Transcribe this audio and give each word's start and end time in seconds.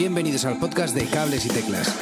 Bienvenidos 0.00 0.46
al 0.46 0.58
podcast 0.58 0.94
de 0.94 1.04
Cables 1.04 1.44
y 1.44 1.50
Teclas. 1.50 1.94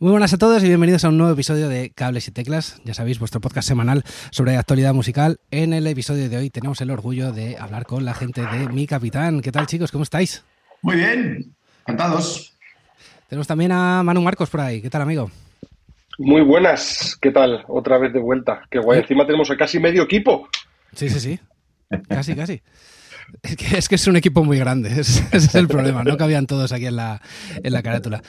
Muy 0.00 0.10
buenas 0.10 0.32
a 0.32 0.36
todos 0.36 0.64
y 0.64 0.66
bienvenidos 0.66 1.04
a 1.04 1.10
un 1.10 1.18
nuevo 1.18 1.32
episodio 1.32 1.68
de 1.68 1.90
Cables 1.90 2.26
y 2.26 2.32
Teclas, 2.32 2.80
ya 2.84 2.92
sabéis, 2.92 3.20
vuestro 3.20 3.40
podcast 3.40 3.68
semanal 3.68 4.02
sobre 4.32 4.56
actualidad 4.56 4.94
musical. 4.94 5.38
En 5.52 5.72
el 5.72 5.86
episodio 5.86 6.28
de 6.28 6.38
hoy 6.38 6.50
tenemos 6.50 6.80
el 6.80 6.90
orgullo 6.90 7.30
de 7.30 7.56
hablar 7.56 7.86
con 7.86 8.04
la 8.04 8.14
gente 8.14 8.44
de 8.44 8.68
Mi 8.68 8.88
Capitán. 8.88 9.42
¿Qué 9.42 9.52
tal 9.52 9.68
chicos? 9.68 9.92
¿Cómo 9.92 10.02
estáis? 10.02 10.42
Muy 10.82 10.96
bien, 10.96 11.54
encantados. 11.82 12.58
Tenemos 13.28 13.46
también 13.46 13.70
a 13.70 14.02
Manu 14.02 14.22
Marcos 14.22 14.50
por 14.50 14.62
ahí. 14.62 14.82
¿Qué 14.82 14.90
tal, 14.90 15.02
amigo? 15.02 15.30
Muy 16.18 16.42
buenas, 16.42 17.16
¿qué 17.20 17.30
tal? 17.30 17.64
Otra 17.68 17.96
vez 17.96 18.12
de 18.12 18.18
vuelta. 18.18 18.62
Qué 18.70 18.80
guay, 18.80 19.00
encima 19.00 19.24
tenemos 19.24 19.48
a 19.52 19.56
casi 19.56 19.78
medio 19.78 20.02
equipo. 20.02 20.48
Sí, 20.92 21.08
sí, 21.08 21.20
sí. 21.20 21.40
Casi, 22.08 22.34
casi. 22.34 22.60
Es 23.42 23.56
que, 23.56 23.78
es 23.78 23.88
que 23.88 23.94
es 23.94 24.06
un 24.06 24.16
equipo 24.16 24.42
muy 24.42 24.58
grande, 24.58 24.88
ese 25.00 25.24
es 25.32 25.54
el 25.54 25.68
problema, 25.68 26.02
no 26.02 26.16
cabían 26.16 26.46
todos 26.46 26.72
aquí 26.72 26.86
en 26.86 26.96
la, 26.96 27.20
en 27.62 27.72
la 27.72 27.82
carátula. 27.82 28.22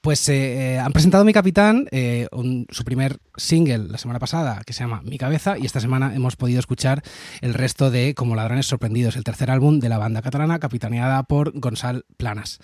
Pues 0.00 0.28
eh, 0.28 0.74
eh, 0.74 0.78
han 0.78 0.92
presentado 0.92 1.24
Mi 1.24 1.32
Capitán, 1.32 1.86
eh, 1.90 2.28
su 2.70 2.84
primer 2.84 3.18
single 3.36 3.88
la 3.88 3.98
semana 3.98 4.20
pasada, 4.20 4.62
que 4.64 4.72
se 4.72 4.84
llama 4.84 5.02
Mi 5.02 5.18
Cabeza, 5.18 5.58
y 5.58 5.66
esta 5.66 5.80
semana 5.80 6.14
hemos 6.14 6.36
podido 6.36 6.60
escuchar 6.60 7.02
el 7.40 7.52
resto 7.52 7.90
de 7.90 8.14
Como 8.14 8.36
Ladrones 8.36 8.66
Sorprendidos, 8.66 9.16
el 9.16 9.24
tercer 9.24 9.50
álbum 9.50 9.80
de 9.80 9.88
la 9.88 9.98
banda 9.98 10.22
catalana, 10.22 10.60
capitaneada 10.60 11.24
por 11.24 11.58
Gonzalo 11.58 12.02
Planas. 12.16 12.60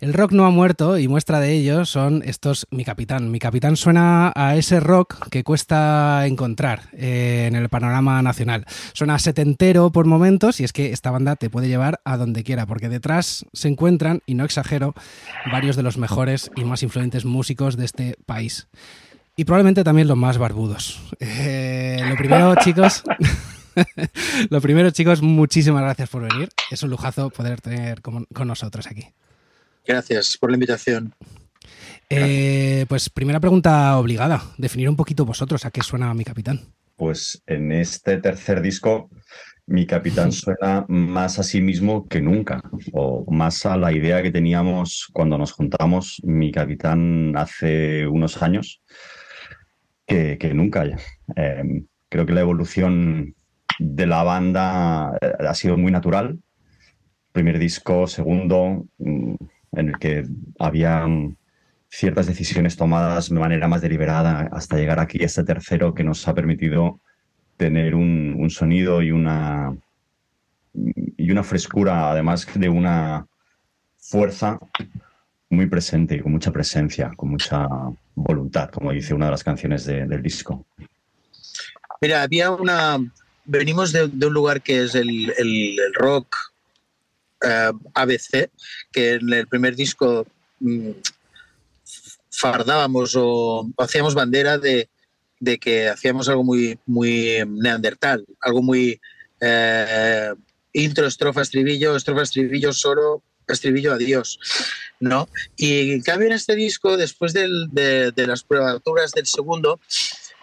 El 0.00 0.14
rock 0.14 0.32
no 0.32 0.46
ha 0.46 0.50
muerto 0.50 0.98
y 0.98 1.08
muestra 1.08 1.40
de 1.40 1.52
ello 1.52 1.84
son 1.84 2.22
estos 2.24 2.66
Mi 2.70 2.84
Capitán. 2.86 3.30
Mi 3.30 3.38
Capitán 3.38 3.76
suena 3.76 4.32
a 4.34 4.56
ese 4.56 4.80
rock 4.80 5.28
que 5.28 5.44
cuesta 5.44 6.26
encontrar 6.26 6.88
en 6.92 7.54
el 7.54 7.68
panorama 7.68 8.22
nacional. 8.22 8.64
Suena 8.94 9.18
setentero 9.18 9.92
por 9.92 10.06
momentos 10.06 10.58
y 10.58 10.64
es 10.64 10.72
que 10.72 10.92
esta 10.92 11.10
banda 11.10 11.36
te 11.36 11.50
puede 11.50 11.68
llevar 11.68 12.00
a 12.06 12.16
donde 12.16 12.44
quiera, 12.44 12.64
porque 12.64 12.88
detrás 12.88 13.44
se 13.52 13.68
encuentran, 13.68 14.22
y 14.24 14.34
no 14.34 14.46
exagero, 14.46 14.94
varios 15.52 15.76
de 15.76 15.82
los 15.82 15.98
mejores 15.98 16.50
y 16.56 16.64
más 16.64 16.82
influyentes 16.82 17.26
músicos 17.26 17.76
de 17.76 17.84
este 17.84 18.16
país. 18.24 18.68
Y 19.36 19.44
probablemente 19.44 19.84
también 19.84 20.08
los 20.08 20.16
más 20.16 20.38
barbudos. 20.38 20.98
Eh, 21.20 22.02
lo 22.08 22.16
primero, 22.16 22.54
chicos. 22.64 23.02
lo 24.50 24.60
primero, 24.60 24.90
chicos, 24.90 25.22
muchísimas 25.22 25.82
gracias 25.82 26.08
por 26.08 26.22
venir. 26.22 26.48
Es 26.70 26.82
un 26.82 26.90
lujazo 26.90 27.28
poder 27.30 27.60
tener 27.60 28.02
con, 28.02 28.26
nosotros 28.46 28.86
aquí. 28.86 29.08
Gracias 29.86 30.36
por 30.36 30.50
la 30.50 30.56
invitación. 30.56 31.14
Eh, 32.08 32.86
pues 32.88 33.08
primera 33.08 33.40
pregunta 33.40 33.96
obligada. 33.98 34.42
Definir 34.58 34.88
un 34.88 34.96
poquito 34.96 35.24
vosotros 35.24 35.64
a 35.64 35.70
qué 35.70 35.82
suena 35.82 36.12
mi 36.14 36.24
capitán. 36.24 36.60
Pues 36.96 37.42
en 37.46 37.72
este 37.72 38.18
tercer 38.18 38.60
disco 38.60 39.08
mi 39.70 39.86
capitán 39.86 40.32
suena 40.32 40.84
más 40.88 41.38
a 41.38 41.44
sí 41.44 41.62
mismo 41.62 42.08
que 42.08 42.20
nunca, 42.20 42.60
o 42.92 43.24
más 43.30 43.64
a 43.64 43.76
la 43.76 43.92
idea 43.92 44.22
que 44.22 44.32
teníamos 44.32 45.08
cuando 45.12 45.38
nos 45.38 45.52
juntamos, 45.52 46.20
mi 46.24 46.50
capitán 46.50 47.36
hace 47.36 48.06
unos 48.06 48.42
años, 48.42 48.82
que, 50.06 50.52
nunca. 50.54 50.84
Eh, 51.36 51.84
creo 52.08 52.26
que 52.26 52.32
la 52.32 52.40
evolución 52.40 53.36
de 53.78 54.06
la 54.06 54.24
banda 54.24 55.16
eh, 55.20 55.32
ha 55.38 55.54
sido 55.54 55.76
muy 55.76 55.92
natural. 55.92 56.40
Primer 57.30 57.60
disco, 57.60 58.08
segundo, 58.08 58.86
mm, 58.98 59.34
en 59.72 59.88
el 59.88 59.98
que 59.98 60.26
había 60.58 61.06
ciertas 61.88 62.26
decisiones 62.26 62.76
tomadas 62.76 63.30
de 63.30 63.38
manera 63.38 63.68
más 63.68 63.80
deliberada 63.80 64.48
hasta 64.52 64.76
llegar 64.76 65.00
aquí, 65.00 65.18
este 65.22 65.44
tercero 65.44 65.94
que 65.94 66.04
nos 66.04 66.26
ha 66.28 66.34
permitido 66.34 67.00
tener 67.56 67.94
un, 67.94 68.48
sonido 68.48 69.02
y 69.02 69.10
una, 69.10 69.76
y 70.72 71.30
una 71.30 71.42
frescura, 71.42 72.10
además 72.10 72.46
de 72.54 72.68
una 72.68 73.26
fuerza 73.98 74.58
muy 75.50 75.66
presente 75.66 76.14
y 76.14 76.20
con 76.20 76.32
mucha 76.32 76.52
presencia, 76.52 77.10
con 77.16 77.30
mucha 77.30 77.68
voluntad, 78.14 78.70
como 78.70 78.92
dice 78.92 79.12
una 79.12 79.26
de 79.26 79.32
las 79.32 79.44
canciones 79.44 79.84
del 79.84 80.22
disco. 80.22 80.64
Mira, 82.00 82.22
había 82.22 82.50
una... 82.50 82.98
Venimos 83.44 83.92
de, 83.92 84.04
un 84.04 84.32
lugar 84.32 84.62
que 84.62 84.84
es 84.84 84.94
el, 84.94 85.76
rock 85.94 86.36
eh, 87.42 87.72
ABC, 87.94 88.50
que 88.92 89.14
en 89.14 89.32
el 89.32 89.46
primer 89.46 89.76
disco 89.76 90.26
mm, 90.60 90.90
fardábamos 92.30 93.14
o 93.16 93.68
hacíamos 93.78 94.14
bandera 94.14 94.58
de, 94.58 94.88
de 95.40 95.58
que 95.58 95.88
hacíamos 95.88 96.28
algo 96.28 96.44
muy, 96.44 96.78
muy 96.86 97.38
neandertal, 97.48 98.24
algo 98.40 98.62
muy 98.62 99.00
eh, 99.40 100.32
intro, 100.72 101.06
estrofa, 101.06 101.42
estribillo, 101.42 101.96
estrofa, 101.96 102.22
estribillo, 102.22 102.72
solo, 102.72 103.22
estribillo, 103.48 103.94
adiós, 103.94 104.38
¿no? 105.00 105.28
Y 105.56 105.92
en 105.92 106.02
cambio 106.02 106.28
en 106.28 106.34
este 106.34 106.54
disco, 106.54 106.96
después 106.96 107.32
del, 107.32 107.68
de, 107.72 108.12
las 108.26 108.44
pruebaturas 108.44 109.12
del 109.12 109.26
segundo, 109.26 109.80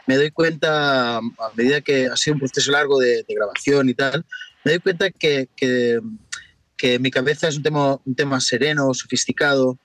me 0.07 0.15
doy 0.15 0.31
cuenta, 0.31 1.17
a 1.17 1.21
medida 1.55 1.81
que 1.81 2.07
ha 2.07 2.17
sido 2.17 2.35
un 2.35 2.39
proceso 2.39 2.71
largo 2.71 2.99
de, 2.99 3.25
grabación 3.27 3.89
y 3.89 3.93
tal, 3.93 4.25
me 4.63 4.73
doy 4.73 4.79
cuenta 4.79 5.11
que, 5.11 5.47
que, 6.77 6.99
mi 6.99 7.11
cabeza 7.11 7.47
es 7.47 7.57
un 7.57 7.63
tema, 7.63 7.99
un 8.05 8.15
tema 8.15 8.39
sereno, 8.39 8.93
sofisticado. 8.93 9.79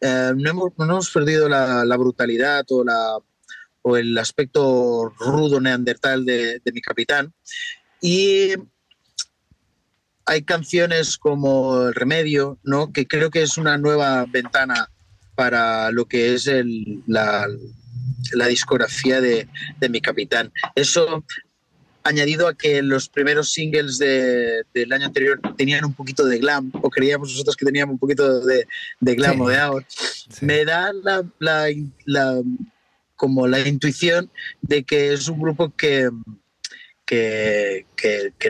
Eh, 0.00 0.32
no, 0.36 0.50
hemos, 0.50 0.72
no, 0.78 0.84
hemos, 0.84 1.10
perdido 1.10 1.48
la, 1.48 1.84
la 1.84 1.96
brutalidad 1.96 2.64
o 2.70 2.84
la, 2.84 3.18
o 3.88 3.96
el 3.96 4.18
aspecto 4.18 5.14
rudo 5.20 5.60
neandertal 5.60 6.24
de, 6.24 6.60
mi 6.74 6.80
capitán. 6.80 7.32
Y 8.00 8.54
hay 10.24 10.42
canciones 10.42 11.16
como 11.16 11.86
El 11.86 11.94
Remedio, 11.94 12.58
¿no? 12.64 12.92
que 12.92 13.06
creo 13.06 13.30
que 13.30 13.42
es 13.42 13.58
una 13.58 13.78
nueva 13.78 14.26
ventana 14.28 14.90
para 15.36 15.92
lo 15.92 16.06
que 16.06 16.34
es 16.34 16.50
la, 17.06 17.46
discografía 18.48 19.20
de, 19.20 19.48
mi 19.88 20.00
capitán. 20.00 20.52
Eso 20.74 21.24
añadido 22.06 22.46
a 22.48 22.54
que 22.54 22.82
los 22.82 23.08
primeros 23.08 23.52
singles 23.52 23.98
del 23.98 24.92
año 24.92 25.06
anterior 25.06 25.40
tenían 25.56 25.84
un 25.84 25.94
poquito 25.94 26.24
de 26.24 26.38
glam, 26.38 26.70
o 26.80 26.88
creíamos 26.88 27.30
nosotros 27.30 27.56
que 27.56 27.66
teníamos 27.66 27.94
un 27.94 27.98
poquito 27.98 28.40
de, 28.40 28.66
glam 29.00 29.40
o 29.40 29.48
de 29.48 29.58
ahora, 29.58 29.86
me 30.40 30.64
da 30.64 30.92
la, 31.38 32.42
como 33.16 33.46
la 33.46 33.60
intuición 33.66 34.30
de 34.62 34.84
que 34.84 35.12
es 35.12 35.28
un 35.28 35.40
grupo 35.40 35.72
que, 35.76 36.10
que, 37.04 37.84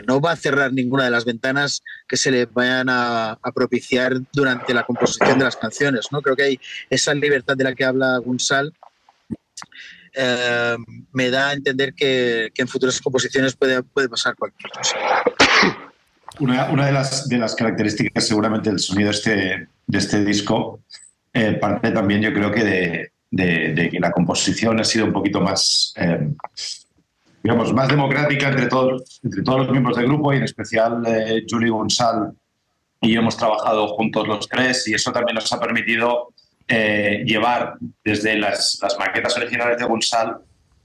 no 0.07 0.21
va 0.21 0.31
a 0.31 0.35
cerrar 0.35 0.73
ninguna 0.73 1.05
de 1.05 1.11
las 1.11 1.25
ventanas 1.25 1.83
que 2.07 2.17
se 2.17 2.31
le 2.31 2.45
vayan 2.45 2.87
a, 2.89 3.39
propiciar 3.55 4.13
durante 4.33 4.73
la 4.73 4.85
composición 4.85 5.39
de 5.39 5.45
las 5.45 5.55
canciones. 5.55 6.07
¿no? 6.11 6.21
Creo 6.21 6.35
que 6.35 6.43
hay 6.43 6.59
esa 6.89 7.13
libertad 7.13 7.57
de 7.57 7.63
la 7.63 7.75
que 7.75 7.85
habla 7.85 8.17
Gunsal. 8.19 8.73
Me 11.13 11.29
da 11.29 11.49
a 11.49 11.53
entender 11.53 11.93
que, 11.93 12.51
en 12.55 12.67
futuras 12.67 12.99
composiciones 13.01 13.55
puede, 13.55 13.83
puede 13.83 14.09
pasar 14.09 14.35
cualquier 14.35 14.71
cosa. 14.71 14.97
Una, 16.39 16.85
de, 16.85 16.91
las, 16.91 17.27
de 17.27 17.37
las 17.37 17.55
características 17.55 18.27
seguramente 18.27 18.69
del 18.69 18.79
sonido 18.79 19.09
este, 19.09 19.67
de 19.87 19.97
este 19.97 20.23
disco 20.23 20.81
eh, 21.33 21.53
parte 21.53 21.91
también 21.91 22.21
yo 22.21 22.33
creo 22.33 22.51
que 22.51 22.63
de, 22.63 23.11
de, 23.29 23.89
que 23.91 23.99
la 23.99 24.11
composición 24.11 24.79
ha 24.79 24.83
sido 24.83 25.05
un 25.05 25.13
poquito 25.13 25.39
más, 25.39 25.93
eh, 25.95 26.29
digamos, 27.43 27.73
más 27.73 27.87
democrática 27.89 28.49
entre 28.49 28.65
todos, 28.65 29.19
entre 29.23 29.43
todos 29.43 29.59
los 29.59 29.69
miembros 29.69 29.97
del 29.97 30.07
grupo 30.07 30.33
y 30.33 30.37
en 30.37 30.43
especial 30.43 31.03
eh, 31.05 31.43
Julie 31.47 31.69
Gonzal 31.69 32.31
y 33.01 33.13
yo 33.13 33.21
hemos 33.21 33.37
trabajado 33.37 33.89
juntos 33.89 34.27
los 34.27 34.47
tres 34.47 34.87
y 34.87 34.95
eso 34.95 35.11
también 35.11 35.35
nos 35.35 35.51
ha 35.53 35.59
permitido 35.59 36.33
eh, 36.67 37.23
llevar 37.25 37.75
desde 38.03 38.37
las, 38.37 38.79
las, 38.81 38.97
maquetas 38.99 39.37
originales 39.37 39.77
de 39.77 39.85
Gonzal 39.85 40.37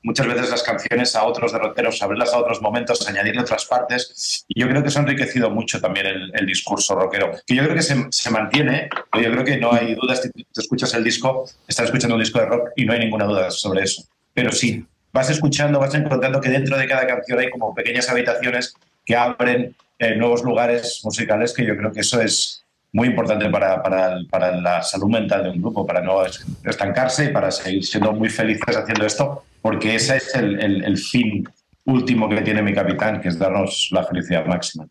muchas 0.02 0.26
veces 0.26 0.50
las 0.50 0.62
canciones 0.62 1.14
a 1.16 1.24
otros 1.24 1.52
derroteros, 1.52 2.02
abrirlas 2.02 2.32
a 2.32 2.38
otros 2.38 2.60
momentos, 2.60 3.06
añadirle 3.08 3.40
otras 3.40 3.64
partes. 3.66 4.44
Y 4.48 4.60
yo 4.60 4.68
creo 4.68 4.82
que 4.82 4.88
eso 4.88 4.98
ha 4.98 5.02
enriquecido 5.02 5.50
mucho 5.50 5.80
también 5.80 6.06
el, 6.06 6.46
discurso 6.46 6.94
rockero, 6.94 7.32
que 7.46 7.54
yo 7.54 7.62
creo 7.64 7.74
que 7.74 7.82
se, 7.82 8.06
se, 8.10 8.30
mantiene. 8.30 8.88
Yo 9.14 9.30
creo 9.30 9.44
que 9.44 9.56
no 9.58 9.72
hay 9.72 9.94
dudas. 9.94 10.22
Si 10.22 10.30
te 10.30 10.60
escuchas 10.60 10.92
el 10.94 11.04
disco, 11.04 11.48
estás 11.66 11.86
escuchando 11.86 12.16
un 12.16 12.22
disco 12.22 12.40
de 12.40 12.46
rock 12.46 12.70
y 12.76 12.84
no 12.84 12.92
hay 12.92 12.98
ninguna 12.98 13.24
duda 13.24 13.50
sobre 13.50 13.84
eso. 13.84 14.02
Pero 14.34 14.50
sí, 14.50 14.84
vas 15.12 15.30
escuchando, 15.30 15.78
vas 15.78 15.94
encontrando 15.94 16.40
que 16.40 16.48
dentro 16.48 16.76
de 16.76 16.86
cada 16.86 17.06
canción 17.06 17.38
hay 17.38 17.50
como 17.50 17.74
pequeñas 17.74 18.08
habitaciones 18.08 18.74
que 19.04 19.16
abren 19.16 19.74
eh, 19.98 20.16
nuevos 20.16 20.42
lugares 20.42 21.00
musicales, 21.04 21.52
que 21.52 21.64
yo 21.64 21.76
creo 21.76 21.92
que 21.92 22.00
eso 22.00 22.20
es 22.20 22.61
muy 22.92 23.08
importante 23.08 23.48
para, 23.48 23.82
para, 23.82 24.18
para, 24.30 24.60
la 24.60 24.82
salud 24.82 25.08
mental 25.10 25.44
de 25.44 25.50
un 25.50 25.62
grupo, 25.62 25.86
para 25.86 26.00
no 26.00 26.22
estancarse 26.64 27.26
y 27.26 27.28
para 27.28 27.50
seguir 27.50 27.84
siendo 27.84 28.12
muy 28.12 28.28
felices 28.28 28.76
haciendo 28.76 29.06
esto 29.06 29.44
porque 29.62 29.94
ese 29.94 30.16
es 30.16 30.34
el, 30.34 30.98
fin 30.98 31.48
último 31.84 32.28
que 32.28 32.42
tiene 32.42 32.62
mi 32.62 32.74
capitán, 32.74 33.20
que 33.20 33.28
es 33.28 33.38
darnos 33.38 33.88
la 33.92 34.04
felicidad 34.04 34.44
máxima. 34.44 34.86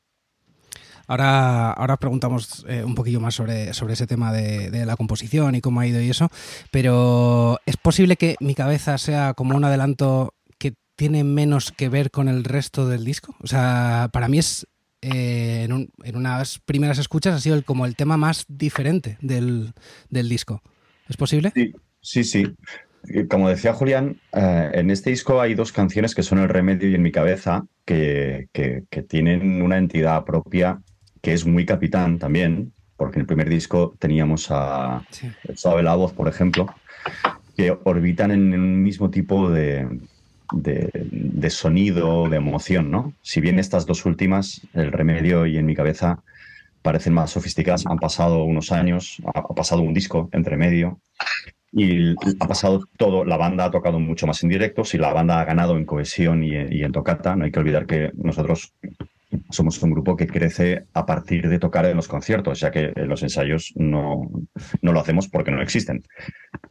Ahora, 1.08 1.72
ahora 1.72 1.98
preguntamos 1.98 2.66
eh, 2.70 2.84
un 2.86 2.96
poquillo 2.96 3.20
más 3.20 3.36
sobre, 3.36 3.74
sobre 3.74 3.94
ese 3.94 4.08
tema 4.08 4.32
de, 4.32 4.86
la 4.86 4.96
composición 4.96 5.56
y 5.56 5.62
cómo 5.62 5.82
ha 5.82 5.88
ido 5.88 6.02
y 6.02 6.10
eso, 6.10 6.30
pero 6.72 7.60
¿es 7.66 7.76
posible 7.76 8.16
que 8.16 8.38
mi 8.40 8.56
cabeza 8.56 8.98
sea 8.98 9.34
como 9.34 9.58
un 9.58 9.66
adelanto 9.66 10.34
que 10.58 10.74
tiene 10.96 11.26
menos 11.26 11.74
que 11.74 11.90
ver 11.90 12.12
con 12.12 12.30
el 12.30 12.46
resto 12.46 12.88
del 12.88 13.04
disco? 13.04 13.36
O 13.42 13.48
sea, 13.48 14.10
para 14.14 14.30
mí 14.30 14.40
es 14.40 14.68
eh, 15.02 15.64
en, 15.64 16.16
unas 16.16 16.60
primeras 16.60 17.00
escuchas 17.00 17.36
ha 17.36 17.40
sido 17.40 17.62
como 17.64 17.86
el 17.86 17.96
tema 17.96 18.18
más 18.18 18.46
diferente 18.48 19.18
del, 19.22 19.74
disco. 20.10 20.62
¿Es 21.10 21.18
posible? 21.18 21.52
Sí, 21.56 21.74
sí, 22.02 22.24
sí. 22.24 22.56
Como 23.30 23.50
decía 23.50 23.74
Julián, 23.74 24.22
eh, 24.32 24.72
en 24.74 24.92
este 24.92 25.10
disco 25.10 25.42
hay 25.42 25.56
dos 25.56 25.72
canciones 25.72 26.14
que 26.14 26.22
son 26.22 26.38
El 26.38 26.50
Remedio 26.50 26.88
y 26.88 26.96
En 26.96 27.02
mi 27.02 27.12
cabeza, 27.12 27.66
que, 27.84 28.48
tienen 29.08 29.62
una 29.62 29.78
entidad 29.78 30.24
propia 30.24 30.80
que 31.22 31.34
es 31.34 31.46
muy 31.46 31.66
capitán 31.66 32.20
también, 32.20 32.72
porque 32.96 33.18
en 33.18 33.22
el 33.22 33.28
primer 33.28 33.50
disco 33.50 33.96
teníamos 34.00 34.48
a 34.52 35.04
sí. 35.10 35.28
la 35.82 35.96
voz, 35.96 36.14
por 36.14 36.28
ejemplo, 36.28 36.68
que 37.58 37.76
orbitan 37.84 38.32
en 38.32 38.54
un 38.54 38.84
mismo 38.84 39.10
tipo 39.10 39.50
de, 39.50 39.88
de, 40.52 41.50
sonido, 41.50 42.30
de 42.30 42.38
emoción, 42.38 42.92
¿no? 42.92 43.14
Si 43.22 43.42
bien 43.42 43.60
estas 43.60 43.86
dos 43.86 44.06
últimas, 44.06 44.62
El 44.74 44.92
Remedio 44.92 45.46
y 45.46 45.58
En 45.58 45.66
mi 45.66 45.76
cabeza, 45.76 46.20
parecen 46.82 47.14
más 47.14 47.32
sofisticadas, 47.32 47.86
han 47.86 48.00
pasado 48.00 48.44
unos 48.44 48.72
años, 48.72 49.22
ha 49.34 49.42
pasado 49.54 49.82
un 49.82 49.94
disco 49.94 50.30
entre 50.32 50.58
medio 50.58 51.00
y 51.72 52.12
ha 52.40 52.48
pasado 52.48 52.84
todo, 52.98 53.24
la 53.24 53.38
banda 53.38 53.66
ha 53.66 53.72
tocado 53.72 54.00
mucho 54.00 54.28
más 54.28 54.44
en 54.44 54.50
directo, 54.50 54.84
si 54.84 54.98
la 54.98 55.14
banda 55.14 55.40
ha 55.40 55.46
ganado 55.46 55.78
en 55.78 55.86
cohesión 55.86 56.44
y, 56.44 56.54
en 56.56 56.92
tocata, 56.92 57.36
no 57.36 57.46
hay 57.46 57.52
que 57.52 57.60
olvidar 57.60 57.86
que 57.86 58.12
nosotros 58.16 58.74
somos 59.50 59.82
un 59.82 59.92
grupo 59.92 60.18
que 60.18 60.28
crece 60.28 60.86
a 60.94 61.06
partir 61.06 61.48
de 61.48 61.60
tocar 61.60 61.86
en 61.86 61.96
los 61.96 62.10
conciertos, 62.10 62.60
ya 62.60 62.72
que 62.72 62.92
los 62.96 63.24
ensayos 63.24 63.72
no, 63.76 64.30
no 64.82 64.92
lo 64.92 65.00
hacemos 65.00 65.30
porque 65.30 65.52
no 65.52 65.62
existen. 65.62 66.04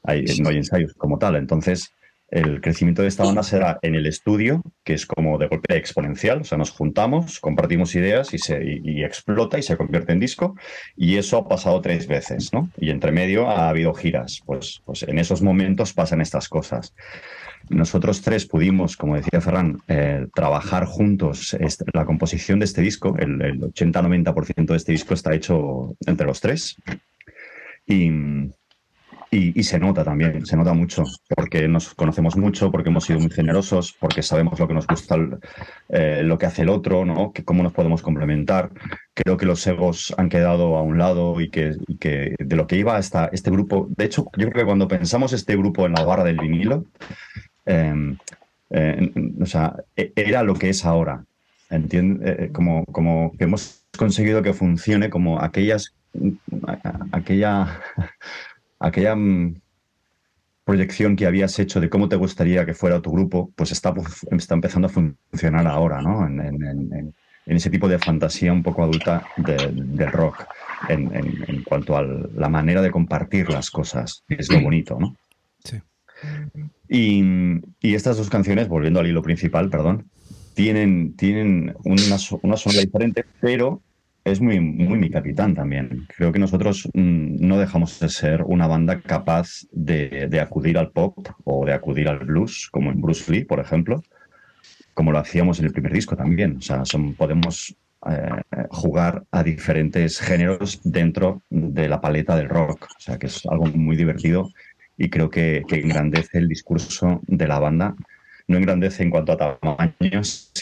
Hay, 0.03 0.25
no 0.43 0.51
hay 0.51 0.59
ensayos 0.59 0.93
como 0.95 1.19
tal. 1.19 1.37
Entonces, 1.37 1.95
el 2.31 2.61
crecimiento 2.61 3.03
de 3.03 3.09
esta 3.09 3.25
banda 3.25 3.43
será 3.43 3.79
en 3.83 3.95
el 3.95 4.07
estudio, 4.07 4.63
que 4.85 4.95
es 4.95 5.07
como 5.07 5.39
de 5.39 5.49
golpe 5.49 5.77
exponencial, 5.77 6.41
o 6.41 6.45
sea, 6.45 6.59
nos 6.59 6.71
juntamos, 6.71 7.41
compartimos 7.41 7.95
ideas 7.95 8.33
y, 8.33 8.39
se, 8.39 8.61
explota 9.05 9.59
y 9.59 9.63
se 9.63 9.77
convierte 9.77 10.13
en 10.13 10.21
disco, 10.21 10.57
y 10.97 11.17
eso 11.17 11.39
ha 11.39 11.49
pasado 11.49 11.81
tres 11.81 12.07
veces, 12.07 12.53
¿no? 12.53 12.71
Y 12.79 12.91
entre 12.91 13.13
medio 13.13 13.49
ha 13.49 13.69
habido 13.69 13.93
giras, 13.95 14.41
pues, 14.47 14.81
pues 14.85 15.03
en 15.03 15.19
esos 15.19 15.43
momentos 15.43 15.93
pasan 15.93 16.21
estas 16.21 16.49
cosas. 16.49 16.95
Nosotros 17.69 18.23
tres 18.23 18.47
pudimos, 18.47 18.97
como 18.97 19.17
decía 19.17 19.41
Ferran, 19.41 19.79
eh, 19.89 20.27
trabajar 20.35 20.87
juntos 20.87 21.57
la 21.93 22.05
composición 22.05 22.59
de 22.59 22.65
este 22.65 22.81
disco, 22.81 23.17
el, 23.19 23.43
el 23.43 23.61
80-90% 23.61 24.67
de 24.67 24.77
este 24.77 24.93
disco 24.93 25.15
está 25.15 25.35
hecho 25.35 25.95
entre 26.07 26.27
los 26.27 26.41
tres. 26.41 26.77
Y, 27.87 28.11
y, 29.33 29.63
se 29.63 29.79
nota 29.79 30.03
también, 30.03 30.45
se 30.45 30.57
nota 30.57 30.73
mucho, 30.73 31.05
porque 31.37 31.69
nos 31.69 31.95
conocemos 31.95 32.37
mucho, 32.37 32.73
porque 32.73 32.89
hemos 32.89 33.05
sido 33.05 33.21
muy 33.21 33.31
generosos, 33.31 33.93
porque 33.93 34.23
sabemos 34.23 34.59
lo 34.59 34.67
que 34.67 34.75
nos 34.75 34.89
gusta, 34.89 35.17
eh, 35.89 36.23
lo 36.25 36.37
que 36.37 36.47
hace 36.47 36.63
el 36.63 36.69
otro, 36.69 37.05
¿no? 37.05 37.33
Que 37.33 37.45
cómo 37.45 37.63
nos 37.63 37.73
podemos 37.73 38.03
complementar. 38.03 38.71
Creo 39.15 39.37
que 39.37 39.47
los 39.47 39.65
egos 39.69 40.13
han 40.19 40.29
quedado 40.29 40.77
a 40.77 40.83
un 40.83 40.99
lado 40.99 41.41
y 41.41 41.49
que, 41.49 41.77
de 42.39 42.57
lo 42.57 42.67
que 42.67 42.77
iba 42.77 42.97
hasta 42.97 43.27
este 43.27 43.53
grupo, 43.53 43.89
de 43.97 44.07
hecho, 44.07 44.25
yo 44.37 44.51
creo 44.51 44.65
que 44.65 44.67
cuando 44.67 44.89
pensamos 44.89 45.33
este 45.33 45.57
grupo 45.57 45.87
en 45.87 45.93
la 45.93 46.05
barra 46.05 46.25
del 46.25 46.39
vinilo, 46.39 46.85
em, 47.67 48.17
eh, 48.71 49.13
o 49.41 49.47
sea, 49.47 49.77
e, 49.97 50.13
era 50.17 50.43
lo 50.43 50.55
que 50.55 50.71
es 50.71 50.85
ahora. 50.85 51.25
¿Entiendes? 51.71 52.29
Eh, 52.29 52.51
como, 52.53 52.85
como 52.87 53.33
que 53.39 53.45
hemos 53.45 53.85
conseguido 53.97 54.43
que 54.43 54.55
funcione 54.55 55.09
como 55.09 55.41
aquellas 55.41 55.95
aquella 57.13 57.81
aquella 58.81 59.15
mm, 59.15 59.61
proyección 60.65 61.17
que 61.17 61.27
habías 61.27 61.59
hecho 61.59 61.81
de 61.81 61.91
cómo 61.91 62.09
te 62.09 62.17
gustaría 62.17 62.67
que 62.67 62.75
fuera 62.75 63.01
tu 63.01 63.13
grupo, 63.13 63.53
pues 63.55 63.73
está, 63.73 63.95
está 64.33 64.55
empezando 64.55 64.89
a 64.89 64.91
funcionar 64.91 65.67
ahora, 65.67 66.01
¿no? 66.01 66.27
En, 66.27 67.15
ese 67.47 67.71
tipo 67.71 67.89
de 67.89 67.99
fantasía 67.99 68.53
un 68.53 68.63
poco 68.63 68.85
adulta 68.85 69.27
del 69.37 70.13
rock, 70.13 70.47
en, 70.89 71.65
cuanto 71.65 71.97
a 71.97 72.03
la 72.03 72.49
manera 72.49 72.81
de 72.81 72.93
compartir 72.93 73.51
las 73.51 73.73
cosas, 73.73 74.23
que 74.29 74.37
es 74.37 74.53
lo 74.53 74.61
bonito, 74.61 74.99
¿no? 75.01 75.17
Sí. 75.65 75.81
Y, 76.89 77.95
estas 77.95 78.19
dos 78.19 78.31
canciones, 78.31 78.69
volviendo 78.69 79.01
al 79.01 79.09
hilo 79.09 79.23
principal, 79.23 79.69
perdón, 79.69 80.09
tienen, 80.55 81.17
tienen 81.17 81.75
una, 81.85 82.17
una 82.43 82.57
sonora 82.57 82.83
diferente, 82.83 83.25
pero 83.41 83.83
es 84.25 84.41
muy, 84.41 84.61
muy 84.61 84.99
mi 84.99 85.11
capitán 85.11 85.55
también. 85.55 86.07
Creo 86.17 86.33
que 86.33 86.39
nosotros 86.39 86.89
mm, 86.93 87.47
no 87.47 87.59
dejamos 87.59 87.99
de 88.01 88.09
ser 88.09 88.43
una 88.43 88.67
banda 88.67 89.01
capaz 89.01 89.67
de, 89.73 90.29
acudir 90.41 90.79
al 90.79 90.91
pop 90.91 91.29
o 91.45 91.65
de 91.65 91.73
acudir 91.73 92.09
al 92.09 92.21
blues, 92.21 92.69
como 92.71 92.91
en 92.91 93.01
Bruce 93.01 93.31
Lee, 93.31 93.45
por 93.45 93.61
ejemplo, 93.61 94.03
como 94.95 95.13
lo 95.13 95.19
hacíamos 95.19 95.59
en 95.59 95.67
el 95.67 95.73
primer 95.73 95.93
disco 95.93 96.17
también. 96.17 96.57
O 96.59 96.61
sea, 96.61 96.85
son, 96.85 97.15
podemos 97.15 97.75
eh, 98.11 98.67
jugar 98.71 99.25
a 99.31 99.43
diferentes 99.43 100.21
géneros 100.21 100.81
dentro 100.85 101.43
de 101.51 101.89
la 101.89 102.01
paleta 102.01 102.37
del 102.37 102.49
rock. 102.49 102.89
O 102.97 103.01
sea, 103.01 103.19
que 103.19 103.27
es 103.27 103.45
algo 103.47 103.67
muy 103.67 103.97
divertido 103.97 104.51
y 104.97 105.09
creo 105.09 105.31
que 105.31 105.63
engrandece 105.71 106.39
el 106.39 106.49
discurso 106.49 107.21
de 107.27 107.49
la 107.49 107.59
banda. 107.59 107.95
No 108.51 108.57
engrandece 108.59 109.05
en 109.05 109.11
cuanto 109.11 109.33
a 109.33 109.37
tamaños, 109.37 110.53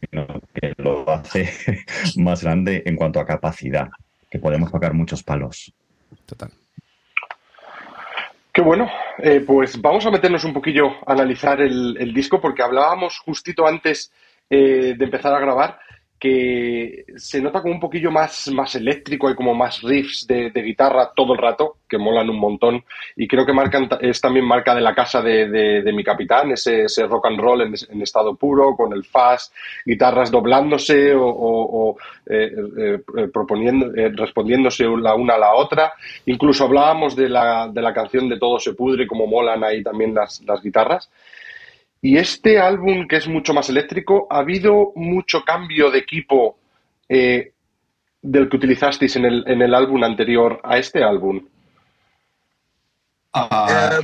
sino 0.00 0.26
que 0.54 0.74
lo 0.78 1.08
hace 1.10 1.48
más 2.16 2.42
grande 2.42 2.82
en 2.86 2.96
cuanto 2.96 3.20
a 3.20 3.26
capacidad, 3.26 3.88
que 4.30 4.38
podemos 4.38 4.70
tocar 4.70 4.94
muchos 4.94 5.22
palos. 5.22 5.72
Total. 6.24 6.50
Qué 8.52 8.62
bueno, 8.62 8.88
eh, 9.18 9.44
pues 9.46 9.78
vamos 9.80 10.06
a 10.06 10.10
meternos 10.10 10.44
un 10.44 10.54
poquillo 10.54 10.86
a 11.06 11.12
analizar 11.12 11.60
el, 11.60 12.14
disco 12.14 12.40
porque 12.40 12.62
hablábamos 12.62 13.18
justito 13.18 13.66
antes 13.66 14.10
eh, 14.48 14.94
de 14.96 15.04
empezar 15.04 15.34
a 15.34 15.40
grabar 15.40 15.78
que 16.18 17.04
se 17.16 17.42
nota 17.42 17.60
como 17.60 17.74
un 17.74 17.80
poquillo 17.80 18.10
más, 18.10 18.48
más 18.48 18.74
eléctrico, 18.74 19.28
hay 19.28 19.34
como 19.34 19.54
más 19.54 19.82
riffs 19.82 20.26
de, 20.26 20.50
guitarra 20.50 21.12
todo 21.14 21.34
el 21.34 21.38
rato, 21.38 21.76
que 21.86 21.98
molan 21.98 22.30
un 22.30 22.38
montón, 22.38 22.82
y 23.16 23.28
creo 23.28 23.44
que 23.44 23.52
marcan, 23.52 23.88
es 24.00 24.20
también 24.20 24.46
marca 24.46 24.74
de 24.74 24.80
la 24.80 24.94
casa 24.94 25.20
de, 25.20 25.92
mi 25.92 26.02
capitán, 26.02 26.52
ese, 26.52 26.86
rock 27.06 27.26
and 27.26 27.38
roll 27.38 27.62
en, 27.62 28.02
estado 28.02 28.34
puro, 28.34 28.74
con 28.74 28.92
el 28.94 29.04
fast, 29.04 29.54
guitarras 29.84 30.30
doblándose 30.30 31.12
o, 31.14 31.96
eh, 32.26 32.50
eh, 32.78 33.00
eh, 33.18 33.28
proponiendo, 33.32 33.92
respondiéndose 33.92 34.84
la 34.84 35.14
una 35.14 35.34
a 35.34 35.38
la 35.38 35.54
otra. 35.54 35.92
Incluso 36.24 36.64
hablábamos 36.64 37.14
de 37.14 37.28
la, 37.28 37.68
de 37.68 37.82
la 37.82 37.92
canción 37.92 38.28
de 38.28 38.38
Todo 38.38 38.58
se 38.58 38.72
pudre, 38.72 39.06
como 39.06 39.26
molan 39.26 39.62
ahí 39.62 39.82
también 39.82 40.14
las, 40.14 40.42
las 40.46 40.62
guitarras. 40.62 41.10
Y 42.02 42.18
este 42.18 42.58
álbum, 42.58 43.08
que 43.08 43.16
es 43.16 43.26
mucho 43.26 43.52
más 43.54 43.68
eléctrico, 43.68 44.26
¿ha 44.30 44.38
habido 44.38 44.92
mucho 44.94 45.42
cambio 45.44 45.90
de 45.90 45.98
equipo 45.98 46.58
eh, 47.08 47.52
del 48.22 48.48
que 48.48 48.56
utilizasteis 48.56 49.16
en 49.16 49.24
el, 49.24 49.44
en 49.46 49.62
el 49.62 49.74
álbum 49.74 50.04
anterior 50.04 50.60
a 50.62 50.78
este 50.78 51.02
álbum? 51.02 51.46
Uh, 53.34 54.00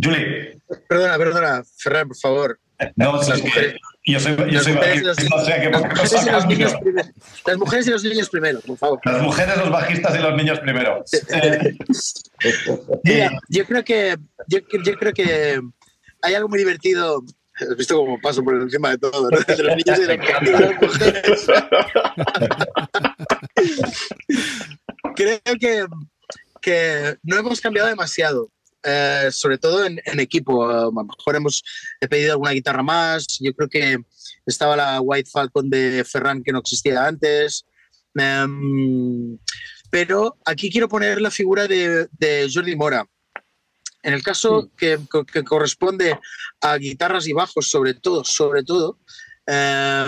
Julie. 0.00 0.60
Perdona, 0.88 1.16
perdona, 1.16 1.64
Ferran, 1.78 2.08
por 2.08 2.16
favor. 2.16 2.60
No, 2.94 3.16
las 3.16 3.42
mujeres, 3.42 3.76
yo 4.04 4.20
soy, 4.20 4.36
yo 4.50 4.60
soy 4.60 4.74
las 4.74 4.74
mujeres, 4.74 5.02
y 5.02 6.30
los 6.30 6.46
niños 6.46 6.74
primero, 6.74 7.08
las 7.46 7.56
mujeres 7.56 7.86
y 7.86 7.90
los 7.90 8.04
niños 8.04 8.28
primero, 8.28 8.60
por 8.60 8.76
favor. 8.76 9.00
Las 9.04 9.22
mujeres, 9.22 9.56
los 9.56 9.70
bajistas 9.70 10.14
y 10.14 10.18
los 10.18 10.36
niños 10.36 10.60
primero. 10.60 11.02
Mira, 13.04 13.30
yo 13.48 13.64
creo 13.64 13.82
que 13.82 14.16
yo, 14.46 14.58
yo 14.84 14.94
creo 14.98 15.12
que 15.14 15.60
hay 16.26 16.34
algo 16.34 16.48
muy 16.48 16.58
divertido. 16.58 17.24
Has 17.54 17.76
visto 17.76 17.96
cómo 17.96 18.20
paso 18.20 18.42
por 18.42 18.54
encima 18.60 18.90
de 18.90 18.98
todo, 18.98 19.30
¿no? 19.30 19.38
De 19.38 19.62
los 19.62 19.76
niños 19.76 19.98
y 19.98 20.02
de 20.02 20.18
las 20.18 20.82
mujeres. 20.82 21.46
Creo 25.14 25.40
que, 25.58 25.86
que 26.60 27.16
no 27.22 27.38
hemos 27.38 27.60
cambiado 27.60 27.88
demasiado. 27.88 28.50
Eh, 28.82 29.30
sobre 29.32 29.58
todo 29.58 29.84
en, 29.84 30.00
equipo. 30.20 30.68
a 30.68 30.84
lo 30.84 30.92
mejor 30.92 31.34
hemos 31.34 31.62
pedido 32.08 32.32
alguna 32.32 32.52
guitarra 32.52 32.82
más. 32.82 33.26
Yo 33.40 33.54
creo 33.54 33.68
que 33.68 33.98
estaba 34.44 34.76
la 34.76 35.00
White 35.00 35.30
Falcon 35.30 35.70
de 35.70 36.04
Ferran 36.04 36.42
que 36.42 36.52
no 36.52 36.58
existía 36.58 37.06
antes. 37.06 37.64
Em, 38.14 39.38
pero 39.90 40.36
aquí 40.44 40.70
quiero 40.70 40.88
poner 40.88 41.20
la 41.20 41.30
figura 41.30 41.66
de, 41.66 42.06
de 42.12 42.50
Jordi 42.52 42.76
Mora. 42.76 43.06
En 44.06 44.14
el 44.14 44.22
caso 44.22 44.70
que, 44.76 45.00
corresponde 45.44 46.16
a 46.60 46.76
guitarras 46.76 47.26
y 47.26 47.32
bajos, 47.32 47.68
sobre 47.68 47.92
todo, 47.92 48.22
sobre 48.22 48.62
todo, 48.62 49.00
eh, 49.48 50.06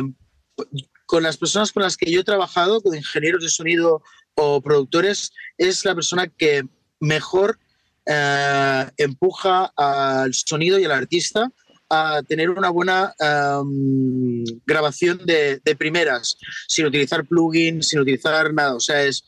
con 1.04 1.24
las 1.24 1.36
personas 1.36 1.72
con 1.72 1.82
las 1.82 1.96
que 1.96 2.08
yo 2.08 2.20
he 2.20 2.24
trabajado, 2.24 2.80
con 2.80 2.94
ingenieros 2.94 3.42
de 3.42 3.50
sonido 3.50 4.04
o 4.36 4.60
productores, 4.60 5.32
es 5.56 5.84
la 5.84 5.96
persona 5.96 6.28
que 6.28 6.62
mejor 7.00 7.58
eh, 8.06 8.86
empuja 8.98 9.72
al 9.74 10.32
sonido 10.32 10.78
y 10.78 10.84
al 10.84 10.92
artista 10.92 11.50
a 11.90 12.22
tener 12.22 12.50
una 12.50 12.70
buena 12.70 13.12
em, 13.18 14.44
grabación 14.64 15.26
de, 15.26 15.60
de, 15.64 15.74
primeras, 15.74 16.36
sin 16.68 16.86
utilizar 16.86 17.26
plugins, 17.26 17.88
sin 17.88 17.98
utilizar 17.98 18.54
nada. 18.54 18.76
O 18.76 18.80
sea, 18.80 19.02
es 19.02 19.24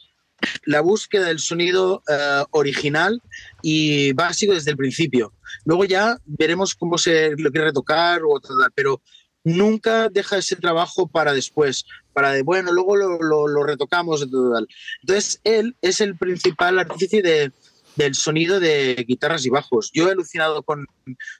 la 0.64 0.80
búsqueda 0.80 1.26
del 1.26 1.38
sonido 1.38 2.02
eh, 2.09 2.44
original 2.50 3.23
y 3.62 4.12
básico 4.12 4.54
desde 4.54 4.73
el 4.73 4.76
principio. 4.76 5.32
Luego 5.64 5.85
ya 5.85 6.18
veremos 6.25 6.75
cómo 6.75 6.99
se 6.99 7.30
lo 7.37 7.50
quiere 7.50 7.68
retocar 7.68 8.23
o 8.25 8.40
tal, 8.40 8.56
pero 8.75 9.00
nunca 9.44 10.09
deja 10.09 10.38
ese 10.38 10.56
trabajo 10.56 11.09
para 11.09 11.32
después, 11.32 11.87
para 12.12 12.32
de, 12.32 12.42
bueno, 12.42 12.73
luego 12.73 12.97
lo, 12.97 13.18
lo, 13.18 13.62
retocamos. 13.64 14.23
Entonces, 14.23 15.40
él 15.44 15.76
es 15.80 16.00
el 16.00 16.16
principal 16.16 16.78
artífice 16.78 17.23
de, 17.23 17.52
del 17.97 18.14
sonido 18.14 18.61
de 18.61 19.04
guitarras 19.06 19.44
y 19.47 19.50
bajos. 19.50 19.90
Yo 19.92 20.09
he 20.09 20.12
alucinado 20.12 20.62
con, 20.62 20.87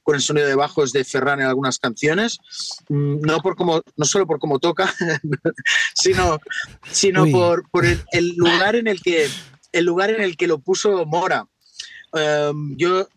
con, 0.03 0.15
el 0.15 0.21
sonido 0.21 0.47
de 0.47 0.55
bajos 0.55 0.93
de 0.93 1.05
Ferran 1.05 1.41
en 1.41 1.47
algunas 1.47 1.79
canciones, 1.79 2.39
mm, 2.89 3.21
no, 3.21 3.41
por 3.41 3.57
cómo, 3.57 3.83
no 3.97 4.05
solo 4.05 4.27
por 4.27 4.39
cómo 4.39 4.59
toca, 4.59 4.93
sino, 5.95 6.39
sino 6.91 7.27
por, 7.31 7.69
por 7.71 7.85
el, 7.87 8.35
lugar 8.37 8.77
en 8.77 8.89
el 8.89 9.01
que 9.01 9.29
el 9.73 9.85
lugar 9.85 10.11
en 10.11 10.21
el 10.21 10.37
que 10.37 10.47
lo 10.47 10.59
puso 10.59 11.07
Mora. 11.07 11.47
Em, 12.13 12.77
yo 12.77 13.09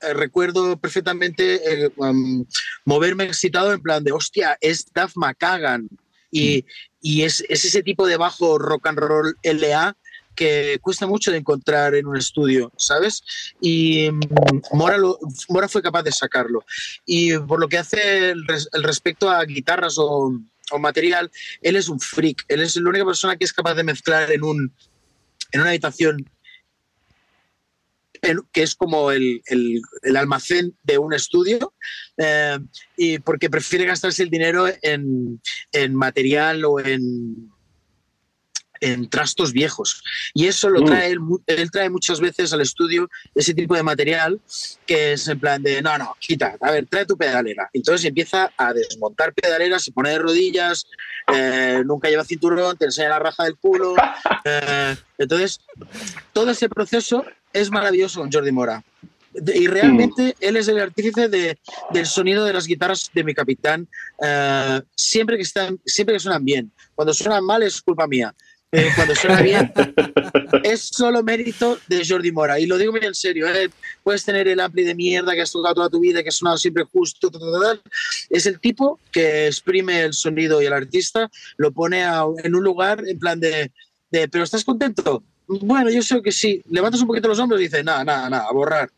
eh, 0.00 0.14
recuerdo 0.14 0.78
perfectamente 0.78 1.84
eh, 1.84 1.90
um, 1.96 2.44
moverme 2.84 3.24
excitado 3.24 3.72
en 3.72 3.82
plan 3.82 4.04
de, 4.04 4.12
hostia, 4.12 4.56
es 4.60 4.86
Duff 4.94 5.12
McKagan. 5.16 5.88
Y, 6.32 6.64
y 7.00 7.22
es, 7.22 7.44
es, 7.48 7.64
ese 7.64 7.82
tipo 7.82 8.06
de 8.06 8.16
bajo 8.16 8.56
rock 8.56 8.86
and 8.86 8.98
roll 9.00 9.36
LA 9.42 9.96
que 10.34 10.78
cuesta 10.80 11.06
mucho 11.06 11.30
de 11.30 11.38
encontrar 11.38 11.94
en 11.94 12.06
un 12.06 12.16
estudio, 12.16 12.72
¿sabes? 12.76 13.22
Y 13.60 14.10
mm, 14.10 14.20
Mora, 14.72 14.96
Mora 15.48 15.68
fue 15.68 15.82
capaz 15.82 16.02
de 16.02 16.12
sacarlo. 16.12 16.64
Y 17.04 17.36
por 17.38 17.60
lo 17.60 17.68
que 17.68 17.78
hace 17.78 18.30
el, 18.30 18.46
respecto 18.82 19.30
a 19.30 19.44
guitarras 19.44 19.98
o, 19.98 20.32
o, 20.70 20.78
material, 20.78 21.30
él 21.62 21.76
es 21.76 21.88
un 21.88 22.00
freak. 22.00 22.44
Él 22.48 22.60
es 22.60 22.76
la 22.76 22.88
única 22.88 23.04
persona 23.04 23.36
que 23.36 23.44
es 23.44 23.52
capaz 23.52 23.74
de 23.74 23.84
mezclar 23.84 24.30
en, 24.30 24.44
un, 24.44 24.72
en 25.52 25.60
una 25.60 25.70
habitación 25.70 26.28
que 28.52 28.62
es 28.62 28.74
como 28.74 29.10
el, 29.10 29.42
el, 29.46 29.80
el, 30.02 30.16
almacén 30.16 30.76
de 30.82 30.98
un 30.98 31.14
estudio, 31.14 31.72
eh, 32.18 32.58
y 32.96 33.18
porque 33.18 33.48
prefiere 33.48 33.86
gastarse 33.86 34.22
el 34.22 34.30
dinero 34.30 34.66
en, 34.82 35.40
en 35.72 35.94
material 35.94 36.64
o 36.64 36.80
en, 36.80 37.50
en 38.80 39.08
trastos 39.08 39.52
viejos. 39.52 40.02
Y 40.34 40.46
eso 40.46 40.68
lo 40.70 40.82
mm. 40.82 40.86
trae, 40.86 41.16
él, 41.46 41.70
trae 41.70 41.90
muchas 41.90 42.20
veces 42.20 42.52
al 42.52 42.60
estudio 42.62 43.08
ese 43.34 43.54
tipo 43.54 43.74
de 43.74 43.82
material 43.82 44.40
que 44.86 45.12
es 45.12 45.28
en 45.28 45.38
plan 45.38 45.62
de, 45.62 45.82
no, 45.82 45.96
no, 45.98 46.16
quita, 46.18 46.56
a 46.60 46.70
ver, 46.72 46.86
trae 46.86 47.06
tu 47.06 47.16
pedalera. 47.16 47.70
Entonces 47.72 48.06
empieza 48.06 48.52
a 48.56 48.72
desmontar 48.72 49.32
pedaleras, 49.34 49.84
se 49.84 49.92
pone 49.92 50.10
de 50.10 50.18
rodillas, 50.18 50.86
eh, 51.32 51.82
nunca 51.84 52.08
lleva 52.08 52.24
cinturón, 52.24 52.76
te 52.76 52.86
enseña 52.86 53.10
la 53.10 53.18
raja 53.18 53.44
del 53.44 53.56
culo. 53.56 53.94
Eh, 54.42 54.96
entonces, 55.18 55.60
todo 56.32 56.50
ese 56.50 56.70
proceso 56.70 57.24
es 57.52 57.70
maravilloso 57.70 58.20
con 58.20 58.32
Jordi 58.32 58.50
Mora. 58.50 58.82
Y 59.34 59.66
realmente 59.66 60.28
mm. 60.28 60.44
él 60.44 60.56
es 60.56 60.68
el 60.68 60.80
artífice 60.80 61.28
de, 61.28 61.58
del 61.92 62.06
sonido 62.06 62.44
de 62.44 62.54
las 62.54 62.66
guitarras 62.66 63.10
de 63.12 63.22
mi 63.22 63.34
capitán, 63.34 63.86
eh, 64.22 64.80
siempre, 64.94 65.36
que 65.36 65.42
están, 65.42 65.78
siempre 65.84 66.14
que 66.14 66.20
suenan 66.20 66.44
bien. 66.44 66.72
Cuando 66.94 67.12
suenan 67.12 67.44
mal 67.44 67.62
es 67.62 67.82
culpa 67.82 68.06
mía 68.06 68.34
cuando 68.94 69.14
suena 69.14 69.42
bien, 69.42 69.72
es 70.62 70.82
solo 70.82 71.22
mérito 71.22 71.78
de 71.88 72.06
Jordi 72.06 72.30
Mora. 72.30 72.58
Y 72.60 72.66
lo 72.66 72.78
digo 72.78 72.92
muy 72.92 73.00
en 73.02 73.14
serio, 73.14 73.48
¿eh? 73.48 73.70
puedes 74.02 74.24
tener 74.24 74.46
el 74.48 74.60
ampli 74.60 74.84
de 74.84 74.94
mierda 74.94 75.34
que 75.34 75.42
has 75.42 75.50
tocado 75.50 75.74
toda 75.74 75.90
tu 75.90 76.00
vida, 76.00 76.22
que 76.22 76.28
ha 76.28 76.32
sonado 76.32 76.58
siempre 76.58 76.84
justo, 76.84 77.30
es 78.28 78.46
el 78.46 78.60
tipo 78.60 79.00
que 79.10 79.46
exprime 79.46 80.02
el 80.02 80.12
sonido 80.12 80.62
y 80.62 80.66
el 80.66 80.72
artista, 80.72 81.30
lo 81.56 81.72
pone 81.72 82.04
en 82.44 82.54
un 82.54 82.62
lugar 82.62 83.02
en 83.06 83.18
plan 83.18 83.40
de, 83.40 83.72
de, 84.10 84.28
¿pero 84.28 84.44
estás 84.44 84.64
contento? 84.64 85.22
Bueno, 85.46 85.90
yo 85.90 86.02
sé 86.02 86.22
que 86.22 86.30
sí. 86.30 86.62
Levantas 86.70 87.00
un 87.00 87.08
poquito 87.08 87.26
los 87.26 87.38
hombros 87.40 87.60
y 87.60 87.64
dices, 87.64 87.84
nada, 87.84 88.04
nada, 88.04 88.30
nada, 88.30 88.46
a 88.48 88.52
borrar. 88.52 88.90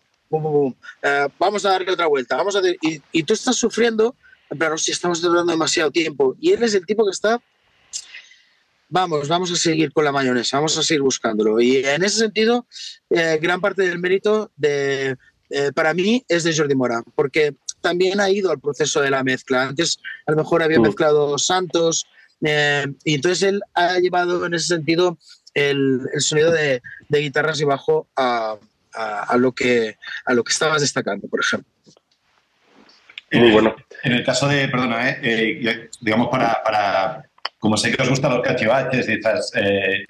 Eh, 1.03 1.29
vamos 1.39 1.65
a 1.65 1.71
darle 1.71 1.91
otra 1.91 2.07
vuelta. 2.07 2.37
Vamos 2.37 2.57
a 2.57 2.61
y, 2.81 3.01
y, 3.11 3.23
tú 3.23 3.33
estás 3.33 3.57
sufriendo, 3.57 4.15
en 4.51 4.59
plan, 4.59 4.77
si 4.77 4.93
estamos 4.93 5.23
durando 5.23 5.53
demasiado 5.53 5.91
tiempo. 5.91 6.37
Y 6.41 6.53
él 6.53 6.63
es 6.63 6.75
el 6.75 6.85
tipo 6.85 7.05
que 7.05 7.11
está 7.11 7.41
vamos, 8.93 9.27
vamos 9.27 9.51
a 9.51 9.57
seguir 9.57 9.91
con 9.91 10.05
la 10.05 10.13
mayonesa, 10.13 10.59
vamos 10.59 10.77
a 10.77 10.83
seguir 10.83 11.01
buscándolo. 11.01 11.61
Y 11.61 11.79
en 11.79 12.05
ese 12.05 12.19
sentido, 12.19 12.67
eh, 13.09 13.39
gran 13.41 13.61
parte 13.61 13.83
del 13.83 13.99
mérito 13.99 14.53
de, 14.55 15.17
eh, 15.49 15.73
para 15.75 15.95
mí 15.95 16.25
es 16.29 16.45
de 16.45 16.55
Jordi 16.55 16.75
Mora, 16.75 17.03
porque 17.15 17.55
también 17.81 18.21
ha 18.21 18.29
ido 18.29 18.51
al 18.51 18.61
proceso 18.61 19.01
de 19.01 19.11
la 19.11 19.25
mezcla. 19.25 19.63
Antes 19.63 19.99
a 20.27 20.33
lo 20.33 20.37
mejor 20.37 20.63
había 20.63 20.79
mezclado 20.79 21.39
Santos, 21.39 22.07
eh, 22.45 22.87
y 23.05 23.15
entonces 23.15 23.43
él 23.45 23.63
ha 23.75 23.99
llevado 23.99 24.45
en 24.45 24.55
ese 24.55 24.67
sentido 24.67 25.19
el, 25.55 26.01
sonido 26.19 26.53
de, 26.53 26.83
guitarras 27.09 27.61
y 27.61 27.65
bajo 27.65 28.09
a, 28.15 28.59
lo 29.39 29.53
que, 29.53 29.97
a 30.27 30.35
lo 30.35 30.45
que 30.45 30.53
estabas 30.53 30.83
destacando, 30.83 31.29
por 31.29 31.41
ejemplo. 31.41 31.71
Muy 33.33 33.51
bueno. 33.53 33.75
En 34.03 34.13
el 34.13 34.25
caso 34.25 34.47
de, 34.49 34.69
perdona, 34.69 35.17
digamos 36.03 36.29
para 36.29 37.32
como 37.63 37.77
sé 37.77 37.93
que 37.93 38.03
os 38.03 38.09
gustan 38.09 38.33
los 38.33 38.43
cachivaches 38.43 39.09
y 39.09 39.13
estas 39.13 39.53
eh, 39.55 40.05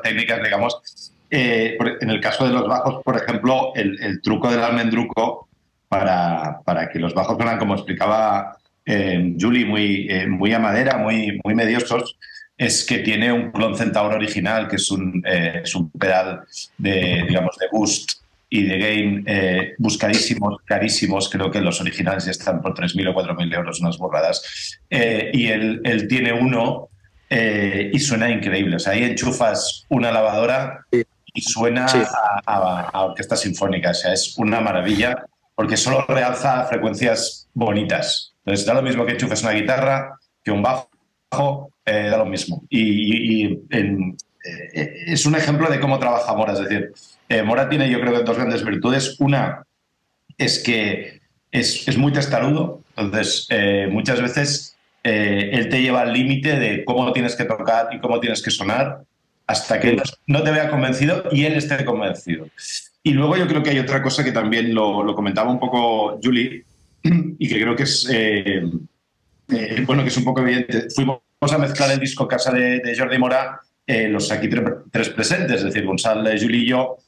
técnicas, 0.00 0.40
digamos, 0.40 1.12
eh, 1.28 1.76
en 2.00 2.08
el 2.08 2.20
caso 2.20 2.46
de 2.46 2.52
los 2.52 2.68
bajos, 2.68 3.02
por 3.02 3.16
ejemplo, 3.16 3.72
el, 3.74 4.20
truco 4.22 4.48
del 4.48 4.62
almendruco 4.62 5.48
para, 5.88 6.60
para, 6.64 6.88
que 6.88 7.00
los 7.00 7.12
bajos 7.12 7.36
fueran, 7.36 7.58
como 7.58 7.74
explicaba 7.74 8.58
eh, 8.86 9.34
Julie, 9.36 9.64
muy, 9.64 10.08
muy 10.28 10.52
a 10.52 10.60
madera, 10.60 10.96
muy, 10.96 11.40
muy 11.42 11.56
mediosos, 11.56 12.16
es 12.56 12.84
que 12.84 12.98
tiene 12.98 13.32
un 13.32 13.50
clon 13.50 13.76
Centauro 13.76 14.14
original, 14.14 14.68
que 14.68 14.76
es 14.76 14.88
un, 14.92 15.20
es 15.26 15.74
un 15.74 15.90
pedal 15.90 16.42
de, 16.78 17.24
digamos, 17.26 17.56
de 17.58 17.66
boost 17.72 18.23
y 18.56 18.62
de 18.64 18.78
gain 18.78 19.24
buscadísimos, 19.78 20.58
carísimos. 20.64 21.28
Creo 21.28 21.50
que 21.50 21.60
los 21.60 21.80
originales 21.80 22.26
ya 22.26 22.30
están 22.30 22.62
por 22.62 22.74
3.000 22.74 23.10
o 23.10 23.14
4.000 23.14 23.54
euros, 23.54 23.80
unas 23.80 23.98
borradas. 23.98 24.78
y 24.90 25.46
él, 25.48 25.80
él, 25.84 26.06
tiene 26.06 26.32
uno 26.32 26.88
eh, 27.36 27.90
y 27.92 27.98
suena 27.98 28.30
increíble. 28.30 28.76
O 28.76 28.78
sea, 28.78 28.92
ahí 28.92 29.02
enchufas 29.02 29.86
una 29.88 30.12
lavadora 30.12 30.86
y 30.90 31.42
suena 31.42 31.86
a, 32.46 33.04
orquesta 33.04 33.36
sinfónica. 33.36 33.90
O 33.90 33.94
sea, 33.94 34.12
es 34.12 34.38
una 34.38 34.60
maravilla 34.60 35.26
porque 35.54 35.76
solo 35.76 36.04
realza 36.06 36.64
frecuencias 36.66 37.48
bonitas. 37.54 38.34
Entonces, 38.44 38.66
da 38.66 38.74
lo 38.74 38.82
mismo 38.82 39.04
que 39.04 39.12
enchufes 39.12 39.42
una 39.42 39.52
guitarra 39.52 40.18
que 40.44 40.50
un 40.50 40.62
bajo, 40.62 41.70
eh, 41.84 42.08
da 42.10 42.18
lo 42.18 42.26
mismo. 42.26 42.62
Y, 42.68 43.58
eh, 44.44 45.04
es 45.06 45.26
un 45.26 45.34
ejemplo 45.34 45.70
de 45.70 45.80
cómo 45.80 45.98
trabaja 45.98 46.34
Mora. 46.34 46.52
Es 46.52 46.60
decir, 46.60 46.92
Mora 47.44 47.68
tiene, 47.68 47.90
yo 47.90 48.00
creo, 48.00 48.22
dos 48.22 48.36
grandes 48.36 48.64
virtudes. 48.64 49.16
Una 49.18 49.64
es 50.38 50.62
que 50.62 51.20
es, 51.50 51.96
muy 51.96 52.12
testarudo. 52.12 52.82
Entonces, 52.96 53.48
muchas 53.90 54.20
veces 54.20 54.74
eh, 55.06 55.50
él 55.52 55.68
te 55.68 55.82
lleva 55.82 56.00
al 56.00 56.14
límite 56.14 56.58
de 56.58 56.82
cómo 56.82 57.12
tienes 57.12 57.36
que 57.36 57.44
tocar 57.44 57.88
y 57.92 58.00
cómo 58.00 58.20
tienes 58.20 58.42
que 58.42 58.50
sonar 58.50 59.02
hasta 59.46 59.78
que 59.78 60.00
no 60.26 60.42
te 60.42 60.50
vea 60.50 60.70
convencido 60.70 61.24
y 61.30 61.44
él 61.44 61.52
esté 61.52 61.84
convencido. 61.84 62.48
Y 63.02 63.10
luego 63.10 63.36
yo 63.36 63.46
creo 63.46 63.62
que 63.62 63.68
hay 63.68 63.78
otra 63.78 64.02
cosa 64.02 64.24
que 64.24 64.32
también 64.32 64.74
lo, 64.74 65.14
comentaba 65.14 65.50
un 65.50 65.60
poco 65.60 66.18
Julie 66.22 66.64
y 67.02 67.46
que 67.46 67.60
creo 67.60 67.76
que 67.76 67.82
es, 67.82 68.08
eh, 68.10 68.62
eh, 69.50 69.84
bueno, 69.86 70.02
que 70.02 70.08
es 70.08 70.16
un 70.16 70.24
poco 70.24 70.40
evidente. 70.40 70.88
Fuimos 70.94 71.20
a 71.42 71.58
mezclar 71.58 71.90
el 71.90 72.00
disco 72.00 72.26
Casa 72.26 72.50
de, 72.50 72.96
Jordi 72.98 73.18
Mora, 73.18 73.60
los 73.86 74.30
aquí 74.30 74.48
tres, 74.90 75.08
presentes, 75.10 75.56
es 75.58 75.64
decir, 75.64 75.84
Gonzalo, 75.84 76.30
Julie 76.30 76.64
y 76.64 76.68
yo, 76.68 76.98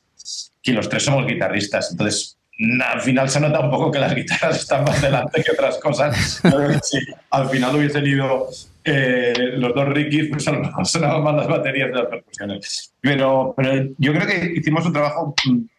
que 0.62 0.72
los 0.72 0.88
tres 0.88 1.04
somos 1.04 1.26
guitarristas. 1.26 1.90
Entonces, 1.92 2.36
al 2.84 3.00
final 3.00 3.28
se 3.28 3.40
nota 3.40 3.60
un 3.60 3.70
poco 3.70 3.90
que 3.90 3.98
las 3.98 4.14
guitarras 4.14 4.56
están 4.56 4.84
más 4.84 5.00
delante 5.00 5.42
que 5.42 5.52
otras 5.52 5.78
cosas. 5.78 6.40
si 6.82 6.98
al 7.30 7.48
final 7.48 7.76
hubiesen 7.76 8.06
ido 8.06 8.48
eh, 8.84 9.34
los 9.56 9.74
dos 9.74 9.88
Rickys, 9.88 10.28
pues 10.30 10.44
sonaban 10.44 11.22
más 11.22 11.34
las 11.34 11.48
baterías 11.48 11.88
de 11.88 11.94
las 11.94 12.06
percusiones. 12.06 12.92
Pero, 13.00 13.54
pero 13.56 13.90
yo 13.98 14.12
creo 14.12 14.26
que 14.26 14.52
hicimos 14.56 14.86
un 14.86 14.92
trabajo 14.92 15.34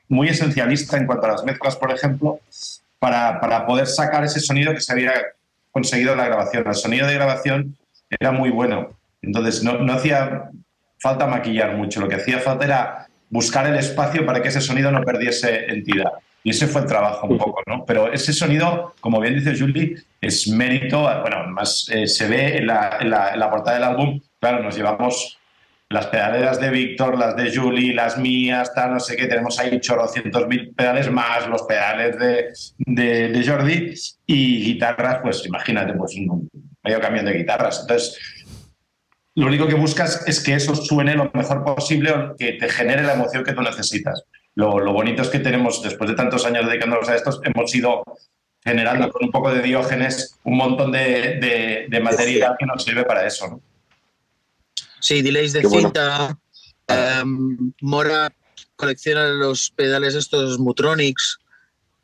muy 0.10 0.30
esencialista 0.30 0.98
en 0.98 1.06
cuanto 1.06 1.26
a 1.26 1.32
las 1.32 1.44
mezclas, 1.44 1.76
por 1.76 1.92
ejemplo, 1.92 2.40
para, 3.00 3.40
para 3.40 3.66
poder 3.66 3.88
sacar 3.88 4.24
ese 4.24 4.40
sonido 4.40 4.74
que 4.74 4.82
se 4.82 4.92
había 4.92 5.14
conseguido 5.72 6.14
en 6.14 6.20
la 6.20 6.26
grabación. 6.26 6.68
El 6.68 6.76
sonido 6.76 7.08
de 7.08 7.14
grabación 7.14 7.78
era 8.10 8.32
muy 8.32 8.50
bueno. 8.50 8.90
Entonces 9.22 9.64
no, 9.64 9.80
no 9.80 9.94
hacía 9.94 10.50
falta 11.00 11.28
maquillar 11.28 11.76
mucho, 11.76 12.00
lo 12.00 12.08
que 12.08 12.16
hacía 12.16 12.40
falta 12.40 12.66
era 12.66 13.08
buscar 13.30 13.68
el 13.68 13.76
espacio 13.76 14.26
para 14.26 14.42
que 14.42 14.50
ese 14.50 14.62
sonido 14.62 14.92
no 14.92 15.04
perdiese 15.04 15.66
entidad. 15.66 16.12
Y 16.44 16.52
ese 16.52 16.68
fue 16.68 16.82
el 16.82 16.88
trabajo 16.88 17.28
un 17.28 17.38
poco, 17.38 17.62
¿no? 17.68 17.84
Pero 17.86 18.12
ese 18.12 18.32
sonido, 18.32 18.94
como 19.02 19.20
bien 19.20 19.36
dice 19.36 19.58
Julie, 19.58 19.96
es 20.22 20.48
mérito, 20.48 21.02
bueno, 21.22 21.46
más 21.48 21.90
eh, 21.92 22.08
se 22.08 22.28
ve 22.28 22.58
en 22.60 22.68
la, 22.68 22.98
en, 23.02 23.10
la, 23.10 23.50
portada 23.50 23.76
del 23.76 23.84
álbum, 23.84 24.22
claro, 24.40 24.64
nos 24.64 24.78
llevamos 24.78 25.38
las 25.90 26.08
pedaleras 26.08 26.60
de 26.60 26.70
Víctor, 26.70 27.18
las 27.18 27.36
de 27.36 27.54
Julie, 27.54 27.94
las 27.94 28.18
mías, 28.18 28.74
tal, 28.74 28.94
no 28.94 29.00
sé 29.00 29.16
qué, 29.18 29.28
tenemos 29.28 29.60
ahí 29.60 29.78
chorrocientos 29.80 30.48
mil 30.48 30.74
pedales 30.74 31.10
más 31.12 31.48
los 31.48 31.64
pedales 31.64 32.18
de, 32.18 32.54
de, 32.78 33.30
de, 33.30 33.48
Jordi 33.48 33.94
y 34.26 34.64
guitarras, 34.64 35.20
pues 35.22 35.46
imagínate, 35.46 35.94
pues 35.94 36.16
un 36.16 36.50
medio 36.84 37.02
camión 37.02 37.26
de 37.26 37.34
guitarras. 37.34 37.82
Entonces, 37.82 38.18
lo 39.38 39.46
único 39.46 39.68
que 39.68 39.76
buscas 39.76 40.24
es 40.26 40.40
que 40.40 40.56
eso 40.56 40.74
suene 40.76 41.14
lo 41.14 41.30
mejor 41.32 41.64
posible 41.64 42.12
o 42.12 42.36
que 42.36 42.54
te 42.54 42.68
genere 42.70 43.04
la 43.04 43.14
emoción 43.14 43.44
que 43.44 43.54
tú 43.54 43.62
necesitas. 43.62 44.24
Lo, 44.56 44.80
lo 44.80 44.92
bonito 44.94 45.22
es 45.22 45.30
que 45.30 45.38
tenemos, 45.38 45.84
después 45.84 46.10
de 46.10 46.16
tantos 46.16 46.44
años 46.44 46.66
dedicándonos 46.66 47.08
a 47.08 47.16
esto, 47.16 47.40
hemos 47.44 47.76
ido 47.76 48.04
generando 48.64 49.12
con 49.12 49.26
un 49.26 49.32
poco 49.32 49.54
de 49.54 49.62
diógenes 49.62 50.40
un 50.44 50.58
montón 50.58 50.92
de, 50.92 51.88
de, 51.88 52.00
material 52.00 52.56
que 52.58 52.66
nos 52.66 52.84
sirve 52.84 53.04
para 53.04 53.28
eso. 53.28 53.48
¿no? 53.48 53.62
Sí, 55.00 55.22
delays 55.22 55.54
de 55.54 55.70
cinta. 55.70 56.36
Em, 56.88 57.74
Mora 57.82 58.34
colecciona 58.76 59.28
los 59.28 59.70
pedales 59.70 60.16
estos 60.16 60.58
Mutronics, 60.58 61.38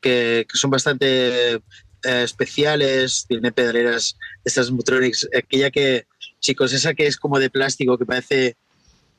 que, 0.02 0.46
que 0.48 0.56
son 0.56 0.70
bastante 0.70 1.56
eh, 1.56 1.62
especiales, 2.04 3.25
tiene 3.28 3.52
pedaleras, 3.52 4.20
estas 4.46 4.70
Mutronics, 4.70 5.28
aquella 5.36 5.72
que, 5.72 6.06
chicos, 6.43 6.73
esa 6.73 6.93
que 6.93 7.07
es 7.07 7.17
como 7.17 7.39
de 7.39 7.50
plástico, 7.50 7.97
que 7.97 8.05
parece 8.05 8.57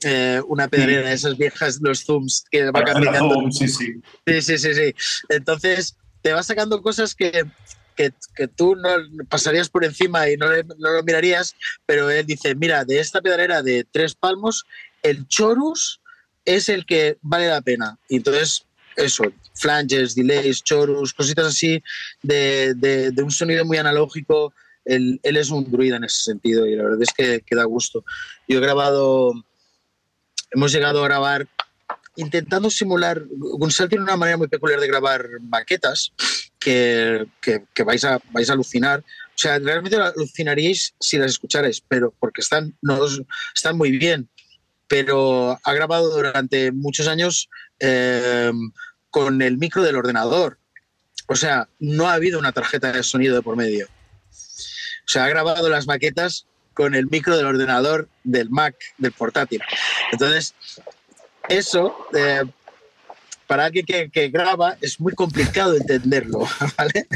eh, 0.04 0.40
una 0.46 0.68
pedalera 0.68 1.08
de 1.08 1.14
esas 1.14 1.36
viejas, 1.36 1.80
los 1.80 2.04
zooms, 2.04 2.44
que 2.50 2.70
va 2.70 2.84
cambiando. 2.84 3.50
sí, 3.50 3.66
sí. 3.66 3.94
Sí, 4.26 4.42
sí, 4.42 4.58
sí, 4.58 4.74
sí. 4.74 4.94
Entonces, 5.30 5.96
te 6.22 6.32
va 6.32 6.42
sacando 6.42 6.82
cosas 6.82 7.14
que, 7.14 7.44
que, 7.96 8.12
que, 8.36 8.46
tú 8.46 8.76
no 8.76 8.90
pasarías 9.28 9.68
por 9.68 9.84
encima 9.84 10.28
y 10.28 10.36
no, 10.36 10.46
no, 10.48 10.90
lo 10.92 11.02
mirarías, 11.02 11.56
pero 11.86 12.10
él 12.10 12.26
dice, 12.26 12.54
mira, 12.54 12.84
de 12.84 13.00
esta 13.00 13.22
pedalera 13.22 13.62
de 13.62 13.86
tres 13.90 14.14
palmos, 14.14 14.64
el 15.02 15.26
chorus 15.26 16.00
es 16.44 16.68
el 16.68 16.84
que 16.84 17.16
vale 17.22 17.48
la 17.48 17.62
pena. 17.62 17.98
Y 18.08 18.16
entonces, 18.16 18.66
eso, 18.96 19.24
flanges, 19.54 20.14
delays, 20.14 20.62
chorus, 20.62 21.14
cositas 21.14 21.46
así, 21.46 21.82
de, 22.22 22.74
de, 22.74 23.10
de 23.10 23.22
un 23.22 23.30
sonido 23.30 23.64
muy 23.64 23.78
analógico. 23.78 24.52
Él, 24.84 25.20
es 25.22 25.50
un 25.50 25.70
druida 25.70 25.96
en 25.96 26.04
ese 26.04 26.22
sentido 26.22 26.66
y 26.66 26.76
la 26.76 26.84
verdad 26.84 27.02
es 27.02 27.12
que, 27.12 27.40
que 27.40 27.56
da 27.56 27.64
gusto. 27.64 28.04
Yo 28.48 28.58
he 28.58 28.62
grabado, 28.62 29.32
hemos 30.52 30.72
llegado 30.72 31.02
a 31.02 31.08
grabar 31.08 31.48
intentando 32.16 32.70
simular. 32.70 33.24
Gonzalo 33.30 33.88
tiene 33.88 34.04
una 34.04 34.16
manera 34.16 34.36
muy 34.36 34.48
peculiar 34.48 34.80
de 34.80 34.86
grabar 34.86 35.28
maquetas 35.40 36.12
que, 36.58 37.26
que, 37.40 37.82
vais, 37.84 38.04
a, 38.04 38.20
vais 38.32 38.48
a 38.50 38.52
alucinar. 38.52 39.00
O 39.00 39.38
sea, 39.38 39.58
realmente 39.58 39.96
alucinaríais 39.96 40.94
si 41.00 41.18
las 41.18 41.32
escucharais, 41.32 41.82
pero 41.86 42.14
porque 42.18 42.40
están, 42.40 42.76
no, 42.82 43.00
están 43.54 43.76
muy 43.76 43.96
bien. 43.98 44.28
Pero 44.86 45.58
ha 45.62 45.72
grabado 45.72 46.14
durante 46.14 46.70
muchos 46.72 47.08
años 47.08 47.48
eh, 47.80 48.52
con 49.10 49.42
el 49.42 49.58
micro 49.58 49.82
del 49.82 49.96
ordenador. 49.96 50.58
O 51.26 51.36
sea, 51.36 51.68
no 51.78 52.08
ha 52.08 52.14
habido 52.14 52.38
una 52.38 52.52
tarjeta 52.52 52.92
de 52.92 53.02
sonido 53.02 53.34
de 53.34 53.42
por 53.42 53.56
medio. 53.56 53.88
O 55.06 55.08
sea, 55.08 55.24
ha 55.24 55.28
grabado 55.28 55.68
las 55.68 55.86
maquetas 55.86 56.46
con 56.74 56.94
el 56.94 57.06
micro 57.06 57.36
del 57.36 57.46
ordenador 57.46 58.08
del 58.24 58.50
Mac, 58.50 58.74
del 58.98 59.12
portátil. 59.12 59.62
Entonces, 60.12 60.54
eso, 61.48 61.96
eh, 62.14 62.42
para 63.46 63.66
alguien 63.66 63.86
que, 63.86 64.28
graba, 64.28 64.76
es 64.80 65.00
muy 65.00 65.14
complicado 65.14 65.76
entenderlo, 65.76 66.48
¿vale? 66.78 67.06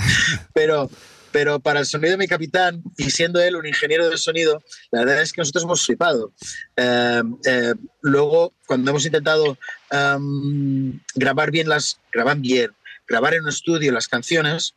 Pero, 0.55 0.91
pero 1.33 1.59
para 1.59 1.81
el 1.81 1.87
sonido 1.87 2.13
de 2.13 2.19
mi 2.19 2.29
capitán, 2.29 2.83
y 2.97 3.11
siendo 3.11 3.41
él 3.41 3.57
un 3.57 3.67
ingeniero 3.67 4.09
de 4.09 4.17
sonido, 4.17 4.63
la 4.91 5.01
verdad 5.01 5.23
es 5.23 5.33
que 5.33 5.41
nosotros 5.41 5.65
hemos 5.65 5.85
flipado. 5.85 6.33
Eh, 6.77 7.23
eh, 7.45 7.75
luego, 8.03 8.53
cuando 8.67 8.91
hemos 8.91 9.05
intentado 9.05 9.59
um, 9.91 10.99
grabar 11.15 11.51
bien 11.51 11.69
las, 11.69 11.99
grabar 12.13 12.39
bien, 12.39 12.71
grabar 13.07 13.35
en 13.35 13.43
un 13.43 13.49
estudio 13.49 13.91
las 13.91 14.09
canciones, 14.09 14.75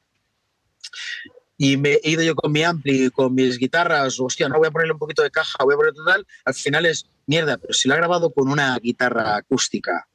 y 1.64 1.78
me 1.78 2.00
he 2.02 2.10
ido 2.10 2.24
yo 2.24 2.34
con 2.34 2.52
mi 2.52 2.64
ampli, 2.64 3.12
con 3.12 3.36
mis 3.36 3.60
guitarras, 3.60 4.20
hostia, 4.20 4.50
no 4.50 4.58
voy 4.58 4.68
a 4.68 4.72
ponerle 4.72 4.94
un 4.94 4.98
poquito 4.98 5.22
de 5.22 5.30
caja, 5.30 5.64
voy 5.64 5.76
a 5.76 5.78
poner 5.78 5.94
total, 5.94 6.26
al 6.44 6.56
final 6.56 6.88
es 6.88 7.06
mierda, 7.28 7.60
pero 7.60 7.72
si 7.72 7.88
lo 7.88 7.94
ha 7.94 7.98
grabado 7.98 8.32
con 8.32 8.50
una 8.50 8.80
guitarra 8.80 9.36
acústica 9.36 10.08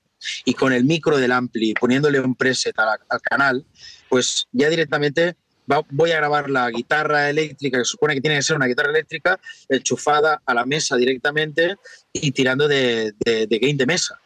y 0.45 0.55
con 0.55 0.73
el 0.73 0.83
micro 0.83 1.19
del 1.19 1.31
ampli, 1.31 1.73
poniéndole 1.75 2.19
un 2.19 2.35
preset 2.35 2.77
al, 2.81 2.99
al 3.09 3.21
canal, 3.21 3.65
pues 4.09 4.49
ya 4.51 4.69
directamente 4.69 5.37
va, 5.71 5.83
voy 5.89 6.11
a 6.11 6.17
grabar 6.17 6.51
la 6.51 6.69
guitarra 6.69 7.31
eléctrica, 7.31 7.79
que 7.79 7.85
supone 7.85 8.15
que 8.15 8.23
tiene 8.23 8.39
que 8.39 8.43
ser 8.43 8.57
una 8.57 8.67
guitarra 8.67 8.91
eléctrica, 8.91 9.39
enchufada 9.69 10.43
a 10.45 10.53
la 10.53 10.67
mesa 10.67 10.97
directamente 10.97 11.77
y 12.13 12.33
tirando 12.33 12.67
de, 12.67 13.13
de, 13.25 13.47
de 13.47 13.59
gain 13.61 13.77
de 13.77 13.87
mesa 13.87 14.19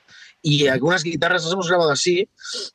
y 0.43 0.67
algunas 0.69 1.03
guitarras 1.03 1.45
las 1.45 1.53
hemos 1.53 1.69
grabado 1.69 1.91
así 1.91 2.29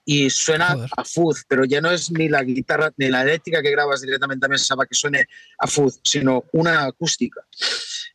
y 0.05 0.29
suena 0.29 0.73
Joder. 0.73 0.89
a 0.97 1.03
fuzz, 1.03 1.43
pero 1.47 1.65
ya 1.65 1.81
no 1.81 1.91
es 1.91 2.11
ni 2.11 2.29
la 2.29 2.43
guitarra 2.43 2.93
ni 2.97 3.09
la 3.09 3.23
eléctrica 3.23 3.61
que 3.61 3.71
grabas 3.71 4.01
directamente 4.01 4.45
a 4.45 4.49
mesa 4.49 4.75
para 4.75 4.87
que 4.87 4.95
suene 4.95 5.27
a 5.57 5.67
fuzz, 5.67 5.99
sino 6.03 6.43
una 6.51 6.85
acústica. 6.85 7.41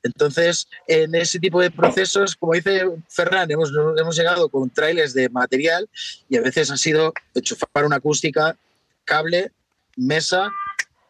Entonces, 0.03 0.69
en 0.87 1.15
ese 1.15 1.39
tipo 1.39 1.61
de 1.61 1.71
procesos, 1.71 2.37
como 2.37 2.55
dice 2.55 2.83
Ferran, 3.09 3.51
hemos, 3.51 3.71
hemos 3.99 4.17
llegado 4.17 4.49
con 4.49 4.71
trailers 4.71 5.13
de 5.15 5.29
material 5.29 5.89
y 6.29 6.37
a 6.37 6.41
veces 6.41 6.71
ha 6.71 6.77
sido 6.77 7.13
enchufar 7.35 7.85
una 7.85 7.97
acústica, 7.97 8.57
cable, 9.05 9.53
mesa 9.97 10.51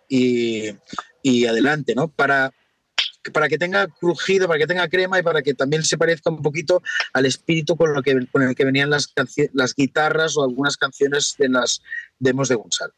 y, 0.08 0.70
y 1.22 1.46
adelante, 1.46 1.94
¿no? 1.94 2.08
Para, 2.08 2.52
para 3.32 3.48
que 3.48 3.58
tenga 3.58 3.86
crujido, 3.86 4.46
para 4.46 4.58
que 4.58 4.66
tenga 4.66 4.88
crema 4.88 5.18
y 5.18 5.22
para 5.22 5.42
que 5.42 5.54
también 5.54 5.82
se 5.82 5.98
parezca 5.98 6.30
un 6.30 6.42
poquito 6.42 6.82
al 7.12 7.26
espíritu 7.26 7.76
con, 7.76 7.92
lo 7.92 8.02
que, 8.02 8.26
con 8.32 8.42
el 8.42 8.54
que 8.54 8.64
venían 8.64 8.90
las, 8.90 9.12
las 9.52 9.74
guitarras 9.74 10.36
o 10.36 10.44
algunas 10.44 10.76
canciones 10.76 11.34
de 11.38 11.48
las 11.48 11.82
demos 12.18 12.48
de 12.48 12.54
Gonzalo. 12.54 12.92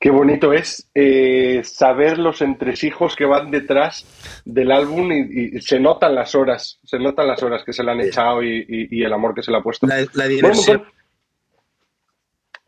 Qué 0.00 0.08
bonito 0.08 0.54
es 0.54 0.88
eh, 0.94 1.60
saber 1.62 2.16
los 2.16 2.40
entresijos 2.40 3.14
que 3.14 3.26
van 3.26 3.50
detrás 3.50 4.06
del 4.46 4.72
álbum 4.72 5.12
y, 5.12 5.58
y, 5.58 5.60
se 5.60 5.78
notan 5.78 6.14
las 6.14 6.34
horas, 6.34 6.80
se 6.84 6.98
notan 6.98 7.26
las 7.26 7.42
horas 7.42 7.62
que 7.66 7.74
se 7.74 7.84
le 7.84 7.90
han 7.90 8.00
echado 8.00 8.42
y, 8.42 8.64
y, 8.66 8.98
y 8.98 9.04
el 9.04 9.12
amor 9.12 9.34
que 9.34 9.42
se 9.42 9.50
le 9.50 9.58
ha 9.58 9.62
puesto. 9.62 9.86
La, 9.86 10.02
la 10.14 10.26
diversión. 10.26 10.86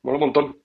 Bueno, 0.02 0.18
un 0.18 0.24
montón. 0.24 0.58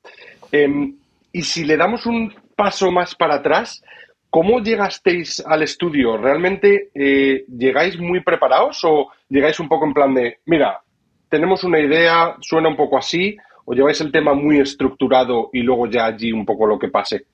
Eh, 0.51 0.93
y 1.31 1.41
si 1.41 1.63
le 1.63 1.77
damos 1.77 2.05
un 2.05 2.35
paso 2.53 2.91
más 2.91 3.15
para 3.15 3.35
atrás, 3.35 3.81
¿Cómo 4.29 4.59
llegasteis 4.59 5.43
al 5.45 5.63
estudio? 5.63 6.17
¿Realmente 6.17 6.89
eh, 6.93 7.45
llegáis 7.47 7.97
muy 7.97 8.21
preparados 8.21 8.81
o 8.83 9.07
llegáis 9.29 9.59
un 9.59 9.69
poco 9.69 9.85
en 9.85 9.93
plan 9.93 10.13
de, 10.13 10.39
mira, 10.45 10.81
tenemos 11.29 11.63
una 11.63 11.79
idea, 11.79 12.35
suena 12.41 12.69
un 12.69 12.75
poco 12.75 12.97
así, 12.97 13.37
o 13.65 13.73
lleváis 13.73 13.99
el 14.01 14.11
tema 14.11 14.33
muy 14.33 14.59
estructurado 14.59 15.49
y 15.53 15.61
luego 15.61 15.87
ya 15.87 16.05
allí 16.05 16.31
un 16.31 16.45
poco 16.45 16.67
lo 16.67 16.77
que 16.77 16.89
pase? 16.89 17.25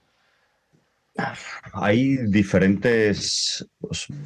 Hay 1.73 2.17
diferentes, 2.27 3.67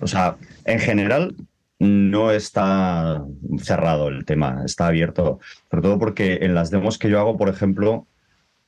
o 0.02 0.08
sea, 0.08 0.38
en 0.64 0.80
general 0.80 1.36
no 1.80 2.32
está 2.32 3.24
cerrado 3.60 4.08
el 4.08 4.26
tema, 4.26 4.64
está 4.66 4.88
abierto, 4.88 5.40
sobre 5.70 5.84
todo 5.84 6.00
porque 6.00 6.40
en 6.42 6.56
las 6.56 6.72
demos 6.72 6.98
que 6.98 7.10
yo 7.10 7.20
hago, 7.20 7.38
por 7.38 7.50
ejemplo, 7.50 8.08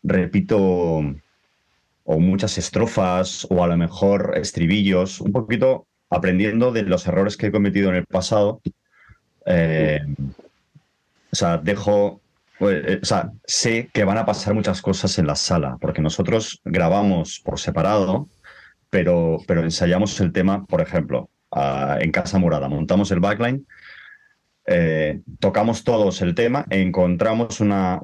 repito 0.04 1.02
o 2.12 2.20
muchas 2.20 2.58
estrofas 2.58 3.46
o 3.52 3.64
a 3.64 3.68
lo 3.68 3.78
mejor 3.78 4.34
estribillos, 4.36 5.22
un 5.22 5.32
poquito 5.32 5.86
aprendiendo 6.10 6.72
de 6.72 6.82
los 6.82 7.06
errores 7.06 7.38
que 7.38 7.48
he 7.48 7.52
cometido 7.52 7.90
en 7.90 7.98
el 7.98 8.06
pasado. 8.08 8.62
Eh, 9.46 10.02
o 11.32 11.36
sea, 11.36 11.60
dejo, 11.60 12.20
o 12.60 13.06
sea, 13.06 13.32
sé 13.46 13.92
que 13.94 14.06
van 14.06 14.18
a 14.18 14.26
pasar 14.26 14.56
muchas 14.56 14.82
cosas 14.82 15.20
en 15.20 15.28
la 15.28 15.36
sala, 15.36 15.78
porque 15.80 16.02
nosotros 16.02 16.60
grabamos 16.66 17.42
por 17.46 17.60
separado, 17.60 18.28
pero, 18.90 19.38
pero 19.46 19.62
ensayamos 19.62 20.20
el 20.20 20.32
tema, 20.32 20.66
por 20.66 20.82
ejemplo, 20.82 21.30
uh, 21.52 22.00
en 22.00 22.12
Casa 22.12 22.40
Morada, 22.40 22.68
montamos 22.70 23.12
el 23.12 23.20
backline 23.20 23.68
eh, 24.72 25.22
tocamos 25.40 25.84
todos 25.84 26.22
el 26.22 26.36
tema, 26.36 26.64
encontramos 26.70 27.60
una, 27.60 28.00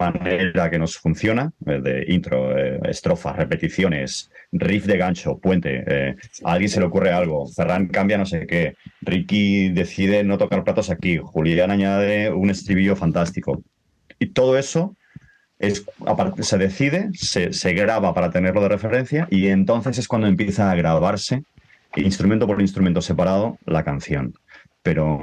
manera 0.00 0.70
que 0.70 0.78
nos 0.78 0.96
funciona, 0.96 1.52
eh, 1.66 1.80
de 1.82 2.06
intro, 2.08 2.56
eh, 2.56 2.80
estrofas, 2.88 3.36
repeticiones, 3.36 4.30
riff 4.52 4.86
de 4.86 4.96
gancho, 4.96 5.38
puente, 5.38 6.16
a 6.44 6.52
alguien 6.52 6.70
se 6.70 6.80
le 6.80 6.86
ocurre 6.86 7.12
algo, 7.12 7.46
Ferran 7.46 7.88
cambia 7.88 8.16
no 8.16 8.24
sé 8.24 8.46
qué, 8.46 8.74
Ricky 9.02 9.68
decide 9.68 10.24
no 10.24 10.38
tocar 10.38 10.64
platos 10.64 10.88
aquí, 10.88 11.18
Julián 11.18 11.70
añade 11.70 12.32
un 12.32 12.48
estribillo 12.48 12.96
fantástico. 12.96 13.62
Y 14.18 14.28
todo 14.28 14.56
eso 14.56 14.96
se 15.58 16.58
decide, 16.58 17.10
se 17.12 17.72
graba 17.74 18.14
para 18.14 18.30
tenerlo 18.30 18.62
de 18.62 18.68
referencia 18.68 19.28
y 19.30 19.48
entonces 19.48 19.98
es 19.98 20.08
cuando 20.08 20.26
empieza 20.26 20.70
a 20.70 20.74
grabarse 20.74 21.42
instrumento 21.96 22.46
por 22.46 22.62
instrumento 22.62 23.02
separado 23.02 23.58
la 23.66 23.84
canción 23.84 24.32
pero, 24.82 25.20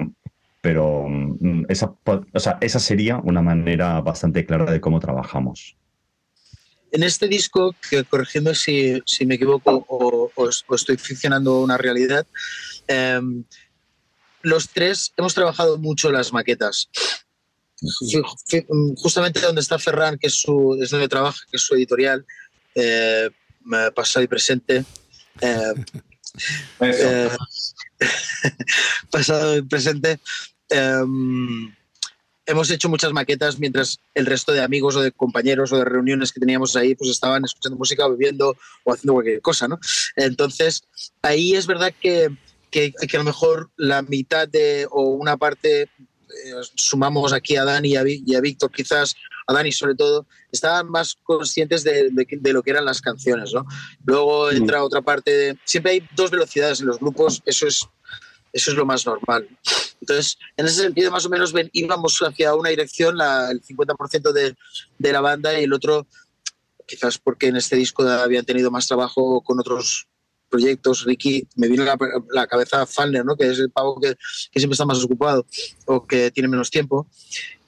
pero 0.61 1.05
mm, 1.07 1.65
esa, 1.69 1.93
o 2.05 2.39
sea, 2.39 2.57
esa 2.61 2.79
sería 2.79 3.17
una 3.17 3.41
manera 3.41 4.01
bastante 4.01 4.45
clara 4.45 4.71
de 4.71 4.81
cómo 4.81 4.99
trabajamos. 4.99 5.75
En 6.91 7.03
este 7.03 7.27
disco, 7.27 7.75
que 7.89 8.03
corrigiendo 8.03 8.55
si, 8.55 9.01
si 9.05 9.25
me 9.25 9.35
equivoco 9.35 9.85
o, 9.87 10.31
o, 10.35 10.49
o, 10.67 10.75
estoy 10.75 10.97
ficcionando 10.97 11.61
una 11.61 11.77
realidad, 11.77 12.25
eh, 12.87 13.21
los 14.41 14.69
tres 14.69 15.13
hemos 15.17 15.33
trabajado 15.35 15.77
mucho 15.77 16.11
las 16.11 16.33
maquetas. 16.33 16.89
Justamente 18.97 19.39
donde 19.39 19.61
está 19.61 19.77
Ferran, 19.77 20.17
que 20.17 20.27
es, 20.27 20.33
su, 20.33 20.77
es 20.81 20.89
donde 20.89 21.07
trabaja, 21.07 21.39
que 21.49 21.57
es 21.57 21.63
su 21.63 21.75
editorial, 21.75 22.25
eh, 22.75 23.29
pasado 23.93 24.23
y 24.23 24.27
presente, 24.27 24.83
Eh, 25.41 25.73
eh, 26.81 27.29
pasado 29.11 29.57
y 29.57 29.61
presente. 29.61 30.19
Em, 30.69 31.73
hemos 32.49 32.71
hecho 32.71 32.89
muchas 32.89 33.13
maquetas 33.13 33.59
mientras 33.59 33.99
el 34.15 34.25
resto 34.25 34.51
de 34.51 34.61
amigos 34.61 34.95
o 34.95 35.01
de 35.01 35.11
compañeros 35.11 35.71
o 35.71 35.77
de 35.77 35.85
reuniones 35.85 36.31
que 36.31 36.39
teníamos 36.39 36.75
ahí 36.75 36.95
pues 36.95 37.11
estaban 37.11 37.45
escuchando 37.45 37.77
música, 37.77 38.07
bebiendo 38.07 38.57
o 38.83 38.93
haciendo 38.93 39.13
cualquier 39.13 39.41
cosa, 39.41 39.67
¿no? 39.67 39.79
Entonces, 40.15 40.83
ahí 41.21 41.55
es 41.55 41.67
verdad 41.67 41.93
que, 41.99 42.29
que, 42.71 42.93
a 43.13 43.17
lo 43.17 43.23
mejor 43.23 43.69
la 43.77 44.01
mitad 44.01 44.47
de 44.47 44.87
o 44.89 45.03
una 45.09 45.37
parte 45.37 45.83
eh, 45.83 45.89
sumamos 46.75 47.33
aquí 47.33 47.55
a 47.55 47.65
Dani 47.65 47.89
y 47.89 47.95
a, 47.95 48.03
y 48.05 48.35
a, 48.35 48.41
Víctor 48.41 48.71
quizás, 48.71 49.15
a 49.49 49.53
Dani 49.53 49.71
sobre 49.71 49.95
todo, 49.95 50.27
estaban 50.51 50.89
más 50.89 51.15
conscientes 51.23 51.83
de, 51.83 52.09
de, 52.11 52.27
de, 52.29 52.53
lo 52.53 52.61
que 52.61 52.69
eran 52.69 52.85
las 52.85 53.01
canciones, 53.01 53.51
¿no? 53.51 53.65
Luego 54.05 54.51
entra 54.51 54.83
otra 54.83 55.01
parte 55.01 55.31
de... 55.31 55.57
Siempre 55.65 55.93
hay 55.93 56.09
dos 56.15 56.29
velocidades 56.29 56.81
en 56.81 56.85
los 56.85 56.99
grupos, 56.99 57.41
eso 57.45 57.65
es 57.67 57.87
eso 58.51 58.71
es 58.71 58.77
lo 58.77 58.85
más 58.85 59.05
normal. 59.05 59.47
Entonces, 60.01 60.37
en 60.57 60.65
ese 60.65 60.81
sentido, 60.81 61.11
más 61.11 61.25
o 61.25 61.29
menos 61.29 61.53
ven, 61.53 61.69
íbamos 61.73 62.19
hacia 62.19 62.55
una 62.55 62.69
dirección, 62.69 63.17
la, 63.17 63.51
el 63.51 63.61
50% 63.61 64.31
de, 64.31 64.55
de, 64.97 65.11
la 65.11 65.21
banda 65.21 65.59
y 65.59 65.65
el 65.65 65.73
otro, 65.73 66.07
quizás 66.87 67.19
porque 67.19 67.47
en 67.47 67.57
este 67.57 67.75
disco 67.75 68.03
habían 68.03 68.45
tenido 68.45 68.71
más 68.71 68.87
trabajo 68.87 69.41
con 69.41 69.59
otros 69.59 70.07
proyectos. 70.49 71.05
Ricky, 71.05 71.47
me 71.55 71.67
vino 71.67 71.85
la, 71.85 71.95
la, 72.31 72.47
cabeza 72.47 72.87
Falner, 72.87 73.23
¿no? 73.23 73.35
que 73.35 73.51
es 73.51 73.59
el 73.59 73.69
pavo 73.69 73.99
que, 73.99 74.15
que, 74.51 74.59
siempre 74.59 74.73
está 74.73 74.85
más 74.85 75.03
ocupado 75.03 75.45
o 75.85 76.07
que 76.07 76.31
tiene 76.31 76.49
menos 76.49 76.71
tiempo. 76.71 77.07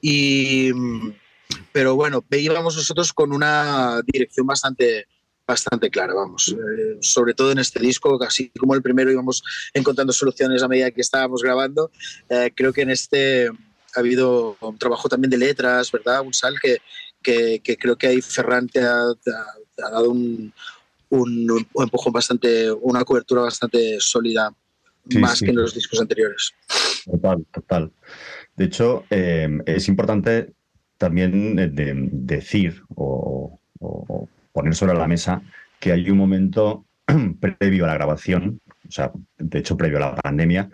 Y, 0.02 0.72
pero 1.72 1.96
bueno, 1.96 2.24
íbamos 2.32 2.76
nosotros 2.76 3.14
con 3.14 3.32
una 3.32 4.02
dirección 4.06 4.46
bastante 4.48 5.08
bastante 5.48 5.90
clara, 5.90 6.14
vamos. 6.14 6.56
Eh, 6.58 6.98
sobre 7.02 7.34
todo 7.34 7.52
en 7.52 7.60
este 7.60 7.80
disco, 7.80 8.18
así 8.24 8.52
como 8.58 8.74
el 8.74 8.82
primero 8.82 9.12
íbamos 9.12 9.44
encontrando 9.74 10.14
soluciones 10.14 10.64
a 10.64 10.68
medida 10.68 10.92
que 10.92 11.02
estábamos 11.02 11.44
grabando, 11.44 11.92
eh, 12.30 12.52
creo 12.56 12.72
que 12.72 12.82
en 12.82 12.92
este 12.92 13.48
ha 13.48 14.00
habido 14.00 14.56
un 14.62 14.78
trabajo 14.78 15.10
también 15.10 15.30
de 15.32 15.38
letras, 15.38 15.92
¿verdad? 15.92 16.22
Un 16.22 16.34
sal 16.34 16.56
que, 16.62 16.78
que, 17.22 17.60
que 17.62 17.76
creo 17.76 17.98
que 17.98 18.08
ahí 18.08 18.22
Ferran 18.22 18.68
te 18.68 18.80
ha, 18.80 18.96
te 19.22 19.32
ha, 19.32 19.46
te 19.76 19.84
ha 19.84 19.90
dado 19.90 20.12
un, 20.12 20.54
un, 21.10 21.52
un, 21.52 21.84
empujón 21.84 22.14
bastante, 22.14 22.72
una 22.72 23.04
cobertura 23.04 23.42
bastante 23.42 23.98
sólida, 24.00 24.54
sí, 25.10 25.18
más 25.18 25.40
sí. 25.40 25.46
que 25.46 25.52
en 25.52 25.58
los 25.58 25.74
discos 25.74 26.00
anteriores. 26.00 26.54
Total, 27.06 27.46
total. 27.52 27.92
De 28.56 28.66
hecho, 28.66 29.04
eh, 29.10 29.50
es 29.66 29.90
importante 29.90 30.54
también 31.02 31.56
de, 31.56 31.68
de 31.68 32.10
decir 32.12 32.84
o, 32.96 33.60
poner 34.52 34.76
sobre 34.76 34.94
la 34.94 35.08
mesa 35.08 35.42
que 35.80 35.92
hay 35.92 36.12
un 36.12 36.18
momento 36.20 36.86
previo 37.58 37.86
a 37.86 37.88
la 37.88 37.96
grabación, 37.96 38.62
o 38.88 38.92
sea, 38.92 39.12
de 39.40 39.60
hecho 39.60 39.76
previo 39.76 39.98
a 39.98 40.12
la 40.12 40.16
pandemia, 40.16 40.70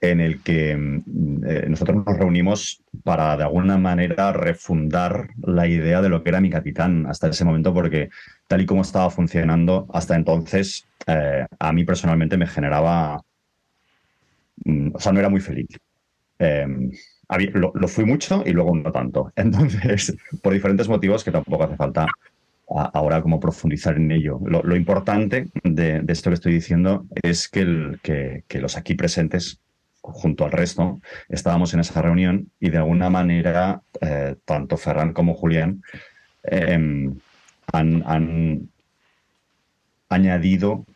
en 0.00 0.20
el 0.20 0.42
que 0.42 0.72
eh, 0.72 1.66
nosotros 1.68 2.04
nos 2.04 2.18
reunimos 2.18 2.82
para 3.04 3.36
de 3.36 3.44
alguna 3.44 3.78
manera 3.78 4.32
refundar 4.32 5.28
la 5.40 5.68
idea 5.68 6.02
de 6.02 6.08
lo 6.08 6.24
que 6.24 6.30
era 6.30 6.40
mi 6.40 6.50
capitán 6.50 7.06
hasta 7.06 7.28
ese 7.28 7.44
momento, 7.44 7.72
porque 7.72 8.08
tal 8.48 8.62
y 8.62 8.66
como 8.66 8.82
estaba 8.82 9.08
funcionando 9.10 9.86
hasta 9.92 10.16
entonces, 10.16 10.84
eh, 11.06 11.46
a 11.60 11.72
mí 11.72 11.84
personalmente 11.84 12.36
me 12.36 12.48
generaba, 12.48 13.22
mm, 14.64 14.90
o 14.94 14.98
sea, 14.98 15.12
no 15.12 15.20
era 15.20 15.28
muy 15.28 15.40
feliz. 15.40 15.68
Eh, 16.40 16.66
lo, 17.38 17.88
fui 17.88 18.04
mucho 18.04 18.42
y 18.44 18.52
luego 18.52 18.74
no 18.74 18.92
tanto. 18.92 19.32
Entonces, 19.36 20.16
por 20.42 20.52
diferentes 20.52 20.88
motivos 20.88 21.24
que 21.24 21.30
tampoco 21.30 21.64
hace 21.64 21.76
falta 21.76 22.06
ahora 22.68 23.20
como 23.20 23.40
profundizar 23.40 23.96
en 23.96 24.10
ello. 24.12 24.38
Lo, 24.44 24.76
importante 24.76 25.48
de, 25.64 26.04
esto 26.06 26.30
que 26.30 26.34
estoy 26.34 26.52
diciendo 26.52 27.06
es 27.22 27.48
que, 27.48 28.44
los 28.60 28.76
aquí 28.76 28.94
presentes, 28.94 29.60
junto 30.00 30.44
al 30.44 30.52
resto, 30.52 31.00
estábamos 31.28 31.74
en 31.74 31.80
esa 31.80 32.00
reunión 32.00 32.50
y 32.60 32.70
de 32.70 32.78
alguna 32.78 33.10
manera, 33.10 33.82
eh, 34.00 34.36
tanto 34.44 34.76
Ferran 34.76 35.12
como 35.12 35.34
Julián 35.34 35.82
eh, 36.44 37.10
han, 37.72 38.70
añadido 40.08 40.86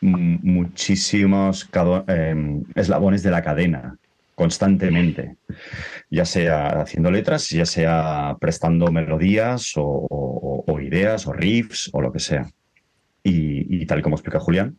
muchísimos 0.00 1.68
eh, 2.08 2.62
eslabones 2.74 3.22
de 3.22 3.30
la 3.30 3.42
cadena 3.42 3.96
constantemente, 4.34 5.36
ya 6.10 6.24
sea 6.24 6.80
haciendo 6.80 7.10
letras, 7.10 7.48
ya 7.50 7.66
sea 7.66 8.36
prestando 8.40 8.90
melodías 8.90 9.72
o, 9.76 10.64
ideas 10.80 11.26
o 11.26 11.32
riffs 11.32 11.90
o 11.92 12.00
lo 12.00 12.12
que 12.12 12.18
sea. 12.18 12.50
Y, 13.22 13.82
y 13.82 13.86
tal 13.86 14.02
como 14.02 14.16
explica 14.16 14.40
Julián, 14.40 14.76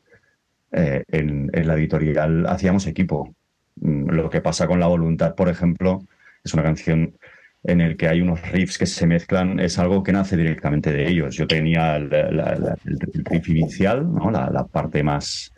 eh, 0.72 1.04
en, 1.08 1.50
la 1.54 1.76
editorial 1.76 2.46
hacíamos 2.48 2.86
equipo. 2.88 3.34
Mm, 3.78 4.10
lo 4.10 4.30
que 4.30 4.42
pasa 4.42 4.68
con 4.68 4.80
La 4.80 4.88
Voluntad, 4.88 5.34
por 5.36 5.50
ejemplo, 5.50 6.06
es 6.44 6.54
una 6.54 6.64
canción 6.64 7.18
en 7.64 7.82
el 7.82 7.98
que 7.98 8.08
hay 8.08 8.22
unos 8.22 8.42
riffs 8.52 8.78
que 8.78 8.86
se 8.86 9.08
mezclan, 9.08 9.60
es 9.60 9.80
algo 9.80 10.04
que 10.04 10.12
nace 10.12 10.38
directamente 10.38 10.92
de 10.92 11.08
ellos. 11.08 11.36
Yo 11.36 11.48
tenía 11.48 11.96
el, 11.96 12.12
riff 13.26 13.50
inicial, 13.50 14.14
¿no? 14.14 14.30
la 14.30 14.68
parte 14.68 15.02
más, 15.02 15.55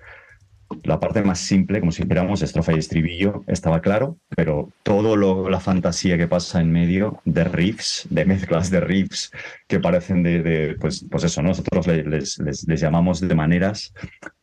la 0.84 0.99
parte 0.99 1.21
más 1.21 1.39
simple, 1.39 1.80
como 1.80 1.91
si 1.91 2.03
dijéramos 2.03 2.41
estrofa 2.41 2.73
y 2.73 2.80
estribillo, 2.80 3.43
estaba 3.47 3.82
claro, 3.82 4.17
pero 4.36 4.69
todo 4.84 5.15
la 5.49 5.60
fantasía 5.60 6.17
que 6.17 6.27
pasa 6.27 6.62
en 6.62 6.71
medio 6.71 7.21
de 7.25 7.43
riffs, 7.43 8.08
de 8.10 8.25
mezclas 8.25 8.69
de 8.69 8.82
riffs 8.82 9.32
que 9.67 9.80
parecen 9.80 10.23
de, 10.23 10.41
de 10.43 10.75
pues, 10.75 11.06
pues 11.10 11.23
eso, 11.23 11.41
¿no? 11.41 11.49
nosotros 11.49 11.88
les, 11.88 12.39
les, 12.39 12.67
les, 12.67 12.80
llamamos 12.82 13.21
de 13.21 13.34
maneras 13.36 13.93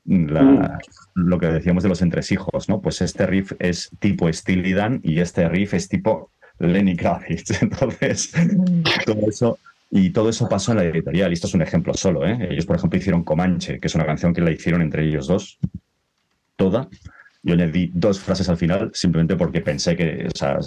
la, 0.04 0.42
mm. 0.42 0.78
lo 1.14 1.38
que 1.38 1.46
decíamos 1.46 1.82
de 1.82 1.88
los 1.88 2.02
entresijos, 2.02 2.68
¿no? 2.68 2.80
Pues 2.80 3.00
este 3.02 3.26
riff 3.26 3.52
es 3.58 3.90
tipo 3.98 4.32
Steely 4.32 4.72
Dan 4.72 5.00
y 5.02 5.20
este 5.20 5.48
riff 5.48 5.74
es 5.74 5.88
tipo 5.88 6.30
Lenny 6.58 6.96
Kravitz. 6.96 7.62
Entonces, 7.62 8.32
todo 9.04 9.28
eso 9.28 9.58
y 9.90 10.10
todo 10.10 10.28
eso 10.28 10.48
pasó 10.48 10.72
en 10.72 10.78
la 10.78 10.84
editorial. 10.84 11.30
Y 11.30 11.34
esto 11.34 11.46
es 11.46 11.54
un 11.54 11.62
ejemplo 11.62 11.94
solo. 11.94 12.26
¿eh? 12.26 12.48
Ellos, 12.50 12.66
por 12.66 12.76
ejemplo, 12.76 12.98
hicieron 12.98 13.22
Comanche, 13.22 13.78
que 13.78 13.87
es 13.87 13.94
una 13.94 14.06
canción 14.06 14.34
que 14.34 14.40
la 14.40 14.50
hicieron 14.50 14.82
entre 14.82 15.06
ellos 15.06 15.26
dos 15.28 15.58
toda. 16.56 16.88
Yo 17.42 17.54
añadí 17.54 17.90
dos 17.92 18.20
frases 18.20 18.48
al 18.48 18.56
final 18.56 18.90
simplemente 18.94 19.36
porque 19.36 19.60
pensé 19.60 19.96
que 19.96 20.28
o 20.32 20.36
sea, 20.36 20.58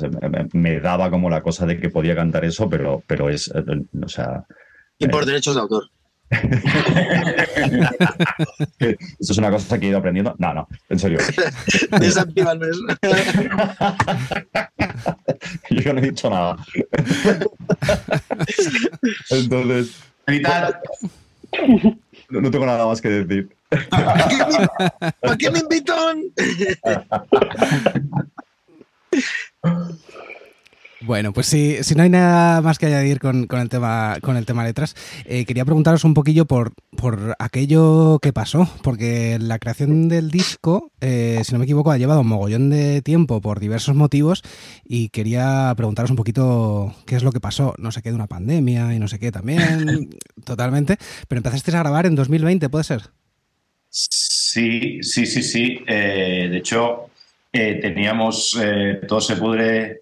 me 0.54 0.80
daba 0.80 1.10
como 1.10 1.30
la 1.30 1.41
cosa 1.41 1.65
de 1.65 1.80
que 1.80 1.89
podía 1.89 2.15
cantar 2.15 2.45
eso, 2.45 2.69
pero, 2.69 3.02
pero 3.08 3.30
es, 3.30 3.47
eh, 3.47 3.63
o 4.04 4.08
sea... 4.08 4.45
Y 5.00 5.08
por 5.08 5.23
eh, 5.23 5.26
derechos 5.26 5.56
de 5.56 5.62
autor. 5.62 5.89
Esto 8.80 8.97
es 9.19 9.38
una 9.38 9.50
cosa 9.50 9.80
que 9.80 9.86
he 9.86 9.89
ido 9.89 10.00
aprendiendo. 10.00 10.36
No, 10.38 10.54
no, 10.54 10.67
en 10.89 11.00
serio. 11.00 11.19
Desactívanos. 12.00 12.78
Yo 15.69 15.93
no 15.93 16.00
he 16.00 16.04
dicho 16.04 16.30
nada. 16.30 16.58
Entonces. 19.30 20.04
No, 22.30 22.41
no 22.41 22.52
tengo 22.52 22.65
nada 22.65 22.86
más 22.86 23.02
que 23.02 23.10
decir. 23.10 23.50
¿Por 25.21 25.38
qué 25.38 25.51
me 25.51 25.60
invitan? 25.60 26.23
Bueno, 31.01 31.32
pues 31.32 31.45
si, 31.45 31.84
si, 31.84 31.93
no 31.93 32.03
hay 32.03 32.10
nada 32.10 32.60
más 32.62 32.80
que 32.80 32.88
añadir 32.88 33.19
con, 33.19 33.45
con 33.45 33.60
el 33.60 33.69
tema 33.69 34.17
con 34.21 34.36
el 34.36 34.47
tema 34.47 34.63
letras, 34.63 34.95
eh, 35.25 35.45
quería 35.45 35.63
preguntaros 35.63 36.03
un 36.03 36.15
poquillo 36.15 36.45
por, 36.45 36.73
por 36.95 37.36
aquello 37.38 38.17
que 38.19 38.34
pasó, 38.34 38.67
porque 38.82 39.38
la 39.39 39.60
creación 39.60 40.10
del 40.10 40.32
disco, 40.32 40.91
eh, 40.99 41.41
si 41.43 41.53
no 41.53 41.60
me 41.60 41.65
equivoco, 41.65 41.91
ha 41.91 41.97
llevado 41.97 42.21
un 42.21 42.27
mogollón 42.27 42.71
de 42.71 43.03
tiempo 43.03 43.41
por 43.41 43.60
diversos 43.60 43.95
motivos 43.95 44.41
y 44.84 45.10
quería 45.10 45.71
preguntaros 45.77 46.10
un 46.10 46.17
poquito 46.17 46.95
qué 47.06 47.15
es 47.15 47.23
lo 47.23 47.32
que 47.32 47.39
pasó. 47.39 47.75
No 47.77 47.91
sé 47.91 48.01
qué 48.01 48.10
de 48.10 48.15
una 48.15 48.27
pandemia 48.27 48.93
y 48.95 48.99
no 48.99 49.08
sé 49.08 49.19
qué 49.19 49.32
también, 49.32 50.10
totalmente, 50.45 50.97
pero 51.27 51.39
empezasteis 51.39 51.75
a 51.75 51.80
grabar 51.80 52.08
en 52.08 52.15
2020, 52.15 52.69
¿puede 52.69 52.84
ser? 52.84 53.12
Sí, 54.10 55.02
sí, 55.02 55.26
sí, 55.26 55.44
sí. 55.44 55.84
Eh, 55.88 56.48
de 56.52 56.58
hecho, 56.58 57.10
teníamos 57.52 58.56
Todo 59.08 59.22
se 59.22 59.36
pudre 59.36 60.02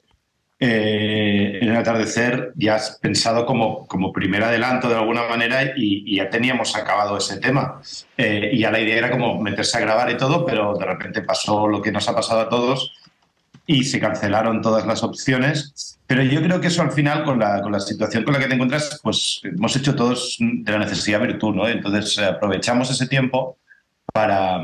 eh, 0.57 1.59
en 1.61 1.69
el 1.69 1.75
atardecer 1.75 2.53
ya 2.55 2.75
has 2.75 2.97
pensado 3.01 3.45
como, 3.45 3.85
como 3.87 4.13
primer 4.13 4.41
adelanto 4.41 4.87
de 4.87 4.95
alguna 4.95 5.27
manera 5.27 5.73
y, 5.75 6.15
ya 6.15 6.29
teníamos 6.29 6.75
acabado 6.75 7.17
ese 7.17 7.37
tema. 7.37 7.81
Eh, 8.17 8.51
y 8.53 8.59
ya 8.59 8.71
la 8.71 8.79
idea 8.79 8.97
era 8.97 9.11
como 9.11 9.41
meterse 9.41 9.77
a 9.77 9.81
grabar 9.81 10.09
y 10.11 10.17
todo, 10.17 10.45
pero 10.45 10.75
de 10.77 10.85
repente 10.85 11.21
pasó 11.21 11.67
lo 11.67 11.81
que 11.81 11.91
nos 11.91 12.07
ha 12.07 12.15
pasado 12.15 12.41
a 12.41 12.49
todos 12.49 12.93
y 13.67 13.83
se 13.83 13.99
cancelaron 13.99 14.61
todas 14.61 14.85
las 14.85 15.03
opciones. 15.03 15.99
Pero 16.07 16.23
yo 16.23 16.41
creo 16.41 16.61
que 16.61 16.67
eso 16.67 16.81
al 16.81 16.91
final, 16.91 17.23
con 17.25 17.39
la, 17.39 17.61
con 17.61 17.71
la 17.71 17.79
situación 17.79 18.23
con 18.23 18.33
la 18.33 18.39
que 18.39 18.47
te 18.47 18.53
encuentras, 18.53 18.99
pues 19.03 19.41
hemos 19.43 19.75
hecho 19.75 19.95
todos 19.95 20.37
de 20.39 20.71
la 20.71 20.79
necesidad 20.79 21.19
virtud, 21.19 21.53
¿no? 21.53 21.67
Entonces 21.67 22.17
aprovechamos 22.19 22.89
ese 22.91 23.07
tiempo 23.07 23.57
para, 24.13 24.61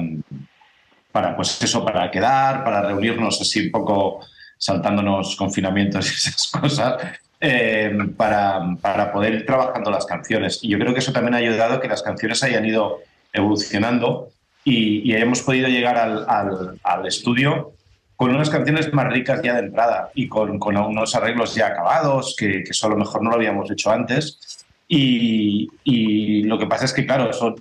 para, 1.12 1.36
pues 1.36 1.62
eso, 1.62 1.84
para 1.84 2.10
quedar, 2.10 2.64
para 2.64 2.82
reunirnos 2.82 3.40
así 3.42 3.66
un 3.66 3.72
poco 3.72 4.20
saltándonos 4.58 5.36
confinamientos 5.36 6.06
y 6.12 6.16
esas 6.16 6.48
cosas, 6.48 7.02
eh, 7.40 7.92
para, 8.16 8.76
para, 8.80 9.12
poder 9.12 9.34
ir 9.34 9.46
trabajando 9.46 9.90
las 9.90 10.06
canciones. 10.06 10.60
Y 10.62 10.70
yo 10.70 10.80
creo 10.80 10.94
que 10.94 11.00
eso 11.00 11.12
también 11.12 11.34
ha 11.34 11.38
ayudado 11.38 11.76
a 11.76 11.82
que 11.82 11.88
las 11.88 12.04
canciones 12.04 12.44
hayan 12.44 12.66
ido 12.66 13.00
evolucionando 13.34 14.30
y, 14.64 15.14
hemos 15.14 15.42
podido 15.42 15.68
llegar 15.68 15.98
al, 15.98 17.06
estudio 17.08 17.74
con 18.16 18.36
unas 18.36 18.52
canciones 18.52 18.94
más 18.94 19.12
ricas 19.12 19.42
ya 19.42 19.56
de 19.56 19.62
entrada 19.62 20.12
y 20.14 20.28
con, 20.28 20.62
unos 20.62 21.16
arreglos 21.16 21.56
ya 21.56 21.68
acabados, 21.68 22.36
que, 22.38 22.64
que 22.64 22.70
eso 22.70 22.86
a 22.86 22.92
lo 22.92 22.98
mejor 22.98 23.24
no 23.24 23.32
lo 23.32 23.38
habíamos 23.38 23.72
hecho 23.72 23.90
antes. 23.90 24.61
Y, 24.94 26.44
lo 26.44 26.60
que 26.60 26.68
pasa 26.68 26.84
es 26.84 26.92
que, 26.92 27.06
claro, 27.06 27.30
eso 27.30 27.56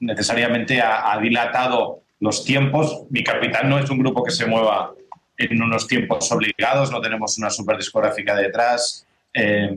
necesariamente 0.00 0.80
ha, 0.80 1.16
dilatado 1.22 2.00
los 2.18 2.44
tiempos. 2.44 3.04
Mi 3.10 3.22
Capitán 3.22 3.70
no 3.70 3.78
es 3.78 3.88
un 3.88 3.98
grupo 3.98 4.24
que 4.24 4.32
se 4.32 4.46
mueva 4.46 4.92
en 5.38 5.62
unos 5.62 5.86
tiempos 5.86 6.30
obligados, 6.32 6.90
no 6.90 7.00
tenemos 7.00 7.38
una 7.38 7.50
super 7.50 7.76
discográfica 7.76 8.34
detrás 8.34 9.06
eh, 9.32 9.76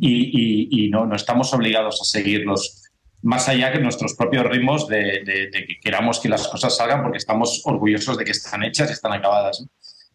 y, 0.00 0.88
no, 0.90 1.06
no 1.06 1.16
estamos 1.16 1.52
obligados 1.54 2.00
a 2.00 2.04
seguirlos 2.04 2.82
más 3.22 3.48
allá 3.48 3.72
que 3.72 3.80
nuestros 3.80 4.14
propios 4.14 4.46
ritmos 4.46 4.88
de, 4.88 5.22
que 5.52 5.80
queramos 5.80 6.20
que 6.20 6.28
las 6.28 6.46
cosas 6.48 6.76
salgan 6.76 7.02
porque 7.02 7.18
estamos 7.18 7.62
orgullosos 7.64 8.16
de 8.16 8.24
que 8.24 8.32
están 8.32 8.62
hechas 8.62 8.90
y 8.90 8.92
están 8.92 9.12
acabadas. 9.12 9.64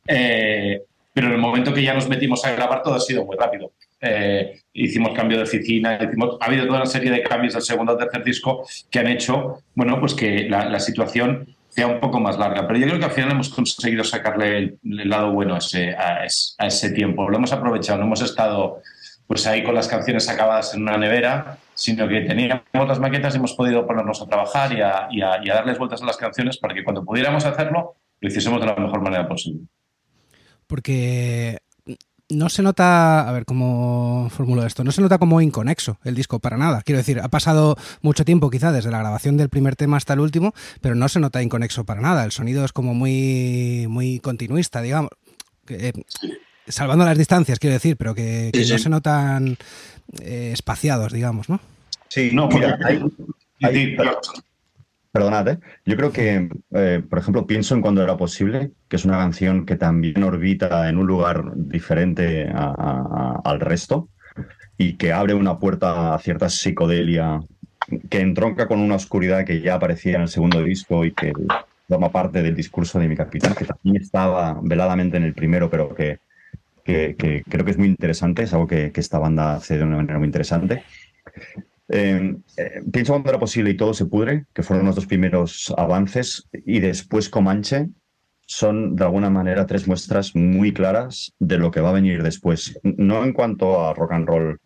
Eh, 0.07 0.81
pero 1.17 1.29
en 1.29 1.33
el 1.33 1.39
momento 1.39 1.73
que 1.73 1.81
ya 1.81 1.95
nos 1.95 2.07
metimos 2.07 2.45
a 2.45 2.51
grabar 2.51 2.83
todo 2.83 2.93
ha 2.93 2.99
sido 2.99 3.25
muy 3.25 3.35
rápido. 3.35 3.71
Eh, 3.99 4.61
hicimos 4.71 5.15
cambio 5.15 5.37
de 5.37 5.45
oficina, 5.45 5.97
ha 5.97 6.45
habido 6.45 6.67
toda 6.67 6.81
una 6.81 6.85
serie 6.85 7.09
de 7.09 7.23
cambios 7.23 7.55
del 7.55 7.63
segundo 7.63 7.93
o 7.93 7.97
tercer 7.97 8.23
disco 8.23 8.67
que 8.91 8.99
han 8.99 9.07
hecho, 9.07 9.63
bueno, 9.73 9.99
pues 9.99 10.13
que 10.13 10.47
la, 10.47 10.79
situación 10.79 11.55
sea 11.69 11.87
un 11.87 11.99
poco 11.99 12.19
más 12.19 12.37
larga. 12.37 12.67
Pero 12.67 12.77
yo 12.77 12.85
creo 12.85 12.99
que 12.99 13.05
al 13.05 13.11
final 13.11 13.31
hemos 13.31 13.49
conseguido 13.49 14.03
sacarle 14.03 14.77
el, 14.83 15.09
lado 15.09 15.31
bueno 15.31 15.55
a 15.55 15.57
ese, 15.57 15.95
a, 15.97 16.93
tiempo. 16.93 17.27
Lo 17.27 17.37
hemos 17.37 17.51
aprovechado, 17.51 17.97
no 17.97 18.05
hemos 18.05 18.21
estado 18.21 18.83
pues 19.25 19.47
ahí 19.47 19.63
con 19.63 19.73
las 19.73 19.87
canciones 19.87 20.29
acabadas 20.29 20.75
en 20.75 20.83
una 20.83 20.99
nevera, 20.99 21.57
sino 21.73 22.07
que 22.07 22.21
teníamos 22.21 22.61
las 22.73 22.99
maquetas 22.99 23.33
y 23.33 23.37
hemos 23.37 23.53
podido 23.53 23.87
ponernos 23.87 24.21
a 24.21 24.27
trabajar 24.27 24.71
y 24.71 24.81
a, 24.81 25.07
y 25.09 25.19
a, 25.23 25.55
darles 25.55 25.79
vueltas 25.79 26.03
a 26.03 26.05
las 26.05 26.17
canciones 26.17 26.59
para 26.59 26.75
que 26.75 26.83
cuando 26.83 27.03
pudiéramos 27.03 27.43
hacerlo, 27.43 27.95
lo 28.21 28.29
hiciésemos 28.29 28.61
de 28.61 28.67
la 28.67 28.75
mejor 28.75 29.01
manera 29.01 29.27
posible. 29.27 29.61
Porque 30.67 31.59
no 32.29 32.49
se 32.49 32.61
nota, 32.61 33.27
a 33.27 33.31
ver 33.31 33.45
cómo 33.45 34.29
formulo 34.29 34.65
esto, 34.65 34.83
no 34.83 34.91
se 34.91 35.01
nota 35.01 35.17
como 35.17 35.39
inconexo 35.39 35.97
el 36.03 36.15
disco 36.15 36.39
para 36.39 36.57
nada. 36.57 36.81
Quiero 36.81 36.97
decir, 36.97 37.19
ha 37.19 37.29
pasado 37.29 37.77
mucho 38.01 38.25
tiempo 38.25 38.49
quizá 38.49 38.71
desde 38.71 38.91
la 38.91 38.99
grabación 38.99 39.37
del 39.37 39.49
primer 39.49 39.75
tema 39.75 39.97
hasta 39.97 40.13
el 40.13 40.19
último, 40.19 40.53
pero 40.81 40.95
no 40.95 41.07
se 41.07 41.19
nota 41.19 41.41
inconexo 41.41 41.85
para 41.85 42.01
nada. 42.01 42.25
El 42.25 42.31
sonido 42.31 42.65
es 42.65 42.73
como 42.73 42.93
muy, 42.93 43.85
muy 43.87 44.19
continuista, 44.19 44.81
digamos. 44.81 45.11
Eh, 45.69 45.93
salvando 46.67 47.05
las 47.05 47.17
distancias, 47.17 47.59
quiero 47.59 47.75
decir, 47.75 47.95
pero 47.97 48.13
que, 48.13 48.51
no 48.69 48.77
se 48.77 48.89
notan 48.89 49.57
eh, 50.21 50.51
espaciados, 50.53 51.13
digamos, 51.13 51.49
¿no? 51.49 51.59
Sí, 52.09 52.31
no, 52.33 52.47
mira, 52.47 52.77
hay, 53.61 53.95
perdonad, 55.11 55.47
¿eh? 55.47 55.59
yo 55.85 55.95
creo 55.95 56.11
que, 56.11 56.49
eh, 56.71 57.03
por 57.09 57.19
ejemplo, 57.19 57.47
pienso 57.47 57.75
en 57.75 57.81
Cuando 57.81 58.03
era 58.03 58.17
posible, 58.17 58.71
que 58.87 58.95
es 58.95 59.05
una 59.05 59.17
canción 59.17 59.65
que 59.65 59.75
también 59.75 60.23
orbita 60.23 60.89
en 60.89 60.97
un 60.97 61.07
lugar 61.07 61.51
diferente 61.55 62.49
al 62.53 63.59
resto 63.59 64.09
y 64.77 64.93
que 64.93 65.13
abre 65.13 65.33
una 65.33 65.59
puerta 65.59 66.13
a 66.13 66.19
cierta 66.19 66.49
psicodelia 66.49 67.39
que 68.09 68.19
entronca 68.19 68.67
con 68.67 68.79
una 68.79 68.95
oscuridad 68.95 69.45
que 69.45 69.61
ya 69.61 69.75
aparecía 69.75 70.15
en 70.15 70.23
el 70.23 70.27
segundo 70.27 70.61
disco 70.61 71.05
y 71.05 71.13
que 71.13 71.33
forma 71.87 72.11
parte 72.11 72.43
del 72.43 72.55
discurso 72.55 72.99
de 72.99 73.07
mi 73.07 73.15
capitán, 73.15 73.55
que 73.55 73.65
también 73.65 74.01
estaba 74.01 74.59
veladamente 74.61 75.17
en 75.17 75.23
el 75.23 75.33
primero, 75.33 75.69
pero 75.69 75.95
que 75.95 76.19
que, 76.87 77.43
creo 77.49 77.65
que 77.65 77.71
es 77.71 77.77
muy 77.77 77.87
interesante, 77.87 78.43
es 78.43 78.53
algo 78.53 78.67
que, 78.67 78.91
esta 78.95 79.19
banda 79.19 79.55
hace 79.55 79.77
de 79.77 79.83
una 79.83 79.97
manera 79.97 80.17
muy 80.19 80.27
interesante. 80.27 80.83
Eh, 81.89 82.35
eh, 82.57 82.81
pienso 82.91 83.13
cuando 83.13 83.29
era 83.29 83.39
posible 83.39 83.71
y 83.71 83.77
todo 83.77 83.93
se 83.93 84.05
pudre, 84.05 84.45
que 84.53 84.63
fueron 84.63 84.85
los 84.85 84.95
dos 84.95 85.05
primeros 85.05 85.73
avances, 85.77 86.47
y 86.65 86.79
después 86.79 87.29
Comanche 87.29 87.87
son 88.45 88.95
de 88.95 89.03
alguna 89.03 89.29
manera 89.29 89.65
tres 89.65 89.87
muestras 89.87 90.35
muy 90.35 90.73
claras 90.73 91.33
de 91.39 91.57
lo 91.57 91.69
que 91.69 91.81
va 91.81 91.89
a 91.89 91.93
venir 91.93 92.23
después. 92.23 92.79
No 92.83 93.23
en 93.23 93.33
cuanto 93.33 93.85
a 93.85 93.93
rock 93.93 94.13
and 94.13 94.27
roll 94.27 94.59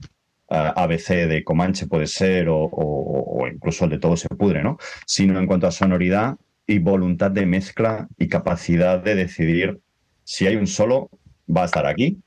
ABC 0.49 1.27
de 1.27 1.43
Comanche 1.43 1.87
puede 1.87 2.07
ser, 2.07 2.49
o, 2.49 2.57
o, 2.57 3.47
incluso 3.47 3.85
el 3.85 3.91
de 3.91 3.99
todo 3.99 4.17
se 4.17 4.27
pudre, 4.29 4.63
¿no? 4.63 4.77
Sino 5.05 5.39
en 5.39 5.47
cuanto 5.47 5.65
a 5.65 5.71
sonoridad 5.71 6.35
y 6.67 6.79
voluntad 6.79 7.31
de 7.31 7.45
mezcla 7.45 8.07
y 8.17 8.27
capacidad 8.27 8.99
de 8.99 9.15
decidir 9.15 9.79
si 10.23 10.47
hay 10.47 10.55
un 10.55 10.67
solo 10.67 11.09
va 11.49 11.63
a 11.63 11.65
estar 11.65 11.85
aquí 11.85 12.19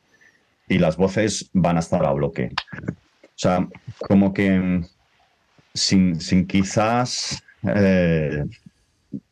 y 0.68 0.78
las 0.78 0.96
voces 0.96 1.50
van 1.52 1.76
a 1.76 1.80
estar 1.80 2.04
a 2.04 2.12
bloque. 2.12 2.50
O 3.36 3.38
sea, 3.38 3.68
como 3.98 4.32
que 4.32 4.50
mm, 4.50 4.84
sin, 5.74 6.46
quizás 6.46 7.42
eh, 7.62 8.44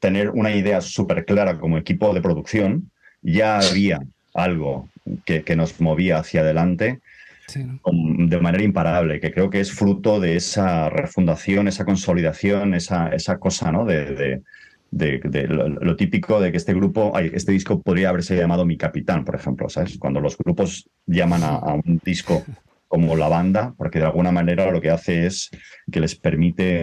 tener 0.00 0.30
una 0.30 0.54
idea 0.54 0.80
súper 0.80 1.24
clara 1.24 1.58
como 1.58 1.78
equipo 1.78 2.12
de 2.12 2.22
producción, 2.22 2.90
ya 3.22 3.58
había 3.58 4.00
algo 4.34 4.88
que, 5.24 5.44
nos 5.56 5.80
movía 5.80 6.18
hacia 6.18 6.40
adelante 6.40 7.00
de 7.54 8.40
manera 8.40 8.64
imparable, 8.64 9.20
que 9.20 9.30
creo 9.30 9.50
que 9.50 9.60
es 9.60 9.72
fruto 9.72 10.20
de 10.20 10.36
esa 10.36 10.88
refundación, 10.88 11.68
esa 11.68 11.84
consolidación, 11.84 12.72
esa, 12.72 13.08
esa 13.08 13.38
cosa 13.38 13.70
¿no? 13.70 13.84
de 13.84 14.42
de, 14.92 15.46
lo, 15.48 15.96
típico 15.96 16.40
de 16.40 16.50
que 16.50 16.58
este 16.58 16.74
grupo, 16.74 17.18
este 17.18 17.52
disco 17.52 17.80
podría 17.80 18.10
haberse 18.10 18.36
llamado 18.36 18.64
Mi 18.66 18.76
Capitán, 18.76 19.24
por 19.24 19.34
ejemplo, 19.34 19.68
¿sabes? 19.68 19.98
Cuando 19.98 20.20
los 20.20 20.36
grupos 20.36 20.88
llaman 21.06 21.42
a, 21.42 21.74
un 21.74 22.00
disco 22.04 22.44
como 22.92 23.16
la 23.16 23.26
banda, 23.26 23.72
porque 23.78 24.00
de 24.00 24.04
alguna 24.04 24.32
manera 24.32 24.70
lo 24.70 24.78
que 24.78 24.90
hace 24.90 25.24
es 25.24 25.48
que 25.90 25.98
les 25.98 26.14
permite 26.14 26.82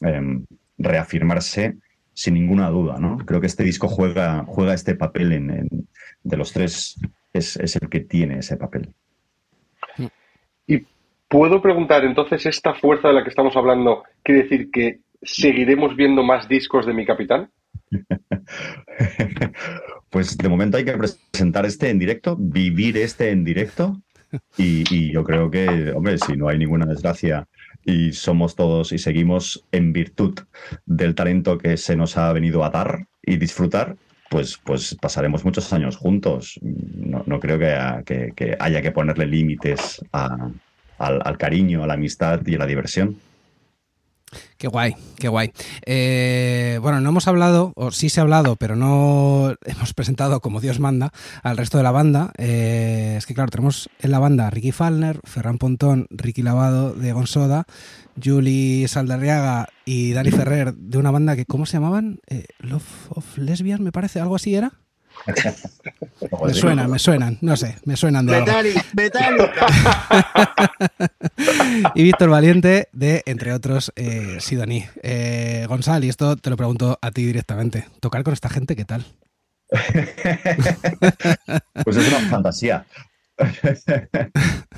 em, 0.00 0.46
reafirmarse 0.78 1.76
sin 2.14 2.32
ninguna 2.32 2.70
duda, 2.70 2.98
¿no? 2.98 3.18
Creo 3.18 3.42
que 3.42 3.46
este 3.46 3.62
disco 3.62 3.86
juega, 3.86 4.42
juega 4.46 4.72
este 4.72 4.94
papel 4.94 5.32
en, 5.32 5.68
de 6.22 6.36
los 6.38 6.54
tres, 6.54 6.98
es, 7.34 7.56
es 7.56 7.76
el 7.76 7.90
que 7.90 8.00
tiene 8.00 8.38
ese 8.38 8.56
papel. 8.56 8.94
Y 10.66 10.86
puedo 11.28 11.60
preguntar, 11.60 12.06
entonces, 12.06 12.46
esta 12.46 12.72
fuerza 12.72 13.08
de 13.08 13.14
la 13.14 13.22
que 13.22 13.28
estamos 13.28 13.54
hablando, 13.54 14.04
quiere 14.22 14.44
decir 14.44 14.70
que 14.70 15.00
¿seguiremos 15.20 15.94
viendo 15.94 16.22
más 16.22 16.48
discos 16.48 16.86
de 16.86 16.94
mi 16.94 17.04
capitán? 17.04 17.50
Pues 20.08 20.36
de 20.36 20.48
momento 20.48 20.76
hay 20.76 20.84
que 20.84 20.98
presentar 20.98 21.64
este 21.66 21.88
en 21.88 22.00
directo, 22.00 22.36
vivir 22.36 22.96
este 22.96 23.30
en 23.30 23.44
directo 23.44 24.02
y, 24.56 25.12
yo 25.12 25.24
creo 25.24 25.50
que, 25.50 25.92
hombre, 25.92 26.18
si 26.18 26.36
no 26.36 26.48
hay 26.48 26.58
ninguna 26.58 26.86
desgracia 26.86 27.46
y 27.84 28.12
somos 28.12 28.56
todos 28.56 28.92
y 28.92 28.98
seguimos 28.98 29.64
en 29.72 29.92
virtud 29.92 30.38
del 30.86 31.14
talento 31.14 31.58
que 31.58 31.76
se 31.76 31.96
nos 31.96 32.16
ha 32.16 32.32
venido 32.32 32.64
a 32.64 32.70
dar 32.70 33.06
y 33.22 33.36
disfrutar, 33.36 33.96
pues, 34.30 34.58
pues 34.64 34.94
pasaremos 34.94 35.44
muchos 35.44 35.72
años 35.72 35.96
juntos. 35.96 36.58
No, 36.62 37.40
creo 37.40 37.58
que, 37.58 38.56
haya 38.58 38.82
que 38.82 38.92
ponerle 38.92 39.26
límites 39.26 40.00
al 40.12 41.38
cariño, 41.38 41.82
a 41.82 41.86
la 41.86 41.94
amistad 41.94 42.40
y 42.46 42.54
a 42.54 42.58
la 42.58 42.66
diversión. 42.66 43.16
Qué 44.56 44.68
guay, 44.68 44.94
qué 45.18 45.28
guay. 45.28 45.52
Eh, 45.86 46.78
bueno, 46.82 47.00
no 47.00 47.08
hemos 47.10 47.26
hablado, 47.28 47.72
o 47.76 47.90
sí 47.90 48.08
se 48.08 48.20
ha 48.20 48.22
hablado, 48.22 48.56
pero 48.56 48.76
no 48.76 49.54
hemos 49.64 49.94
presentado 49.94 50.40
como 50.40 50.60
Dios 50.60 50.80
manda 50.80 51.12
al 51.42 51.56
resto 51.56 51.78
de 51.78 51.84
la 51.84 51.90
banda. 51.90 52.32
Eh, 52.38 53.14
es 53.18 53.26
que 53.26 53.34
claro, 53.34 53.50
tenemos 53.50 53.88
en 54.00 54.10
la 54.10 54.18
banda 54.18 54.50
Ricky 54.50 54.72
Falner, 54.72 55.20
Ferran 55.24 55.58
Pontón, 55.58 56.06
Ricky 56.10 56.42
Lavado 56.42 56.92
de 56.92 57.12
Gonsoda, 57.12 57.66
Julie 58.22 58.86
Saldarriaga 58.88 59.68
y 59.84 60.12
Dani 60.12 60.30
Ferrer 60.30 60.74
de 60.74 60.98
una 60.98 61.10
banda 61.10 61.36
que, 61.36 61.46
¿cómo 61.46 61.66
se 61.66 61.74
llamaban? 61.74 62.20
Eh, 62.26 62.46
Love 62.58 63.10
of 63.10 63.38
Lesbian, 63.38 63.82
me 63.82 63.92
parece, 63.92 64.20
algo 64.20 64.36
así 64.36 64.54
era. 64.54 64.72
me 66.44 66.54
suenan, 66.54 66.90
me 66.90 66.98
suenan, 66.98 67.38
no 67.40 67.56
sé, 67.56 67.76
me 67.84 67.96
suenan 67.96 68.26
de 68.26 68.36
algo. 68.36 68.46
y 71.94 72.02
Víctor 72.02 72.30
Valiente 72.30 72.88
de, 72.92 73.22
entre 73.26 73.52
otros, 73.52 73.92
eh, 73.96 74.38
Sidoní. 74.40 74.86
Eh, 75.02 75.66
Gonzalo, 75.68 76.06
y 76.06 76.08
esto 76.08 76.36
te 76.36 76.50
lo 76.50 76.56
pregunto 76.56 76.98
a 77.00 77.10
ti 77.10 77.26
directamente. 77.26 77.86
¿Tocar 78.00 78.22
con 78.22 78.32
esta 78.32 78.48
gente 78.48 78.76
qué 78.76 78.84
tal? 78.84 79.04
pues 81.84 81.96
es 81.96 82.08
una 82.08 82.20
fantasía. 82.28 82.84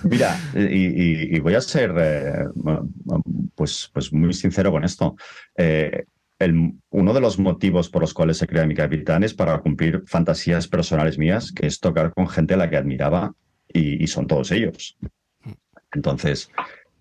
Mira, 0.05 0.39
y, 0.55 1.39
voy 1.41 1.55
a 1.55 1.61
ser 1.61 1.93
eh, 1.99 2.47
pues, 3.55 3.91
pues 3.93 4.13
muy 4.13 4.33
sincero 4.33 4.71
con 4.71 4.85
esto. 4.85 5.17
Eh, 5.57 6.05
uno 6.91 7.15
de 7.15 7.21
los 7.21 7.39
motivos 7.39 7.89
por 7.89 8.03
los 8.03 8.15
cuales 8.15 8.39
se 8.39 8.47
crea 8.47 8.67
Mi 8.67 8.75
Capitán 8.75 9.23
es 9.23 9.35
para 9.35 9.59
cumplir 9.59 10.03
fantasías 10.07 10.69
personales 10.69 11.19
mías, 11.19 11.53
que 11.53 11.67
es 11.67 11.81
tocar 11.81 12.13
con 12.13 12.29
gente 12.29 12.55
a 12.55 12.57
la 12.57 12.71
que 12.71 12.77
admiraba 12.77 13.35
y, 13.69 14.07
son 14.07 14.27
todos 14.27 14.51
ellos. 14.51 14.97
Entonces, 15.93 16.51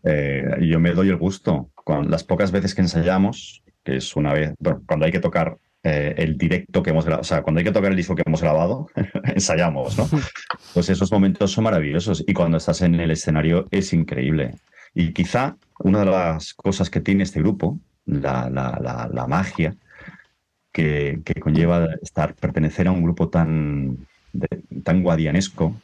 eh, 0.03 0.43
yo 0.61 0.79
me 0.79 0.93
doy 0.93 1.09
el 1.09 1.17
gusto 1.17 1.69
con 1.75 2.09
las 2.09 2.23
pocas 2.23 2.51
veces 2.51 2.75
que 2.75 2.81
ensayamos, 2.81 3.63
que 3.83 3.97
es 3.97 4.15
una 4.15 4.33
vez, 4.33 4.53
cuando 4.85 5.05
hay 5.05 5.11
que 5.11 5.19
tocar 5.19 5.57
eh, 5.83 6.13
el 6.17 6.37
directo 6.37 6.83
que 6.83 6.91
hemos 6.91 7.05
grabado, 7.05 7.21
o 7.21 7.25
sea, 7.25 7.41
cuando 7.41 7.57
hay 7.57 7.65
que 7.65 7.71
tocar 7.71 7.89
el 7.89 7.97
disco 7.97 8.15
que 8.15 8.23
hemos 8.25 8.41
grabado, 8.41 8.87
ensayamos, 9.23 9.97
¿no? 9.97 10.07
Pues 10.73 10.89
esos 10.89 11.11
momentos 11.11 11.51
son 11.51 11.63
maravillosos 11.63 12.23
y 12.25 12.33
cuando 12.33 12.57
estás 12.57 12.81
en 12.81 12.95
el 12.99 13.11
escenario 13.11 13.67
es 13.71 13.91
increíble. 13.91 14.55
Y 14.93 15.11
quizá 15.13 15.57
una 15.79 15.99
de 15.99 16.05
las 16.05 16.53
cosas 16.53 16.89
que 16.89 17.01
tiene 17.01 17.23
este 17.23 17.39
grupo 17.39 17.79
la, 18.05 18.49
la, 18.49 19.27
magia 19.27 19.75
que, 20.71 21.21
conlleva 21.39 21.87
estar, 22.01 22.35
pertenecer 22.35 22.87
a 22.87 22.91
un 22.91 23.03
grupo 23.03 23.29
tan, 23.29 24.07
tan 24.83 25.03
guadianesco, 25.03 25.75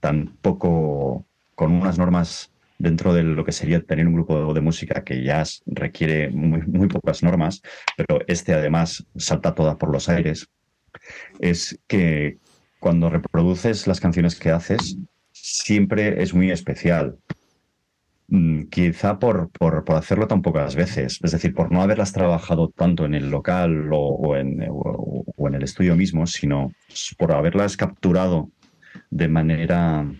tan 0.00 0.28
poco, 0.40 1.24
con 1.54 1.72
unas 1.72 1.98
normas 1.98 2.50
dentro 2.78 3.14
de 3.14 3.22
lo 3.22 3.44
que 3.44 3.52
sería 3.52 3.80
tener 3.80 4.06
un 4.06 4.14
grupo 4.14 4.52
de 4.52 4.60
música 4.60 5.04
que 5.04 5.22
ya 5.22 5.44
requiere 5.66 6.30
muy, 6.30 6.62
muy 6.62 6.88
pocas 6.88 7.22
normas, 7.22 7.62
pero 7.96 8.20
este 8.26 8.54
además 8.54 9.06
salta 9.16 9.54
todas 9.54 9.76
por 9.76 9.92
los 9.92 10.08
aires, 10.08 10.48
es 11.38 11.78
que 11.86 12.38
cuando 12.80 13.08
reproduces 13.08 13.86
las 13.86 14.00
canciones 14.00 14.34
que 14.34 14.50
haces, 14.50 14.96
siempre 15.30 16.22
es 16.22 16.34
muy 16.34 16.50
especial. 16.50 17.16
Mm, 18.34 18.68
quizá 18.70 19.18
por, 19.18 19.50
por, 19.50 19.84
hacerlo 19.94 20.26
tan 20.26 20.40
pocas 20.40 20.74
veces, 20.74 21.20
es 21.22 21.32
decir, 21.32 21.52
por 21.52 21.70
no 21.70 21.82
haberlas 21.82 22.14
trabajado 22.14 22.70
tanto 22.70 23.04
en 23.04 23.12
el 23.12 23.28
local 23.30 23.90
o, 23.92 24.36
en, 24.36 24.62
en, 24.62 25.54
el 25.54 25.62
estudio 25.62 25.94
mismo, 25.96 26.26
sino 26.26 26.72
por 27.18 27.32
haberlas 27.32 27.76
capturado 27.76 28.50
de 29.10 29.28
manera, 29.28 30.10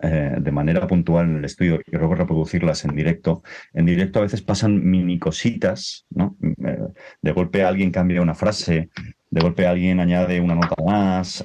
eh, 0.00 0.34
de 0.40 0.50
manera 0.50 0.88
puntual 0.88 1.26
en 1.26 1.36
el 1.36 1.44
estudio 1.44 1.80
y 1.86 1.96
luego 1.96 2.16
reproducirlas 2.16 2.84
en 2.84 2.96
directo. 2.96 3.44
En 3.72 3.86
directo 3.86 4.18
a 4.18 4.22
veces 4.22 4.42
pasan 4.42 4.84
mini 4.84 5.20
cositas, 5.20 6.04
¿no? 6.10 6.36
Eh, 6.42 6.78
de 7.22 7.32
golpe 7.32 7.62
alguien 7.62 7.92
cambia 7.92 8.22
una 8.22 8.34
frase, 8.34 8.90
de 9.30 9.40
golpe 9.40 9.68
alguien 9.68 10.00
añade 10.00 10.40
una 10.40 10.56
nota 10.56 10.82
más, 10.84 11.44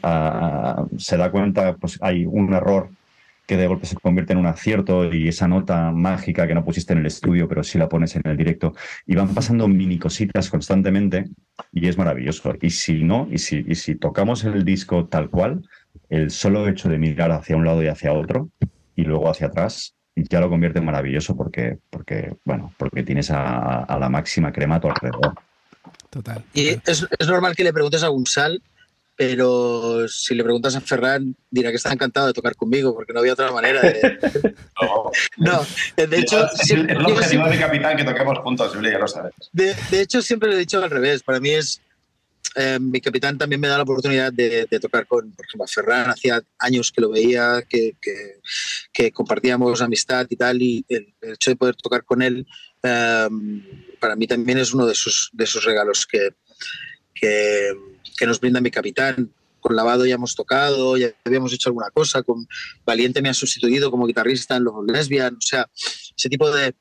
se 0.98 1.18
da 1.18 1.30
cuenta, 1.30 1.76
pues 1.76 2.00
hay 2.02 2.26
un 2.26 2.54
error 2.56 2.90
que 3.52 3.58
de 3.58 3.68
golpe 3.68 3.86
se 3.86 3.98
convierte 3.98 4.32
en 4.32 4.40
un 4.40 4.46
acierto 4.46 5.14
y 5.14 5.28
esa 5.28 5.46
nota 5.46 5.92
mágica 5.92 6.48
que 6.48 6.56
no 6.56 6.64
pusiste 6.64 6.94
en 6.94 7.00
el 7.00 7.06
estudio, 7.08 7.50
pero 7.50 7.66
sí 7.66 7.78
la 7.78 7.90
pones 7.90 8.16
en 8.16 8.22
el 8.24 8.38
directo. 8.38 8.74
Y 9.06 9.16
van 9.16 9.34
pasando 9.34 9.68
mini 9.68 10.00
cositas 10.00 10.50
constantemente 10.50 11.26
y 11.74 11.90
es 11.90 11.98
maravilloso. 11.98 12.54
Y 12.62 12.70
si 12.70 13.04
no, 13.04 13.28
y 13.30 13.40
si, 13.40 13.66
y 13.68 13.76
si 13.76 13.96
tocamos 13.96 14.46
el 14.46 14.64
disco 14.64 15.08
tal 15.08 15.30
cual, 15.30 15.68
el 16.08 16.32
solo 16.32 16.66
hecho 16.70 16.88
de 16.88 16.98
mirar 16.98 17.34
hacia 17.34 17.58
un 17.58 17.66
lado 17.66 17.84
y 17.84 17.88
hacia 17.88 18.14
otro 18.14 18.48
y 18.96 19.04
luego 19.04 19.30
hacia 19.30 19.48
atrás 19.48 19.96
ya 20.16 20.40
lo 20.40 20.50
convierte 20.50 20.80
en 20.80 20.86
maravilloso 20.86 21.36
porque, 21.36 21.78
porque, 21.90 22.34
bueno, 22.46 22.74
porque 22.78 23.04
tienes 23.04 23.32
a, 23.32 23.84
a 23.84 24.00
la 24.00 24.08
máxima 24.08 24.54
crema 24.54 24.76
a 24.76 24.80
tu 24.80 24.88
alrededor. 24.88 25.34
Total. 26.10 26.42
Y 26.54 26.70
es, 26.70 27.06
es, 27.20 27.28
normal 27.28 27.54
que 27.54 27.66
le 27.66 27.74
preguntes 27.74 28.02
a 28.04 28.08
Gunsal 28.08 28.62
pero 29.16 30.08
si 30.08 30.34
le 30.34 30.44
preguntas 30.44 30.76
a 30.76 30.82
Ferran, 30.82 31.36
dirá 31.50 31.70
que 31.70 31.76
está 31.76 31.92
encantado 31.94 32.28
de 32.28 32.34
tocar 32.34 32.56
conmigo, 32.56 32.94
porque 32.94 33.14
no 33.14 33.20
había 33.20 33.34
otra 33.34 33.52
manera 33.52 33.82
de... 33.82 34.56
no, 35.38 35.66
de 35.96 36.18
hecho... 36.18 36.50
Es, 36.60 36.72
el, 36.72 37.06
objetivo 37.06 37.46
de 37.46 37.52
mi 37.52 37.60
capitán 37.60 37.98
que 37.98 38.04
toquemos 38.04 38.40
juntos, 38.40 38.74
ya 38.74 38.98
lo 38.98 39.08
sabes. 39.08 39.34
De, 39.52 39.76
de, 39.92 40.02
hecho, 40.02 40.22
siempre 40.22 40.50
lo 40.50 40.56
he 40.56 40.60
dicho 40.60 40.84
al 40.84 40.90
revés. 40.90 41.24
Para 41.24 41.40
mí 41.40 41.52
es... 41.52 41.82
Eh, 42.56 42.80
mi 42.82 43.00
capitán 43.00 43.38
también 43.38 43.62
me 43.62 43.68
da 43.68 43.78
la 43.78 43.84
oportunidad 43.84 44.34
de, 44.34 44.66
de, 44.66 44.80
tocar 44.80 45.06
con, 45.06 45.32
por 45.34 45.46
ejemplo, 45.46 45.66
a 45.66 45.68
Ferran. 45.68 46.10
Hacía 46.10 46.42
años 46.58 46.92
que 46.92 47.02
lo 47.02 47.12
veía, 47.12 47.62
que, 47.70 47.96
que, 48.02 48.40
que 48.92 49.12
compartíamos 49.12 49.82
amistad 49.82 50.26
y 50.30 50.36
tal, 50.36 50.62
y 50.62 50.86
el, 50.90 51.14
hecho 51.22 51.52
de 51.52 51.56
poder 51.56 51.76
tocar 51.76 52.04
con 52.04 52.22
él, 52.22 52.46
eh, 52.84 53.30
para 54.00 54.16
mí 54.16 54.26
también 54.26 54.58
es 54.58 54.74
uno 54.74 54.86
de 54.86 54.96
sus, 54.96 55.30
de 55.34 55.46
sus 55.46 55.64
regalos 55.64 56.08
que... 56.08 56.30
que 57.14 57.72
que 58.22 58.28
nos 58.28 58.40
brinda 58.40 58.62
mi 58.62 58.70
capitán. 58.70 59.34
Con 59.60 59.76
Lavado 59.76 60.06
ya 60.06 60.14
hemos 60.14 60.36
tocado, 60.36 60.96
ya 60.96 61.10
habíamos 61.26 61.52
hecho 61.54 61.70
alguna 61.70 61.90
cosa, 61.90 62.22
con 62.22 62.48
Valiente 62.86 63.20
me 63.20 63.30
ha 63.30 63.34
sustituido 63.34 63.90
como 63.90 64.06
guitarrista 64.06 64.58
en 64.58 64.66
los 64.66 64.76
Lesbian, 64.86 65.36
o 65.36 65.42
sea, 65.42 65.68
ese 66.16 66.30
tipo 66.30 66.52
de, 66.52 66.76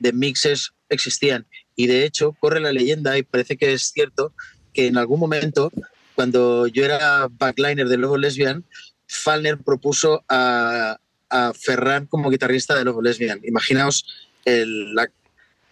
de 0.00 0.12
mixes 0.12 0.72
existían. 0.88 1.46
Y 1.76 1.86
de 1.86 2.04
hecho, 2.04 2.32
corre 2.40 2.58
la 2.58 2.72
leyenda, 2.72 3.16
y 3.16 3.22
parece 3.22 3.56
que 3.56 3.72
es 3.72 3.92
cierto, 3.92 4.34
que 4.74 4.88
en 4.88 4.98
algún 4.98 5.20
momento, 5.20 5.70
cuando 6.16 6.66
yo 6.66 6.84
era 6.84 7.28
backliner 7.30 7.88
de 7.88 7.96
Lobo 7.96 8.16
Lesbian, 8.16 8.64
Falner 9.06 9.58
propuso 9.58 10.24
a, 10.28 10.98
a 11.30 11.52
Ferran 11.54 12.06
como 12.06 12.28
guitarrista 12.28 12.74
de 12.74 12.84
Lobo 12.84 13.02
Lesbian. 13.02 13.40
Imaginaos 13.44 14.04
el, 14.44 14.96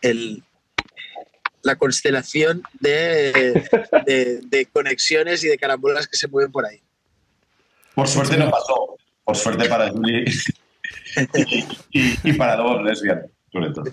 el, 0.02 0.44
la 1.62 1.76
constelación 1.76 2.62
de, 2.80 3.62
de, 4.46 4.66
conexiones 4.72 5.44
y 5.44 5.48
de 5.48 5.58
carambolas 5.58 6.06
que 6.06 6.16
se 6.16 6.28
mueven 6.28 6.52
por 6.52 6.66
ahí. 6.66 6.80
Por 7.94 8.08
suerte 8.08 8.36
no 8.36 8.50
pasó. 8.50 8.96
Por 9.24 9.36
suerte 9.36 9.68
para 9.68 9.90
Julie 9.90 10.24
y, 11.92 12.32
para 12.34 12.56
dos 12.56 12.82
lesbianas, 12.82 13.26
sobre 13.52 13.70
todo. 13.72 13.84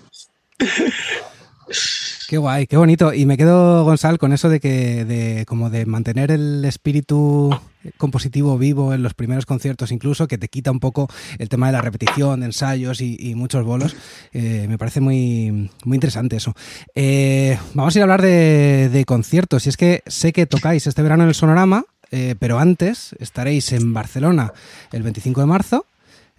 Qué 2.28 2.36
guay, 2.36 2.66
qué 2.66 2.76
bonito. 2.76 3.12
Y 3.14 3.26
me 3.26 3.36
quedo, 3.36 3.84
Gonzalo, 3.84 4.18
con 4.18 4.32
eso 4.32 4.48
de 4.48 4.60
que, 4.60 5.04
de, 5.04 5.46
como 5.46 5.70
de 5.70 5.86
mantener 5.86 6.30
el 6.30 6.64
espíritu 6.64 7.58
compositivo 7.96 8.58
vivo 8.58 8.92
en 8.92 9.02
los 9.02 9.14
primeros 9.14 9.46
conciertos, 9.46 9.92
incluso, 9.92 10.28
que 10.28 10.36
te 10.36 10.48
quita 10.48 10.70
un 10.70 10.80
poco 10.80 11.08
el 11.38 11.48
tema 11.48 11.68
de 11.68 11.72
la 11.72 11.80
repetición, 11.80 12.40
de 12.40 12.46
ensayos 12.46 13.00
y, 13.00 13.34
muchos 13.34 13.64
bolos. 13.64 13.96
Eh, 14.32 14.66
me 14.68 14.76
parece 14.76 15.00
muy, 15.00 15.70
muy 15.84 15.96
interesante 15.96 16.36
eso. 16.36 16.54
Eh, 16.94 17.58
vamos 17.74 17.94
a 17.94 17.98
ir 17.98 18.02
a 18.02 18.04
hablar 18.04 18.22
de, 18.22 19.04
conciertos. 19.06 19.64
Y 19.66 19.70
es 19.70 19.76
que 19.76 20.02
sé 20.06 20.32
que 20.32 20.46
tocáis 20.46 20.86
este 20.86 21.02
verano 21.02 21.22
en 21.22 21.30
el 21.30 21.34
Sonorama, 21.34 21.84
eh, 22.10 22.34
pero 22.38 22.58
antes 22.58 23.14
estaréis 23.20 23.72
en 23.72 23.92
Barcelona 23.92 24.52
el 24.92 25.02
25 25.02 25.40
de 25.40 25.46
marzo 25.46 25.86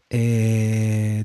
eh, 0.10 1.24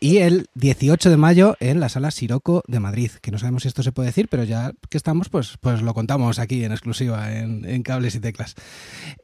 y 0.00 0.18
el 0.18 0.48
18 0.54 1.10
de 1.10 1.16
mayo 1.16 1.56
en 1.60 1.80
la 1.80 1.88
sala 1.88 2.10
Siroco 2.10 2.62
de 2.68 2.78
Madrid, 2.78 3.10
que 3.20 3.30
no 3.30 3.38
sabemos 3.38 3.62
si 3.62 3.68
esto 3.68 3.82
se 3.82 3.92
puede 3.92 4.08
decir, 4.08 4.28
pero 4.28 4.44
ya 4.44 4.72
que 4.88 4.96
estamos, 4.96 5.28
pues, 5.28 5.56
pues 5.60 5.82
lo 5.82 5.92
contamos 5.94 6.38
aquí 6.38 6.64
en 6.64 6.72
exclusiva 6.72 7.32
en, 7.32 7.82
cables 7.82 8.14
y 8.14 8.20
teclas. 8.20 8.54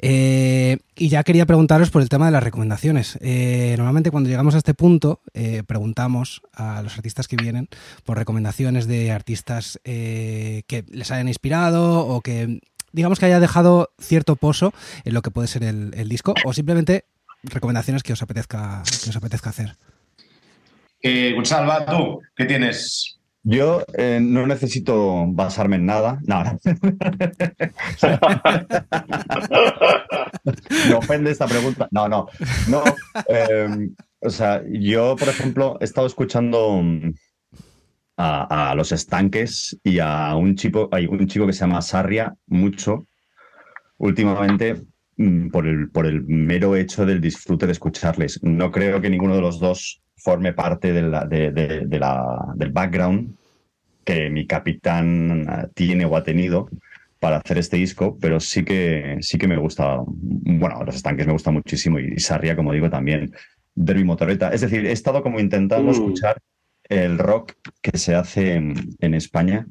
Eh, 0.01 0.79
y 0.97 1.09
ya 1.09 1.23
quería 1.23 1.47
preguntaros 1.47 1.91
por 1.91 2.03
el 2.03 2.09
tema 2.09 2.27
de 2.27 2.33
las 2.33 2.43
recomendaciones. 2.43 3.19
Eh, 3.21 3.75
normalmente 3.77 4.11
cuando 4.11 4.29
llegamos 4.29 4.55
a 4.55 4.59
este 4.59 4.75
punto 4.75 5.21
preguntamos 5.67 6.43
a 6.53 6.83
los 6.83 6.97
artistas 6.97 7.29
que 7.29 7.37
vienen 7.37 7.69
por 8.05 8.19
recomendaciones 8.19 8.87
de 8.87 9.11
artistas 9.13 9.81
que 9.85 10.85
les 10.89 11.11
hayan 11.11 11.29
inspirado 11.29 12.07
o 12.07 12.21
que 12.21 12.61
digamos 12.93 13.19
que 13.19 13.27
haya 13.27 13.41
dejado 13.41 13.91
cierto 14.01 14.37
pozo 14.37 14.73
en 15.05 15.15
lo 15.15 15.23
que 15.23 15.31
puede 15.31 15.49
ser 15.49 15.65
el, 15.65 15.93
el 15.97 16.09
disco 16.09 16.35
o 16.45 16.53
simplemente 16.53 17.05
recomendaciones 17.43 18.03
que 18.03 18.13
os 18.13 18.23
apetezca, 18.23 18.83
que 19.03 19.11
os 19.11 19.17
apetezca 19.17 19.51
hacer. 19.51 19.77
Eh, 21.01 21.33
Gonzalo, 21.35 21.85
tú, 21.85 22.21
¿qué 22.37 22.45
tienes? 22.45 23.19
Yo 23.45 23.83
eh, 23.95 24.21
no 24.23 24.47
necesito 24.47 25.25
basarme 25.27 25.75
en 25.77 25.87
nada. 25.87 26.21
No, 26.25 26.45
no. 26.45 26.61
Me 30.89 30.95
ofende 30.95 31.33
esta 31.33 31.49
pregunta. 31.49 31.89
No, 31.91 32.09
no. 32.09 32.29
No. 32.69 32.85
Em, 33.27 33.97
o 34.21 34.31
sea, 34.31 34.63
yo, 34.71 35.17
por 35.17 35.29
ejemplo, 35.29 35.77
he 35.81 35.85
estado 35.85 36.07
escuchando 36.07 36.81
mm, 36.81 37.15
a, 38.17 38.71
a, 38.71 38.75
los 38.77 38.93
estanques 38.93 39.77
y 39.83 39.99
a 39.99 40.37
un 40.37 40.55
chico, 40.55 40.89
hay 40.93 41.07
un 41.07 41.27
chico 41.27 41.47
que 41.47 41.53
se 41.53 41.61
llama 41.61 41.83
Sarria 41.83 42.37
mucho 42.47 43.09
últimamente 43.99 44.83
por 45.51 45.67
el, 45.67 45.91
por 45.91 46.07
el 46.07 46.23
mero 46.25 46.77
hecho 46.77 47.05
del 47.07 47.21
disfrute 47.21 47.67
de 47.67 47.73
escucharles. 47.73 48.43
No 48.43 48.71
creo 48.71 49.01
que 49.01 49.11
ninguno 49.11 49.35
de 49.35 49.43
los 49.43 49.61
dos 49.61 50.03
forme 50.17 50.53
parte 50.53 50.93
de 50.93 51.03
la, 51.03 51.25
de, 51.27 51.87
la, 51.99 52.53
del 52.55 52.71
background 52.71 53.35
que 54.05 54.31
mi 54.31 54.47
capitán 54.47 55.47
ah, 55.49 55.69
tiene 55.75 56.05
o 56.05 56.17
ha 56.17 56.23
tenido 56.23 56.69
para 57.19 57.37
hacer 57.37 57.59
este 57.59 57.77
disco, 57.77 58.19
pero 58.21 58.41
sí 58.41 58.65
que, 58.65 59.19
sí 59.21 59.39
que 59.39 59.47
me 59.47 59.57
gusta, 59.57 60.01
bueno, 60.07 60.83
los 60.85 60.97
estanques 60.97 61.27
me 61.27 61.33
gusta 61.33 61.53
muchísimo 61.53 62.01
y 62.01 62.19
Sarria, 62.19 62.57
como 62.57 62.73
digo, 62.73 62.91
también, 62.91 63.33
Derby 63.75 64.03
Motoreta. 64.03 64.53
Es 64.53 64.61
decir, 64.61 64.85
he 64.87 64.93
estado 64.93 65.23
como 65.23 65.39
intentando 65.39 65.89
mm. 65.89 65.95
escuchar 65.95 66.39
el 66.89 67.19
rock 67.19 67.53
que 67.81 67.97
se 67.97 68.17
hace 68.17 68.55
en, 68.55 69.15
España, 69.15 69.67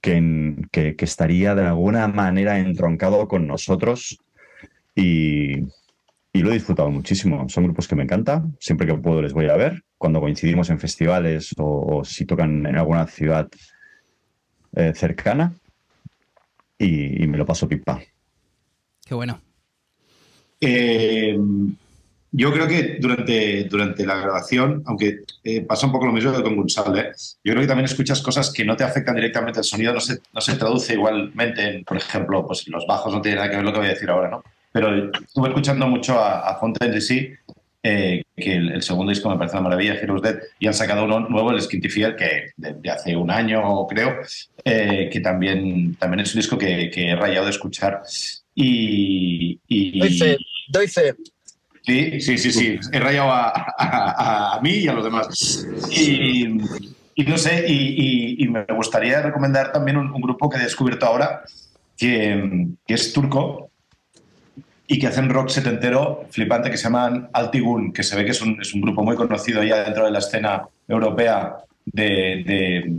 que, 0.00 0.54
que, 0.70 0.94
que, 0.94 1.04
estaría 1.04 1.56
de 1.56 1.66
alguna 1.66 2.06
manera 2.06 2.60
entroncado 2.60 3.26
con 3.26 3.48
nosotros 3.48 4.20
y, 4.94 5.60
lo 6.32 6.50
he 6.50 6.54
disfrutado 6.54 6.90
muchísimo. 6.90 7.48
Son 7.48 7.64
grupos 7.64 7.88
que 7.88 7.96
me 7.96 8.04
encantan. 8.04 8.56
Siempre 8.60 8.86
que 8.86 8.94
puedo 8.94 9.22
les 9.22 9.32
voy 9.32 9.46
a 9.46 9.56
ver. 9.56 9.82
Cuando 9.98 10.20
coincidimos 10.20 10.70
en 10.70 10.78
festivales 10.78 11.54
o, 11.58 12.02
si 12.04 12.24
tocan 12.24 12.66
en 12.66 12.76
alguna 12.76 13.06
ciudad 13.06 13.48
eh, 14.76 14.92
cercana. 14.94 15.52
Y, 16.78 17.26
me 17.26 17.36
lo 17.36 17.44
paso 17.44 17.68
pipa. 17.68 18.00
Qué 19.04 19.14
bueno. 19.14 19.40
Eh, 20.60 21.38
yo 22.32 22.52
creo 22.52 22.68
que 22.68 22.98
durante, 23.00 23.64
durante 23.64 24.06
la 24.06 24.20
grabación, 24.20 24.82
aunque 24.86 25.24
eh, 25.42 25.62
pasa 25.62 25.86
un 25.86 25.92
poco 25.92 26.06
lo 26.06 26.12
mismo 26.12 26.32
que 26.32 26.42
con 26.42 26.56
González, 26.56 27.40
yo 27.42 27.52
creo 27.52 27.62
que 27.62 27.66
también 27.66 27.86
escuchas 27.86 28.22
cosas 28.22 28.52
que 28.52 28.64
no 28.64 28.76
te 28.76 28.84
afectan 28.84 29.16
directamente 29.16 29.58
al 29.58 29.64
sonido, 29.64 29.92
no 29.92 30.00
se, 30.00 30.20
no 30.32 30.40
se 30.40 30.54
traduce 30.54 30.94
igualmente 30.94 31.62
en, 31.62 31.84
por 31.84 31.96
ejemplo, 31.96 32.46
pues 32.46 32.68
los 32.68 32.86
bajos 32.86 33.12
no 33.12 33.20
tienen 33.20 33.38
nada 33.38 33.50
que 33.50 33.56
ver 33.56 33.64
lo 33.64 33.72
que 33.72 33.78
voy 33.78 33.88
a 33.88 33.94
decir 33.94 34.08
ahora, 34.08 34.30
¿no? 34.30 34.44
Pero 34.72 35.10
estuve 35.12 35.48
escuchando 35.48 35.86
mucho 35.86 36.18
a, 36.18 36.48
a 36.48 36.58
Fontaine 36.58 37.00
sí 37.00 37.32
eh, 37.82 38.24
que 38.36 38.56
el, 38.56 38.82
segundo 38.82 39.10
disco 39.10 39.30
me 39.30 39.38
parece 39.38 39.56
una 39.56 39.64
maravilla, 39.70 39.94
Heroes 39.94 40.22
Dead, 40.22 40.38
y 40.58 40.66
han 40.66 40.74
sacado 40.74 41.04
uno 41.04 41.20
nuevo, 41.20 41.50
el 41.50 41.62
Skintifier, 41.62 42.14
que 42.14 42.50
de, 42.56 42.90
hace 42.90 43.16
un 43.16 43.30
año, 43.30 43.86
creo, 43.86 44.16
eh, 44.64 45.08
que 45.10 45.20
también, 45.20 45.94
también 45.96 46.20
es 46.20 46.34
un 46.34 46.40
disco 46.40 46.58
que, 46.58 46.90
he 46.94 47.16
rayado 47.16 47.46
de 47.46 47.52
escuchar. 47.52 48.02
Y, 48.54 49.58
doy 50.68 50.88
fe, 50.88 51.14
Sí, 51.82 52.20
sí, 52.20 52.36
sí, 52.36 52.52
sí. 52.52 52.78
He 52.92 53.00
rayado 53.00 53.30
a, 53.32 54.60
mí 54.62 54.72
y 54.72 54.88
a 54.88 54.92
los 54.92 55.02
demás. 55.02 55.66
Y, 55.90 56.44
no 57.24 57.38
sé, 57.38 57.64
y, 57.66 58.46
me 58.48 58.64
gustaría 58.64 59.22
recomendar 59.22 59.72
también 59.72 59.96
un, 59.96 60.20
grupo 60.20 60.50
que 60.50 60.58
he 60.58 60.62
descubierto 60.62 61.06
ahora, 61.06 61.42
que, 61.96 62.68
que 62.86 62.94
es 62.94 63.12
turco, 63.14 63.69
y 64.92 64.98
que 64.98 65.06
hacen 65.06 65.30
rock 65.30 65.50
setentero 65.50 66.26
flipante 66.30 66.68
que 66.68 66.76
se 66.76 66.84
llaman 66.84 67.30
Altigun, 67.32 67.92
que 67.92 68.02
se 68.02 68.16
ve 68.16 68.24
que 68.24 68.32
es 68.32 68.42
un, 68.42 68.60
es 68.60 68.74
un 68.74 68.80
grupo 68.80 69.04
muy 69.04 69.14
conocido 69.14 69.62
ya 69.62 69.84
dentro 69.84 70.04
de 70.04 70.10
la 70.10 70.18
escena 70.18 70.66
europea 70.88 71.58
de, 71.84 72.42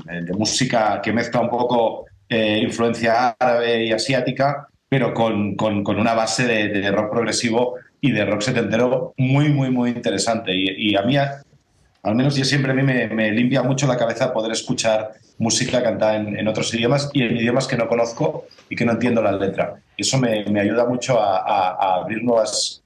de, 0.06 0.34
música 0.34 1.02
que 1.04 1.12
mezcla 1.12 1.42
un 1.42 1.50
poco 1.50 2.06
eh, 2.30 2.60
influencia 2.64 3.36
árabe 3.38 3.88
y 3.88 3.92
asiática, 3.92 4.70
pero 4.88 5.14
con, 5.14 5.56
con, 5.56 6.00
una 6.00 6.14
base 6.14 6.48
de, 6.48 6.92
rock 6.92 7.12
progresivo 7.12 7.76
y 8.00 8.14
de 8.14 8.24
rock 8.24 8.40
setentero 8.40 9.14
muy, 9.18 9.50
muy, 9.50 9.70
muy 9.70 9.90
interesante. 9.90 10.54
Y, 10.56 10.96
a 10.96 11.02
mí, 11.02 11.18
al 11.18 12.16
menos 12.16 12.38
yo 12.38 12.46
siempre 12.46 12.72
a 12.72 12.74
mí 12.74 12.84
me, 12.84 13.08
me, 13.10 13.32
limpia 13.32 13.64
mucho 13.64 13.86
la 13.86 13.98
cabeza 13.98 14.32
poder 14.32 14.54
escuchar 14.54 15.12
música 15.40 15.84
cantada 15.84 16.16
en, 16.16 16.40
en, 16.40 16.48
otros 16.48 16.74
idiomas 16.74 17.10
y 17.12 17.24
en 17.24 17.36
idiomas 17.36 17.68
que 17.68 17.76
no 17.76 17.90
conozco 17.90 18.46
y 18.70 18.78
que 18.78 18.86
no 18.86 18.94
entiendo 18.94 19.22
la 19.22 19.34
letra 19.34 19.76
eso 20.02 20.18
me, 20.18 20.44
me 20.46 20.62
ayuda 20.62 20.86
mucho 20.86 21.20
a, 21.20 21.38
a, 21.38 21.96
abrir 22.02 22.24
nuevas, 22.24 22.84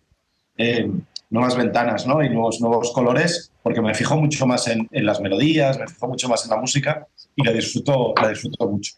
eh, 0.57 0.89
nuevas 1.29 1.55
ventanas 1.55 2.05
¿no? 2.05 2.23
y 2.23 2.29
nuevos, 2.29 2.61
nuevos 2.61 2.91
colores, 2.93 3.51
porque 3.63 3.81
me 3.81 3.93
fijo 3.93 4.15
mucho 4.17 4.45
más 4.45 4.67
en, 4.67 4.87
en, 4.91 5.05
las 5.05 5.19
melodías, 5.19 5.77
me 5.79 5.87
fijo 5.87 6.07
mucho 6.07 6.29
más 6.29 6.43
en 6.45 6.51
la 6.51 6.57
música 6.57 7.07
y 7.35 7.43
la 7.43 7.51
disfruto, 7.51 8.13
la 8.21 8.29
disfruto 8.29 8.67
mucho. 8.67 8.93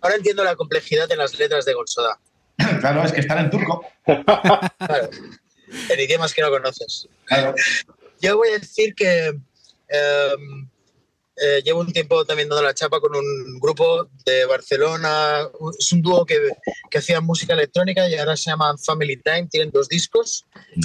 Ahora 0.00 0.16
entiendo 0.16 0.42
la 0.44 0.56
complejidad 0.56 1.08
de 1.08 1.16
las 1.16 1.38
letras 1.38 1.64
de 1.64 1.74
Golsoda. 1.74 2.18
claro, 2.80 3.04
es 3.04 3.12
que 3.12 3.20
están 3.20 3.38
en 3.38 3.50
turco. 3.50 3.84
claro, 4.04 5.10
en 5.88 6.00
idiomas 6.00 6.34
que 6.34 6.42
no 6.42 6.50
conoces. 6.50 7.08
Claro. 7.24 7.54
Yo 8.20 8.36
voy 8.36 8.48
a 8.48 8.58
decir 8.58 8.94
que 8.94 9.28
em, 9.88 10.68
eh, 11.36 11.62
llevo 11.64 11.80
un 11.80 11.92
tiempo 11.92 12.24
también 12.24 12.48
dando 12.48 12.62
la 12.62 12.74
chapa 12.74 13.00
con 13.00 13.14
un 13.14 13.58
grupo 13.58 14.08
de 14.24 14.44
Barcelona. 14.44 15.48
Es 15.78 15.92
un 15.92 16.02
dúo 16.02 16.26
que, 16.26 16.38
que 16.90 16.98
hacía 16.98 17.20
música 17.20 17.54
electrónica 17.54 18.08
y 18.08 18.14
ahora 18.14 18.36
se 18.36 18.50
llaman 18.50 18.78
Family 18.78 19.16
Time. 19.22 19.48
Tienen 19.50 19.70
dos 19.70 19.88
discos 19.88 20.44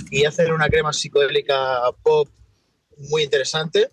y 0.09 0.25
hacen 0.25 0.51
una 0.51 0.69
crema 0.69 0.93
psicodélica 0.93 1.79
pop 2.01 2.29
muy 3.09 3.23
interesante 3.23 3.91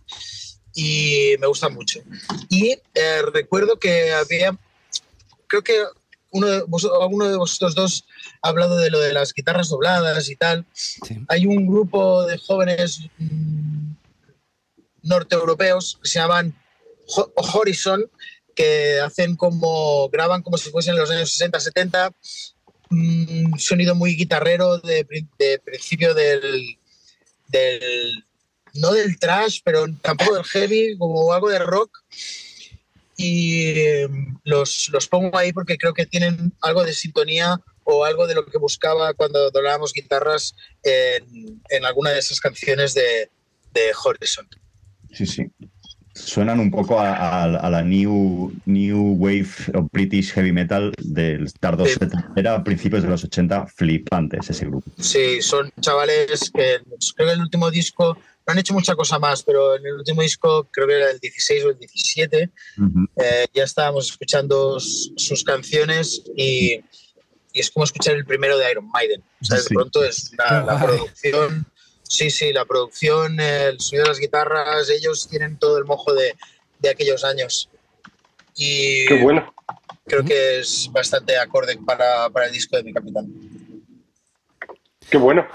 y 0.74 1.34
me 1.40 1.46
gusta 1.46 1.68
mucho. 1.68 2.00
Y 2.48 2.70
eh, 2.94 3.22
recuerdo 3.32 3.78
que 3.78 4.12
había, 4.12 4.56
creo 5.46 5.62
que 5.62 5.82
uno 6.30 6.48
de, 6.48 6.64
uno 7.10 7.28
de 7.28 7.36
vosotros 7.36 7.74
dos 7.74 8.04
ha 8.42 8.48
hablado 8.48 8.76
de 8.76 8.90
lo 8.90 8.98
de 8.98 9.12
las 9.12 9.32
guitarras 9.32 9.68
dobladas 9.68 10.28
y 10.28 10.36
tal. 10.36 10.66
Hay 11.28 11.46
un 11.46 11.66
grupo 11.66 12.26
de 12.26 12.38
jóvenes 12.38 13.00
mm, 13.18 13.92
norteeuropeos 15.04 15.98
que 16.02 16.08
se 16.08 16.18
llaman 16.18 16.54
Horizon, 17.54 18.10
que 18.54 19.00
hacen 19.00 19.36
como, 19.36 20.08
graban 20.08 20.42
como 20.42 20.58
si 20.58 20.70
fuesen 20.70 20.96
los 20.96 21.10
años 21.10 21.32
60, 21.32 21.60
70, 21.60 22.12
un 22.90 23.54
sonido 23.58 23.94
muy 23.94 24.16
guitarrero 24.16 24.78
de, 24.78 25.04
principio 25.64 26.14
del, 26.14 26.78
no 28.74 28.92
del 28.92 29.18
trash, 29.18 29.60
pero 29.64 29.86
tampoco 30.02 30.34
del 30.34 30.44
heavy, 30.44 30.96
como 30.98 31.32
algo 31.32 31.48
de 31.48 31.58
rock. 31.58 32.02
Y 33.16 33.78
em, 33.80 34.36
los, 34.42 34.88
los 34.88 35.06
pongo 35.06 35.38
ahí 35.38 35.52
porque 35.52 35.78
creo 35.78 35.94
que 35.94 36.04
tienen 36.04 36.52
algo 36.60 36.82
de 36.84 36.92
sintonía 36.92 37.60
o 37.84 38.04
algo 38.04 38.26
de 38.26 38.34
lo 38.34 38.44
que 38.44 38.58
buscaba 38.58 39.14
cuando 39.14 39.50
doblábamos 39.50 39.92
guitarras 39.92 40.56
en, 40.82 41.84
alguna 41.84 42.10
de 42.10 42.18
esas 42.18 42.40
canciones 42.40 42.94
de 42.94 43.30
Horizon. 44.04 44.48
Sí, 45.14 45.26
sí. 45.26 45.50
Suenan 46.14 46.60
un 46.60 46.70
poco 46.70 47.00
a, 47.00 47.46
la 47.48 47.82
new, 47.82 48.52
new 48.66 49.16
Wave 49.18 49.48
of 49.74 49.86
British 49.90 50.32
Heavy 50.32 50.52
Metal 50.52 50.92
del 50.98 51.52
tardo 51.54 51.84
Era 52.36 52.54
a 52.54 52.62
principios 52.62 53.02
de 53.02 53.08
los 53.08 53.24
80, 53.24 53.66
flipantes 53.66 54.48
ese 54.48 54.66
grupo. 54.66 54.88
Sí, 54.98 55.42
son 55.42 55.72
chavales 55.80 56.50
que 56.54 56.78
creo 57.16 57.28
que 57.28 57.32
el 57.32 57.40
último 57.40 57.68
disco 57.68 58.16
no 58.46 58.52
han 58.52 58.58
hecho 58.58 58.74
mucha 58.74 58.94
cosa 58.94 59.18
más, 59.18 59.42
pero 59.42 59.74
en 59.76 59.86
el 59.86 59.94
último 59.94 60.22
disco, 60.22 60.68
creo 60.70 60.86
que 60.86 60.94
era 60.94 61.10
el 61.10 61.18
16 61.18 61.64
o 61.64 61.70
el 61.70 61.78
17, 61.78 62.50
eh, 63.16 63.46
ya 63.52 63.64
estábamos 63.64 64.10
escuchando 64.10 64.78
sus 64.78 65.42
canciones 65.42 66.22
y, 66.36 66.80
es 67.52 67.70
como 67.70 67.84
escuchar 67.84 68.16
el 68.16 68.24
primero 68.24 68.58
de 68.58 68.68
Iron 68.70 68.88
Maiden. 68.90 69.22
O 69.40 69.44
sea, 69.44 69.58
de 69.58 69.64
pronto 69.68 70.04
es 70.04 70.32
la 70.36 70.80
producción 70.82 71.64
Sí, 72.08 72.30
sí, 72.30 72.52
la 72.52 72.64
producción, 72.64 73.40
el 73.40 73.80
sonido 73.80 74.04
de 74.04 74.10
las 74.10 74.20
guitarras, 74.20 74.90
ellos 74.90 75.28
tienen 75.28 75.58
todo 75.58 75.78
el 75.78 75.84
mojo 75.84 76.12
de, 76.12 76.34
aquellos 76.88 77.24
años. 77.24 77.70
Y 78.56 79.06
Qué 79.06 79.20
bueno. 79.22 79.52
Creo 80.06 80.22
que 80.22 80.60
es 80.60 80.90
bastante 80.92 81.38
acorde 81.38 81.78
para, 81.84 82.26
el 82.26 82.52
disco 82.52 82.76
de 82.76 82.84
mi 82.84 82.92
capitán. 82.92 83.26
Qué 85.10 85.16
bueno. 85.16 85.46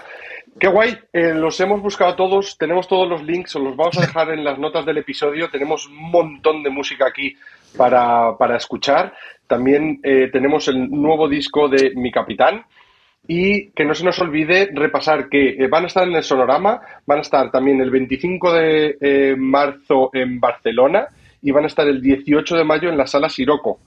Qué 0.60 0.68
guay, 0.68 0.98
eh, 1.14 1.34
los 1.34 1.58
hemos 1.62 1.82
buscado 1.82 2.16
todos, 2.16 2.58
tenemos 2.58 2.88
todos 2.88 3.08
los 3.08 3.24
links, 3.24 3.56
os 3.56 3.62
los 3.62 3.78
vamos 3.78 3.98
a 3.98 4.02
dejar 4.02 4.32
en 4.32 4.44
las 4.44 4.60
notas 4.60 4.86
del 4.86 4.98
episodio, 4.98 5.50
tenemos 5.50 5.88
un 5.88 6.12
montón 6.12 6.64
de 6.64 6.70
música 6.70 7.08
aquí 7.08 7.34
para, 7.78 8.36
escuchar. 8.58 9.14
También 9.48 10.02
eh, 10.04 10.30
tenemos 10.34 10.68
el 10.68 10.90
nuevo 10.90 11.30
disco 11.30 11.70
de 11.70 11.94
Mi 11.96 12.12
Capitán, 12.12 12.66
y 13.28 13.70
que 13.72 13.86
no 13.86 13.94
se 13.94 14.04
nos 14.04 14.20
olvide 14.20 14.70
repasar 14.74 15.30
que 15.30 15.50
eh, 15.50 15.68
van 15.68 15.84
a 15.84 15.88
estar 15.88 16.08
en 16.08 16.16
el 16.16 16.24
Sonorama, 16.24 16.82
van 17.06 17.20
a 17.20 17.22
estar 17.22 17.52
también 17.52 17.80
el 17.82 17.92
25 17.92 18.54
de 18.54 18.98
eh, 19.00 19.36
marzo 19.38 20.10
en 20.14 20.40
Barcelona 20.40 21.08
y 21.42 21.52
van 21.52 21.66
a 21.66 21.68
estar 21.68 21.88
el 21.88 22.02
18 22.02 22.58
de 22.58 22.64
mayo 22.64 22.90
en 22.90 22.98
la 22.98 23.08
sala 23.08 23.30
Siroco. 23.30 23.80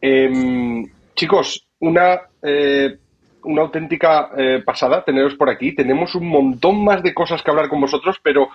Em, 0.00 0.84
chicos, 1.14 1.66
una, 1.80 2.20
eh, 2.42 2.96
una 3.44 3.62
auténtica 3.62 4.30
pasada 4.64 5.04
teneros 5.04 5.34
por 5.34 5.50
aquí. 5.50 5.74
Tenemos 5.74 6.14
un 6.14 6.28
montón 6.28 6.82
más 6.82 7.02
de 7.02 7.12
cosas 7.12 7.42
que 7.42 7.50
hablar 7.50 7.68
con 7.68 7.80
vosotros, 7.80 8.18
pero 8.22 8.48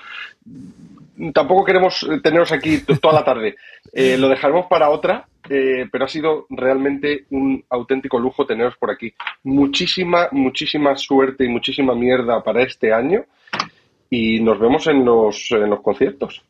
tampoco 1.34 1.66
queremos 1.66 2.08
teneros 2.24 2.52
aquí 2.52 2.80
toda 3.02 3.14
la 3.14 3.26
tarde. 3.26 3.56
lo 3.94 4.30
dejaremos 4.30 4.68
para 4.68 4.90
otra 4.90 5.28
eh, 5.50 5.88
pero 5.92 6.06
ha 6.06 6.10
sido 6.10 6.46
realmente 6.50 7.26
un 7.30 7.64
auténtico 7.70 8.20
lujo 8.20 8.46
teneros 8.46 8.76
por 8.78 8.92
aquí. 8.92 9.14
Muchísima, 9.44 10.28
muchísima 10.32 10.96
suerte 10.98 11.46
y 11.46 11.50
muchísima 11.50 11.96
mierda 11.96 12.44
para 12.44 12.64
este 12.64 12.94
año 12.94 13.26
y 14.10 14.40
nos 14.42 14.60
vemos 14.60 14.88
en 14.88 15.06
los, 15.06 15.50
en 15.52 15.70
los 15.70 15.82
conciertos. 15.82 16.44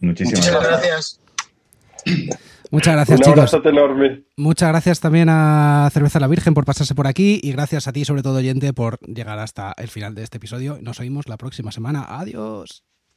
Muchísimas 0.00 0.68
gracias. 0.68 1.20
Muchas 2.70 2.94
gracias, 2.94 3.20
Un 3.20 3.24
chicos. 3.24 3.66
enorme. 3.66 4.22
Muchas 4.36 4.68
gracias 4.70 5.00
también 5.00 5.28
a 5.30 5.88
Cerveza 5.92 6.18
la 6.18 6.26
Virgen 6.26 6.54
por 6.54 6.64
pasarse 6.64 6.94
por 6.94 7.06
aquí 7.06 7.40
y 7.42 7.52
gracias 7.52 7.86
a 7.86 7.92
ti, 7.92 8.04
sobre 8.04 8.22
todo, 8.22 8.38
oyente, 8.38 8.72
por 8.72 8.98
llegar 9.00 9.38
hasta 9.38 9.74
el 9.76 9.88
final 9.88 10.14
de 10.14 10.24
este 10.24 10.38
episodio. 10.38 10.78
Nos 10.80 10.98
oímos 10.98 11.28
la 11.28 11.36
próxima 11.36 11.70
semana. 11.72 12.04
Adiós. 12.08 12.84